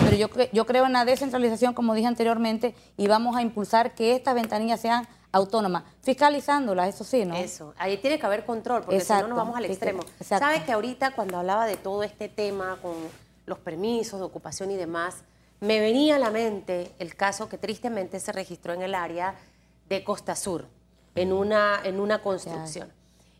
Pero 0.04 0.16
yo, 0.16 0.28
yo 0.52 0.66
creo 0.66 0.86
en 0.86 0.92
la 0.92 1.04
descentralización, 1.04 1.74
como 1.74 1.94
dije 1.94 2.06
anteriormente, 2.06 2.74
y 2.96 3.06
vamos 3.08 3.36
a 3.36 3.42
impulsar 3.42 3.94
que 3.94 4.14
estas 4.14 4.34
ventanillas 4.34 4.80
sean 4.80 5.06
autónomas, 5.32 5.84
fiscalizándolas, 6.02 6.94
eso 6.94 7.04
sí, 7.04 7.24
¿no? 7.24 7.34
Eso, 7.34 7.74
ahí 7.78 7.96
tiene 7.96 8.18
que 8.18 8.26
haber 8.26 8.44
control, 8.44 8.82
porque 8.82 9.00
si 9.00 9.12
no 9.12 9.28
nos 9.28 9.36
vamos 9.36 9.56
al 9.56 9.64
extremo. 9.64 10.02
exacto. 10.20 10.44
¿Sabe 10.46 10.64
que 10.64 10.72
ahorita 10.72 11.12
cuando 11.12 11.38
hablaba 11.38 11.66
de 11.66 11.76
todo 11.76 12.02
este 12.02 12.28
tema 12.28 12.78
con 12.82 12.94
los 13.46 13.58
permisos 13.58 14.20
de 14.20 14.26
ocupación 14.26 14.70
y 14.70 14.76
demás, 14.76 15.24
me 15.60 15.80
venía 15.80 16.16
a 16.16 16.18
la 16.18 16.30
mente 16.30 16.92
el 16.98 17.14
caso 17.14 17.48
que 17.48 17.56
tristemente 17.56 18.20
se 18.20 18.32
registró 18.32 18.74
en 18.74 18.82
el 18.82 18.94
área 18.94 19.36
de 19.88 20.04
Costa 20.04 20.36
Sur, 20.36 20.66
en 21.14 21.32
una, 21.32 21.80
en 21.84 22.00
una 22.00 22.20
construcción. 22.20 22.92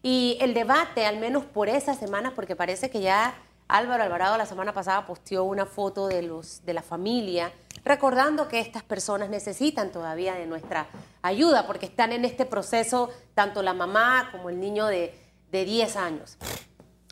Y 0.03 0.39
el 0.41 0.55
debate, 0.55 1.05
al 1.07 1.19
menos 1.19 1.45
por 1.45 1.69
esa 1.69 1.95
semana, 1.95 2.33
porque 2.35 2.57
parece 2.57 2.91
que 2.91 3.01
ya 3.01 3.35
Álvaro 3.73 4.03
Alvarado 4.05 4.37
la 4.37 4.45
semana 4.45 4.75
pasada 4.75 5.07
posteó 5.07 5.45
una 5.45 5.65
foto 5.65 6.07
de, 6.07 6.21
los, 6.23 6.63
de 6.67 6.75
la 6.75 6.83
familia, 6.83 7.51
recordando 7.85 8.47
que 8.47 8.61
estas 8.61 8.83
personas 8.83 9.31
necesitan 9.31 9.91
todavía 9.91 10.35
de 10.35 10.47
nuestra 10.47 10.87
ayuda, 11.23 11.67
porque 11.67 11.87
están 11.87 12.13
en 12.13 12.27
este 12.27 12.45
proceso, 12.45 13.09
tanto 13.35 13.63
la 13.63 13.73
mamá 13.73 14.29
como 14.31 14.51
el 14.51 14.61
niño 14.61 14.87
de, 14.87 15.15
de 15.51 15.65
10 15.65 15.97
años. 15.97 16.37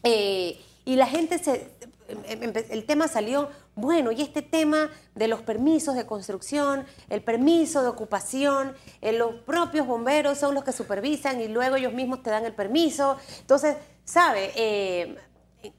Eh, 0.03 0.61
y 0.85 0.97
la 0.97 1.07
gente 1.07 1.39
se. 1.39 1.73
em- 2.09 2.43
em- 2.43 2.53
El 2.71 2.85
tema 2.85 3.09
salió. 3.09 3.49
bueno, 3.75 4.13
y 4.13 4.21
este 4.21 4.43
tema 4.43 4.91
de 5.15 5.29
los 5.29 5.41
permisos 5.41 5.95
de 5.95 6.05
construcción, 6.05 6.85
el 7.09 7.23
permiso 7.23 7.83
de 7.83 7.89
ocupación, 7.89 8.75
eh, 9.01 9.13
los 9.13 9.37
propios 9.47 9.87
bomberos 9.87 10.37
son 10.37 10.55
los 10.55 10.65
que 10.65 10.73
supervisan 10.73 11.41
y 11.41 11.49
luego 11.49 11.77
ellos 11.77 11.95
mismos 11.95 12.23
te 12.23 12.29
dan 12.29 12.45
el 12.45 12.53
permiso. 12.53 13.17
Entonces, 13.41 13.77
¿sabe? 14.05 14.53
Eh, 14.57 15.17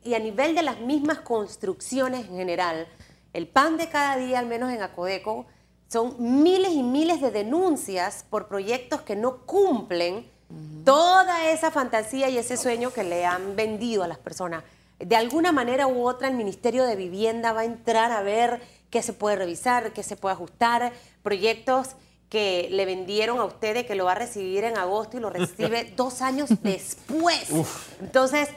y 0.04 0.14
a 0.14 0.20
nivel 0.20 0.56
de 0.56 0.64
las 0.64 0.80
mismas 0.80 1.20
construcciones 1.20 2.28
en 2.28 2.38
general, 2.38 2.88
el 3.34 3.48
pan 3.48 3.78
de 3.78 3.90
cada 3.90 4.18
día, 4.18 4.40
al 4.40 4.46
menos 4.46 4.72
en 4.72 4.82
Acodeco, 4.82 5.46
son 5.88 6.16
miles 6.20 6.72
y 6.72 6.84
miles 6.84 7.22
de 7.22 7.32
denuncias 7.32 8.26
por 8.30 8.48
proyectos 8.48 9.02
que 9.02 9.16
no 9.16 9.46
cumplen 9.46 10.26
toda 10.86 11.50
esa 11.52 11.72
fantasía 11.72 12.30
y 12.30 12.38
ese 12.38 12.58
sueño 12.58 12.92
que 12.92 13.04
le 13.04 13.26
han 13.26 13.56
vendido 13.56 14.04
a 14.04 14.08
las 14.08 14.18
personas. 14.18 14.64
De 15.00 15.16
alguna 15.16 15.52
manera 15.52 15.88
u 15.88 16.08
otra 16.08 16.28
el 16.28 16.36
Ministerio 16.36 16.86
de 16.86 16.96
Vivienda 16.96 17.54
va 17.54 17.62
a 17.62 17.66
entrar 17.66 18.12
a 18.12 18.22
ver 18.22 18.62
qué 18.90 19.02
se 19.02 19.14
puede 19.14 19.36
revisar, 19.36 19.94
qué 19.94 20.04
se 20.04 20.16
puede 20.16 20.34
ajustar, 20.34 20.92
proyectos 21.24 21.96
que 22.30 22.70
le 22.72 22.86
vendieron 22.86 23.40
a 23.40 23.46
ustedes 23.46 23.86
que 23.86 23.96
lo 23.96 24.06
va 24.06 24.14
a 24.14 24.16
recibir 24.16 24.64
en 24.64 24.78
agosto 24.78 25.18
y 25.18 25.20
lo 25.20 25.30
recibe 25.30 25.92
dos 25.98 26.22
años 26.22 26.50
después. 26.62 27.50
Entonces, 28.00 28.50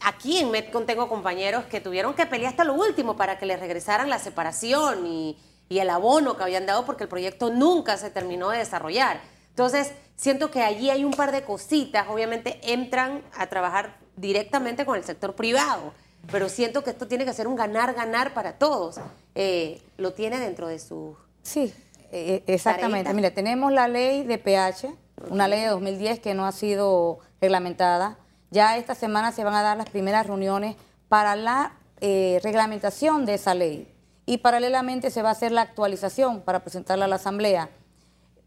aquí 0.00 0.38
en 0.38 0.50
Metcon 0.50 0.86
tengo 0.86 1.08
compañeros 1.08 1.64
que 1.64 1.80
tuvieron 1.80 2.14
que 2.14 2.26
pelear 2.26 2.50
hasta 2.50 2.64
lo 2.64 2.74
último 2.74 3.16
para 3.16 3.38
que 3.38 3.46
les 3.46 3.58
regresaran 3.58 4.08
la 4.08 4.18
separación 4.18 5.06
y, 5.06 5.36
y 5.68 5.78
el 5.78 5.90
abono 5.90 6.36
que 6.36 6.42
habían 6.42 6.66
dado 6.66 6.84
porque 6.84 7.04
el 7.04 7.08
proyecto 7.08 7.50
nunca 7.50 7.96
se 7.96 8.10
terminó 8.10 8.50
de 8.50 8.58
desarrollar. 8.58 9.20
Entonces, 9.50 9.92
siento 10.16 10.50
que 10.50 10.62
allí 10.62 10.90
hay 10.90 11.04
un 11.04 11.12
par 11.12 11.32
de 11.32 11.42
cositas, 11.42 12.06
obviamente 12.08 12.60
entran 12.62 13.22
a 13.36 13.46
trabajar 13.46 13.96
directamente 14.16 14.84
con 14.84 14.96
el 14.96 15.04
sector 15.04 15.34
privado, 15.34 15.92
pero 16.30 16.48
siento 16.48 16.82
que 16.82 16.90
esto 16.90 17.06
tiene 17.06 17.24
que 17.24 17.32
ser 17.32 17.48
un 17.48 17.56
ganar-ganar 17.56 18.34
para 18.34 18.54
todos. 18.54 18.96
Eh, 19.34 19.80
lo 19.96 20.12
tiene 20.12 20.38
dentro 20.38 20.68
de 20.68 20.78
su... 20.78 21.16
Sí, 21.42 21.72
eh, 22.10 22.42
exactamente. 22.46 23.12
Mire, 23.14 23.30
tenemos 23.30 23.72
la 23.72 23.88
ley 23.88 24.24
de 24.24 24.38
pH, 24.38 24.94
una 25.30 25.48
ley 25.48 25.60
de 25.60 25.68
2010 25.68 26.20
que 26.20 26.34
no 26.34 26.46
ha 26.46 26.52
sido 26.52 27.20
reglamentada. 27.40 28.18
Ya 28.50 28.76
esta 28.76 28.94
semana 28.94 29.32
se 29.32 29.44
van 29.44 29.54
a 29.54 29.62
dar 29.62 29.76
las 29.76 29.90
primeras 29.90 30.26
reuniones 30.26 30.76
para 31.08 31.36
la 31.36 31.72
eh, 32.00 32.40
reglamentación 32.42 33.26
de 33.26 33.34
esa 33.34 33.54
ley 33.54 33.92
y 34.26 34.38
paralelamente 34.38 35.10
se 35.10 35.22
va 35.22 35.30
a 35.30 35.32
hacer 35.32 35.52
la 35.52 35.62
actualización 35.62 36.40
para 36.42 36.60
presentarla 36.60 37.06
a 37.06 37.08
la 37.08 37.16
Asamblea, 37.16 37.70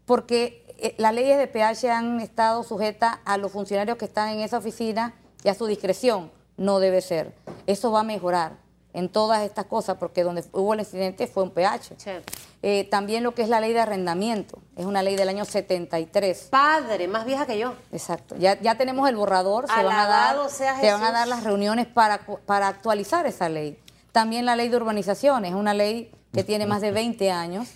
porque 0.04 0.64
eh, 0.78 0.94
las 0.98 1.14
leyes 1.14 1.38
de 1.38 1.46
pH 1.46 1.90
han 1.90 2.20
estado 2.20 2.62
sujetas 2.62 3.18
a 3.24 3.38
los 3.38 3.52
funcionarios 3.52 3.96
que 3.98 4.04
están 4.04 4.28
en 4.30 4.40
esa 4.40 4.58
oficina 4.58 5.14
y 5.42 5.48
a 5.48 5.54
su 5.54 5.66
discreción. 5.66 6.30
No 6.56 6.78
debe 6.78 7.00
ser. 7.00 7.34
Eso 7.66 7.90
va 7.90 8.00
a 8.00 8.04
mejorar 8.04 8.52
en 8.92 9.08
todas 9.08 9.42
estas 9.42 9.66
cosas, 9.66 9.96
porque 9.98 10.22
donde 10.22 10.44
hubo 10.52 10.74
el 10.74 10.80
incidente 10.80 11.26
fue 11.26 11.42
un 11.42 11.50
pH. 11.50 11.94
Eh, 12.62 12.88
también 12.90 13.22
lo 13.22 13.34
que 13.34 13.42
es 13.42 13.48
la 13.48 13.60
ley 13.60 13.72
de 13.72 13.80
arrendamiento, 13.80 14.58
es 14.76 14.84
una 14.84 15.02
ley 15.02 15.16
del 15.16 15.28
año 15.28 15.44
73. 15.44 16.48
Padre, 16.50 17.08
más 17.08 17.24
vieja 17.24 17.46
que 17.46 17.58
yo. 17.58 17.74
Exacto, 17.92 18.36
ya, 18.36 18.60
ya 18.60 18.76
tenemos 18.76 19.08
el 19.08 19.16
borrador, 19.16 19.66
se 19.66 19.82
van, 19.82 19.96
a 19.96 20.06
dar, 20.06 20.50
se 20.50 20.92
van 20.92 21.02
a 21.02 21.12
dar 21.12 21.28
las 21.28 21.44
reuniones 21.44 21.86
para, 21.86 22.20
para 22.46 22.68
actualizar 22.68 23.26
esa 23.26 23.48
ley. 23.48 23.78
También 24.12 24.44
la 24.44 24.56
ley 24.56 24.68
de 24.68 24.76
urbanización, 24.76 25.44
es 25.44 25.54
una 25.54 25.72
ley 25.72 26.12
que 26.32 26.44
tiene 26.44 26.66
más 26.66 26.80
de 26.80 26.90
20 26.92 27.30
años 27.30 27.68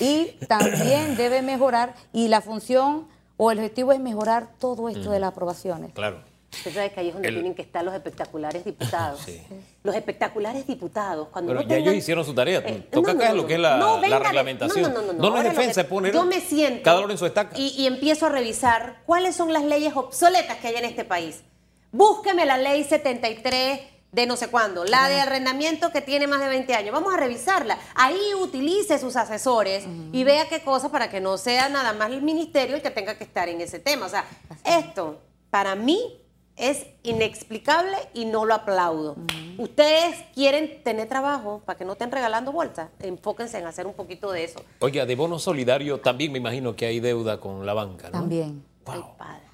y 0.00 0.36
también 0.48 1.16
debe 1.16 1.42
mejorar 1.42 1.94
y 2.12 2.28
la 2.28 2.40
función 2.40 3.06
o 3.36 3.50
el 3.50 3.58
objetivo 3.58 3.92
es 3.92 4.00
mejorar 4.00 4.48
todo 4.58 4.88
esto 4.88 5.10
de 5.10 5.20
las 5.20 5.30
aprobaciones. 5.32 5.92
Claro. 5.92 6.27
Usted 6.52 6.74
sabe 6.74 6.90
que 6.90 7.00
ahí 7.00 7.08
es 7.08 7.14
donde 7.14 7.30
tienen 7.30 7.54
que 7.54 7.62
estar 7.62 7.84
los 7.84 7.94
espectaculares 7.94 8.64
diputados. 8.64 9.20
Los 9.84 9.94
espectaculares 9.94 10.66
diputados. 10.66 11.28
Cuando 11.28 11.52
Pero 11.52 11.66
ya 11.66 11.76
ellos 11.76 11.94
hicieron 11.94 12.24
su 12.24 12.34
tarea. 12.34 12.58
Eh, 12.58 12.88
Toca 12.90 13.12
acá 13.12 13.32
lo 13.32 13.46
que 13.46 13.54
es 13.54 13.60
la, 13.60 14.00
reglamentación. 14.00 14.92
No, 14.92 15.00
no, 15.00 15.12
no. 15.12 15.38
es 15.38 15.44
defensa, 15.44 15.80
es 15.82 15.86
poner 15.86 16.12
yo 16.12 16.24
me 16.24 16.40
siento 16.40 16.82
cada 16.82 17.00
uno 17.00 17.12
en 17.12 17.18
su 17.18 17.24
estaca. 17.24 17.56
Y, 17.56 17.68
y, 17.68 17.86
empiezo 17.86 18.26
a 18.26 18.28
revisar 18.28 19.02
cuáles 19.06 19.36
son 19.36 19.52
las 19.52 19.64
leyes 19.64 19.94
obsoletas 19.94 20.58
que 20.58 20.68
hay 20.68 20.76
en 20.76 20.84
este 20.84 21.04
país. 21.04 21.42
Búsqueme 21.90 22.44
la 22.44 22.58
ley 22.58 22.84
73 22.84 23.80
de 24.12 24.26
no 24.26 24.36
sé 24.36 24.48
cuándo, 24.48 24.84
la 24.84 25.08
de 25.08 25.20
arrendamiento 25.20 25.90
que 25.90 26.00
tiene 26.00 26.26
más 26.26 26.40
de 26.40 26.48
20 26.48 26.74
años. 26.74 26.92
Vamos 26.92 27.14
a 27.14 27.16
revisarla. 27.16 27.78
Ahí 27.94 28.18
utilice 28.40 28.98
sus 28.98 29.16
asesores 29.16 29.84
y 30.12 30.24
vea 30.24 30.48
qué 30.48 30.62
cosa 30.62 30.90
para 30.90 31.10
que 31.10 31.20
no 31.20 31.38
sea 31.38 31.68
nada 31.68 31.92
más 31.92 32.10
el 32.10 32.22
ministerio 32.22 32.76
el 32.76 32.82
que 32.82 32.90
tenga 32.90 33.16
que 33.16 33.24
estar 33.24 33.48
en 33.48 33.60
ese 33.60 33.78
tema. 33.78 34.06
O 34.06 34.08
sea, 34.08 34.24
esto 34.64 35.20
para 35.50 35.74
mí 35.74 36.20
es 36.58 36.86
inexplicable 37.02 37.96
y 38.14 38.24
no 38.24 38.44
lo 38.44 38.54
aplaudo. 38.54 39.16
Ustedes 39.56 40.16
quieren 40.34 40.82
tener 40.82 41.08
trabajo 41.08 41.62
para 41.64 41.78
que 41.78 41.84
no 41.84 41.92
estén 41.92 42.10
regalando 42.10 42.52
vueltas. 42.52 42.90
Enfóquense 43.00 43.58
en 43.58 43.66
hacer 43.66 43.86
un 43.86 43.94
poquito 43.94 44.30
de 44.30 44.44
eso. 44.44 44.60
Oiga, 44.80 45.06
de 45.06 45.16
bono 45.16 45.38
solidario 45.38 46.00
también 46.00 46.32
me 46.32 46.38
imagino 46.38 46.76
que 46.76 46.86
hay 46.86 47.00
deuda 47.00 47.40
con 47.40 47.64
la 47.64 47.74
banca, 47.74 48.08
¿no? 48.08 48.12
También. 48.12 48.64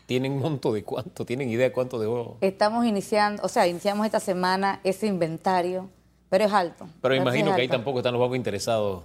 ¿Tienen 0.06 0.32
un 0.32 0.40
monto 0.40 0.72
de 0.72 0.84
cuánto? 0.84 1.24
¿Tienen 1.24 1.48
idea 1.48 1.68
de 1.68 1.72
cuánto 1.72 1.98
de 1.98 2.06
oro? 2.06 2.36
Estamos 2.40 2.84
iniciando, 2.84 3.42
o 3.42 3.48
sea, 3.48 3.66
iniciamos 3.66 4.04
esta 4.04 4.20
semana 4.20 4.80
ese 4.84 5.06
inventario, 5.06 5.88
pero 6.28 6.44
es 6.44 6.52
alto. 6.52 6.86
Pero 7.00 7.14
imagino 7.14 7.54
que 7.54 7.62
ahí 7.62 7.68
tampoco 7.68 7.98
están 7.98 8.12
los 8.12 8.20
bancos 8.20 8.36
interesados 8.36 9.02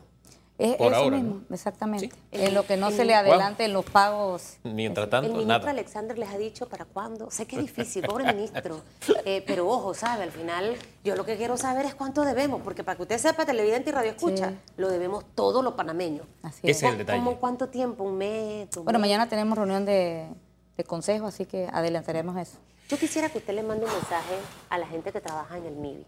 es 0.60 0.76
por 0.76 0.91
eso 0.91 1.10
mismo, 1.10 1.41
exactamente. 1.50 2.12
En 2.32 2.54
lo 2.54 2.65
que 2.65 2.76
no 2.76 2.91
se 2.91 3.06
le 3.06 3.15
adelante 3.15 3.63
en 3.63 3.72
los 3.72 3.86
pagos. 3.86 4.58
Mientras 4.63 5.10
tanto, 5.10 5.32
el 5.32 5.45
ministro 5.45 5.69
Alexander 5.69 6.17
les 6.19 6.30
ha 6.30 6.38
dicho 6.38 6.67
para 6.67 6.84
cuándo. 6.84 7.32
Sé 7.32 7.48
que 7.48 7.56
es 7.56 7.62
difícil, 7.62 8.06
pobre 8.06 8.26
ministro. 8.34 8.82
Eh, 9.24 9.41
pero 9.48 9.69
ojo, 9.69 9.93
¿sabe? 9.93 10.24
Al 10.24 10.32
final, 10.32 10.76
yo 11.04 11.15
lo 11.15 11.26
que 11.26 11.38
quiero 11.38 11.56
saber 11.56 11.86
es 11.86 11.95
cuánto 11.95 12.24
debemos, 12.24 12.62
porque 12.62 12.84
para 12.84 12.98
que 12.98 13.04
usted 13.04 13.17
sepa, 13.17 13.45
televidente 13.45 13.89
y 13.89 13.93
radio 13.93 14.12
escucha, 14.12 14.54
lo 14.76 14.89
debemos 14.89 15.24
todo 15.34 15.62
lo 15.62 15.78
panameño. 15.78 16.24
Así 16.43 16.60
es. 16.63 16.78
Ese 16.78 16.88
es 16.88 16.91
el 16.91 16.98
detalle. 16.98 17.24
¿Cómo 17.24 17.38
cuánto 17.38 17.69
tiempo? 17.69 18.04
¿Un 18.04 18.17
mes? 18.17 18.67
bueno, 18.84 19.00
mañana 19.00 19.30
tenemos 19.30 19.58
reunión 19.58 19.86
de, 19.86 20.28
de 20.76 20.84
consejo, 20.84 21.28
así 21.28 21.45
que 21.45 21.69
adelantaremos 21.72 22.36
eso. 22.38 22.58
Yo 22.89 22.98
quisiera 22.98 23.30
que 23.30 23.38
usted 23.38 23.54
le 23.54 23.63
mande 23.63 23.86
un 23.86 23.93
mensaje 23.93 24.36
a 24.69 24.78
la 24.78 24.88
gente 24.88 25.12
que 25.13 25.22
trabaja 25.22 25.58
en 25.58 25.65
el 25.65 25.76
MIBI. 25.76 26.06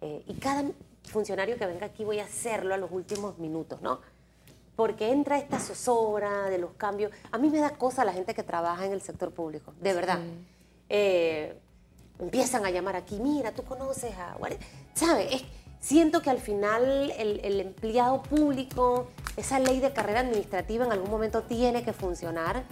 Eh, 0.00 0.22
y 0.26 0.34
cada 0.34 0.64
funcionario 1.10 1.56
que 1.56 1.66
venga 1.66 1.86
aquí 1.86 2.04
voy 2.04 2.20
a 2.20 2.24
hacerlo 2.24 2.74
a 2.74 2.76
los 2.76 2.90
últimos 2.90 3.38
minutos, 3.38 3.80
¿no? 3.80 4.00
Porque 4.76 5.10
entra 5.10 5.38
esta 5.38 5.58
zozobra 5.58 6.44
de 6.50 6.58
los 6.58 6.72
cambios. 6.72 7.12
A 7.32 7.38
mí 7.38 7.50
me 7.50 7.58
da 7.58 7.70
cosa 7.70 8.04
la 8.04 8.12
gente 8.12 8.34
que 8.34 8.42
trabaja 8.42 8.86
en 8.86 8.92
el 8.92 9.02
sector 9.02 9.32
público, 9.32 9.74
de 9.80 9.92
verdad. 9.92 10.20
Eh, 10.88 11.58
empiezan 12.20 12.64
a 12.64 12.70
llamar 12.70 12.96
aquí, 12.96 13.18
mira, 13.18 13.52
tú 13.52 13.64
conoces 13.64 14.14
a... 14.16 14.36
¿Sabes? 14.94 15.44
siento 15.80 16.22
que 16.22 16.30
al 16.30 16.38
final 16.38 17.12
el, 17.16 17.60
empleado 17.60 18.22
público, 18.22 19.08
esa 19.36 19.58
ley 19.58 19.80
de 19.80 19.92
carrera 19.92 20.20
administrativa 20.20 20.84
en 20.84 20.92
algún 20.92 21.10
momento 21.10 21.42
tiene 21.42 21.82
que 21.82 21.92
funcionar 21.92 22.64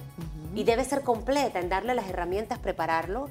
y 0.54 0.64
debe 0.64 0.84
ser 0.84 1.02
completa 1.02 1.60
en 1.60 1.68
darle 1.68 1.94
las 1.94 2.08
herramientas, 2.08 2.58
prepararlo 2.58 3.28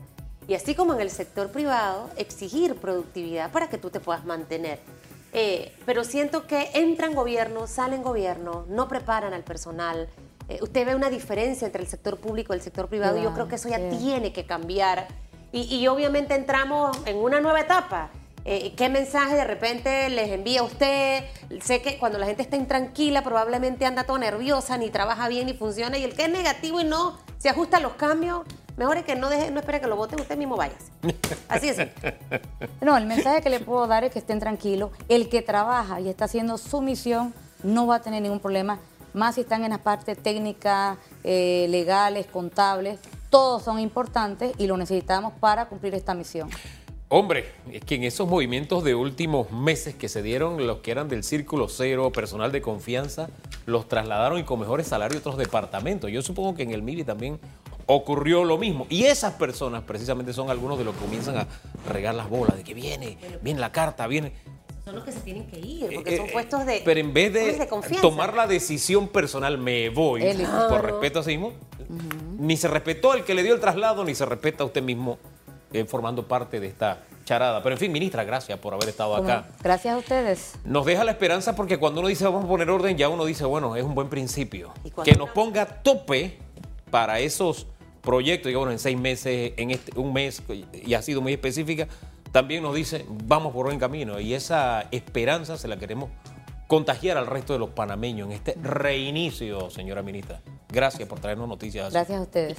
y 0.47 0.53
así 0.53 0.75
como 0.75 0.93
en 0.93 1.01
el 1.01 1.09
sector 1.09 1.49
privado, 1.49 2.09
exigir 2.17 2.75
productividad 2.75 3.51
para 3.51 3.67
que 3.69 3.77
tú 3.77 3.89
te 3.89 3.99
puedas 3.99 4.25
mantener. 4.25 4.79
Eh, 5.33 5.73
pero 5.85 6.03
siento 6.03 6.47
que 6.47 6.69
entran 6.73 7.13
gobiernos, 7.13 7.69
salen 7.69 8.03
gobiernos, 8.03 8.67
no 8.67 8.87
preparan 8.87 9.33
al 9.33 9.43
personal. 9.43 10.07
Eh, 10.47 10.59
usted 10.61 10.85
ve 10.85 10.95
una 10.95 11.09
diferencia 11.09 11.65
entre 11.65 11.81
el 11.81 11.89
sector 11.89 12.17
público 12.17 12.53
y 12.53 12.57
el 12.57 12.61
sector 12.61 12.87
privado 12.87 13.17
y 13.17 13.23
yo 13.23 13.33
creo 13.33 13.47
que 13.47 13.55
eso 13.55 13.67
ya 13.67 13.89
tiene 13.89 14.31
que 14.31 14.45
cambiar. 14.45 15.07
Y, 15.51 15.87
obviamente 15.87 16.35
entramos 16.35 16.97
en 17.05 17.15
una 17.15 17.39
nueva 17.39 17.61
etapa. 17.61 18.09
Eh, 18.43 18.73
¿Qué 18.75 18.89
mensaje 18.89 19.35
de 19.35 19.45
repente 19.45 20.09
les 20.09 20.29
envía 20.29 20.63
usted? 20.63 21.23
Sé 21.63 21.81
que 21.81 21.97
cuando 21.97 22.19
la 22.19 22.25
gente 22.25 22.41
está 22.41 22.57
intranquila 22.57 23.23
probablemente 23.23 23.85
anda 23.85 24.03
todo 24.03 24.17
nerviosa, 24.17 24.77
ni 24.77 24.89
trabaja 24.89 25.29
bien, 25.29 25.47
ni 25.47 25.53
funciona. 25.53 25.97
Y 25.97 26.03
el 26.03 26.13
que 26.13 26.23
es 26.25 26.29
negativo 26.29 26.81
y 26.81 26.83
no 26.83 27.17
se 27.37 27.47
ajusta 27.49 27.77
a 27.77 27.79
los 27.79 27.93
cambios, 27.93 28.41
Mejor 28.77 28.97
es 28.97 29.05
que 29.05 29.15
no, 29.15 29.29
deje, 29.29 29.51
no 29.51 29.59
espere 29.59 29.79
que 29.79 29.87
lo 29.87 29.95
voten, 29.95 30.19
usted 30.19 30.37
mismo 30.37 30.57
vaya. 30.57 30.75
Así 31.47 31.69
es. 31.69 31.77
No, 32.81 32.97
el 32.97 33.05
mensaje 33.05 33.41
que 33.41 33.49
le 33.49 33.59
puedo 33.59 33.87
dar 33.87 34.03
es 34.03 34.11
que 34.11 34.19
estén 34.19 34.39
tranquilos. 34.39 34.91
El 35.09 35.29
que 35.29 35.41
trabaja 35.41 35.99
y 35.99 36.09
está 36.09 36.25
haciendo 36.25 36.57
su 36.57 36.81
misión 36.81 37.33
no 37.63 37.87
va 37.87 37.95
a 37.95 38.01
tener 38.01 38.21
ningún 38.21 38.39
problema, 38.39 38.79
más 39.13 39.35
si 39.35 39.41
están 39.41 39.63
en 39.63 39.71
las 39.71 39.79
partes 39.79 40.21
técnicas, 40.21 40.97
eh, 41.23 41.65
legales, 41.69 42.27
contables. 42.27 42.99
Todos 43.29 43.63
son 43.63 43.79
importantes 43.79 44.53
y 44.57 44.67
lo 44.67 44.77
necesitamos 44.77 45.33
para 45.39 45.65
cumplir 45.67 45.95
esta 45.95 46.13
misión. 46.13 46.49
Hombre, 47.07 47.45
es 47.71 47.83
que 47.83 47.95
en 47.95 48.03
esos 48.03 48.27
movimientos 48.27 48.83
de 48.83 48.95
últimos 48.95 49.51
meses 49.51 49.93
que 49.95 50.09
se 50.09 50.23
dieron, 50.23 50.65
los 50.65 50.79
que 50.79 50.91
eran 50.91 51.07
del 51.07 51.23
círculo 51.23 51.69
cero, 51.69 52.11
personal 52.11 52.51
de 52.51 52.61
confianza, 52.61 53.29
los 53.67 53.87
trasladaron 53.87 54.39
y 54.39 54.43
con 54.43 54.59
mejores 54.59 54.87
salarios 54.87 55.17
a 55.17 55.19
otros 55.19 55.37
departamentos. 55.37 56.11
Yo 56.11 56.21
supongo 56.21 56.55
que 56.55 56.63
en 56.63 56.71
el 56.71 56.81
MIBI 56.81 57.03
también 57.03 57.39
ocurrió 57.85 58.43
lo 58.43 58.57
mismo. 58.57 58.87
Y 58.89 59.05
esas 59.05 59.33
personas 59.33 59.83
precisamente 59.83 60.33
son 60.33 60.49
algunos 60.49 60.77
de 60.77 60.83
los 60.83 60.95
que 60.95 61.01
comienzan 61.01 61.37
a 61.37 61.47
regar 61.89 62.15
las 62.15 62.29
bolas, 62.29 62.57
de 62.57 62.63
que 62.63 62.73
viene, 62.73 63.17
viene 63.41 63.59
la 63.59 63.71
carta, 63.71 64.07
viene... 64.07 64.33
Son 64.83 64.93
los 64.93 65.03
que 65.03 65.11
se 65.11 65.21
tienen 65.21 65.47
que 65.47 65.59
ir, 65.59 65.89
porque 65.95 66.15
son 66.15 66.27
eh, 66.27 66.31
puestos 66.31 66.65
de 66.67 66.83
Pero 66.85 66.99
en 66.99 67.11
vez 67.11 67.33
de, 67.33 67.67
tomar 68.01 68.35
la 68.35 68.45
decisión 68.45 69.07
personal, 69.07 69.57
me 69.57 69.89
voy, 69.89 70.21
por 70.69 70.83
respeto 70.83 71.21
a 71.21 71.23
sí 71.23 71.31
mismo, 71.31 71.53
ni 72.37 72.55
se 72.55 72.67
respetó 72.67 73.15
el 73.15 73.23
que 73.23 73.33
le 73.33 73.41
dio 73.41 73.55
el 73.55 73.59
traslado, 73.59 74.05
ni 74.05 74.13
se 74.13 74.27
respeta 74.27 74.63
a 74.63 74.67
usted 74.67 74.83
mismo 74.83 75.17
eh, 75.73 75.85
formando 75.85 76.27
parte 76.27 76.59
de 76.59 76.67
esta 76.67 76.99
charada. 77.25 77.63
Pero 77.63 77.73
en 77.73 77.79
fin, 77.79 77.91
ministra, 77.91 78.23
gracias 78.23 78.59
por 78.59 78.75
haber 78.75 78.89
estado 78.89 79.15
acá. 79.15 79.47
Gracias 79.63 79.95
a 79.95 79.97
ustedes. 79.97 80.53
Nos 80.63 80.85
deja 80.85 81.03
la 81.03 81.11
esperanza 81.11 81.55
porque 81.55 81.79
cuando 81.79 82.01
uno 82.01 82.07
dice 82.07 82.23
vamos 82.23 82.45
a 82.45 82.47
poner 82.47 82.69
orden, 82.69 82.95
ya 82.95 83.09
uno 83.09 83.25
dice, 83.25 83.43
bueno, 83.43 83.75
es 83.75 83.83
un 83.83 83.95
buen 83.95 84.07
principio. 84.07 84.71
Que 85.03 85.15
nos 85.15 85.31
ponga 85.31 85.65
tope 85.65 86.37
para 86.91 87.19
esos 87.19 87.67
proyectos, 88.05 88.49
digamos, 88.49 88.71
en 88.71 88.79
seis 88.79 88.97
meses, 88.97 89.53
en 89.57 89.71
este, 89.71 89.99
un 89.99 90.13
mes, 90.13 90.41
y 90.85 90.93
ha 90.93 91.01
sido 91.01 91.21
muy 91.21 91.33
específica, 91.33 91.87
también 92.31 92.63
nos 92.63 92.75
dice, 92.75 93.05
vamos 93.25 93.53
por 93.53 93.65
buen 93.65 93.79
camino. 93.79 94.19
Y 94.19 94.33
esa 94.33 94.87
esperanza 94.91 95.57
se 95.57 95.67
la 95.67 95.77
queremos 95.77 96.09
contagiar 96.67 97.17
al 97.17 97.27
resto 97.27 97.53
de 97.53 97.59
los 97.59 97.69
panameños 97.69 98.27
en 98.27 98.33
este 98.33 98.55
reinicio, 98.61 99.69
señora 99.69 100.01
ministra. 100.01 100.41
Gracias 100.69 101.07
por 101.07 101.19
traernos 101.19 101.47
noticias. 101.47 101.93
Gracias 101.93 102.19
a 102.19 102.21
ustedes. 102.21 102.57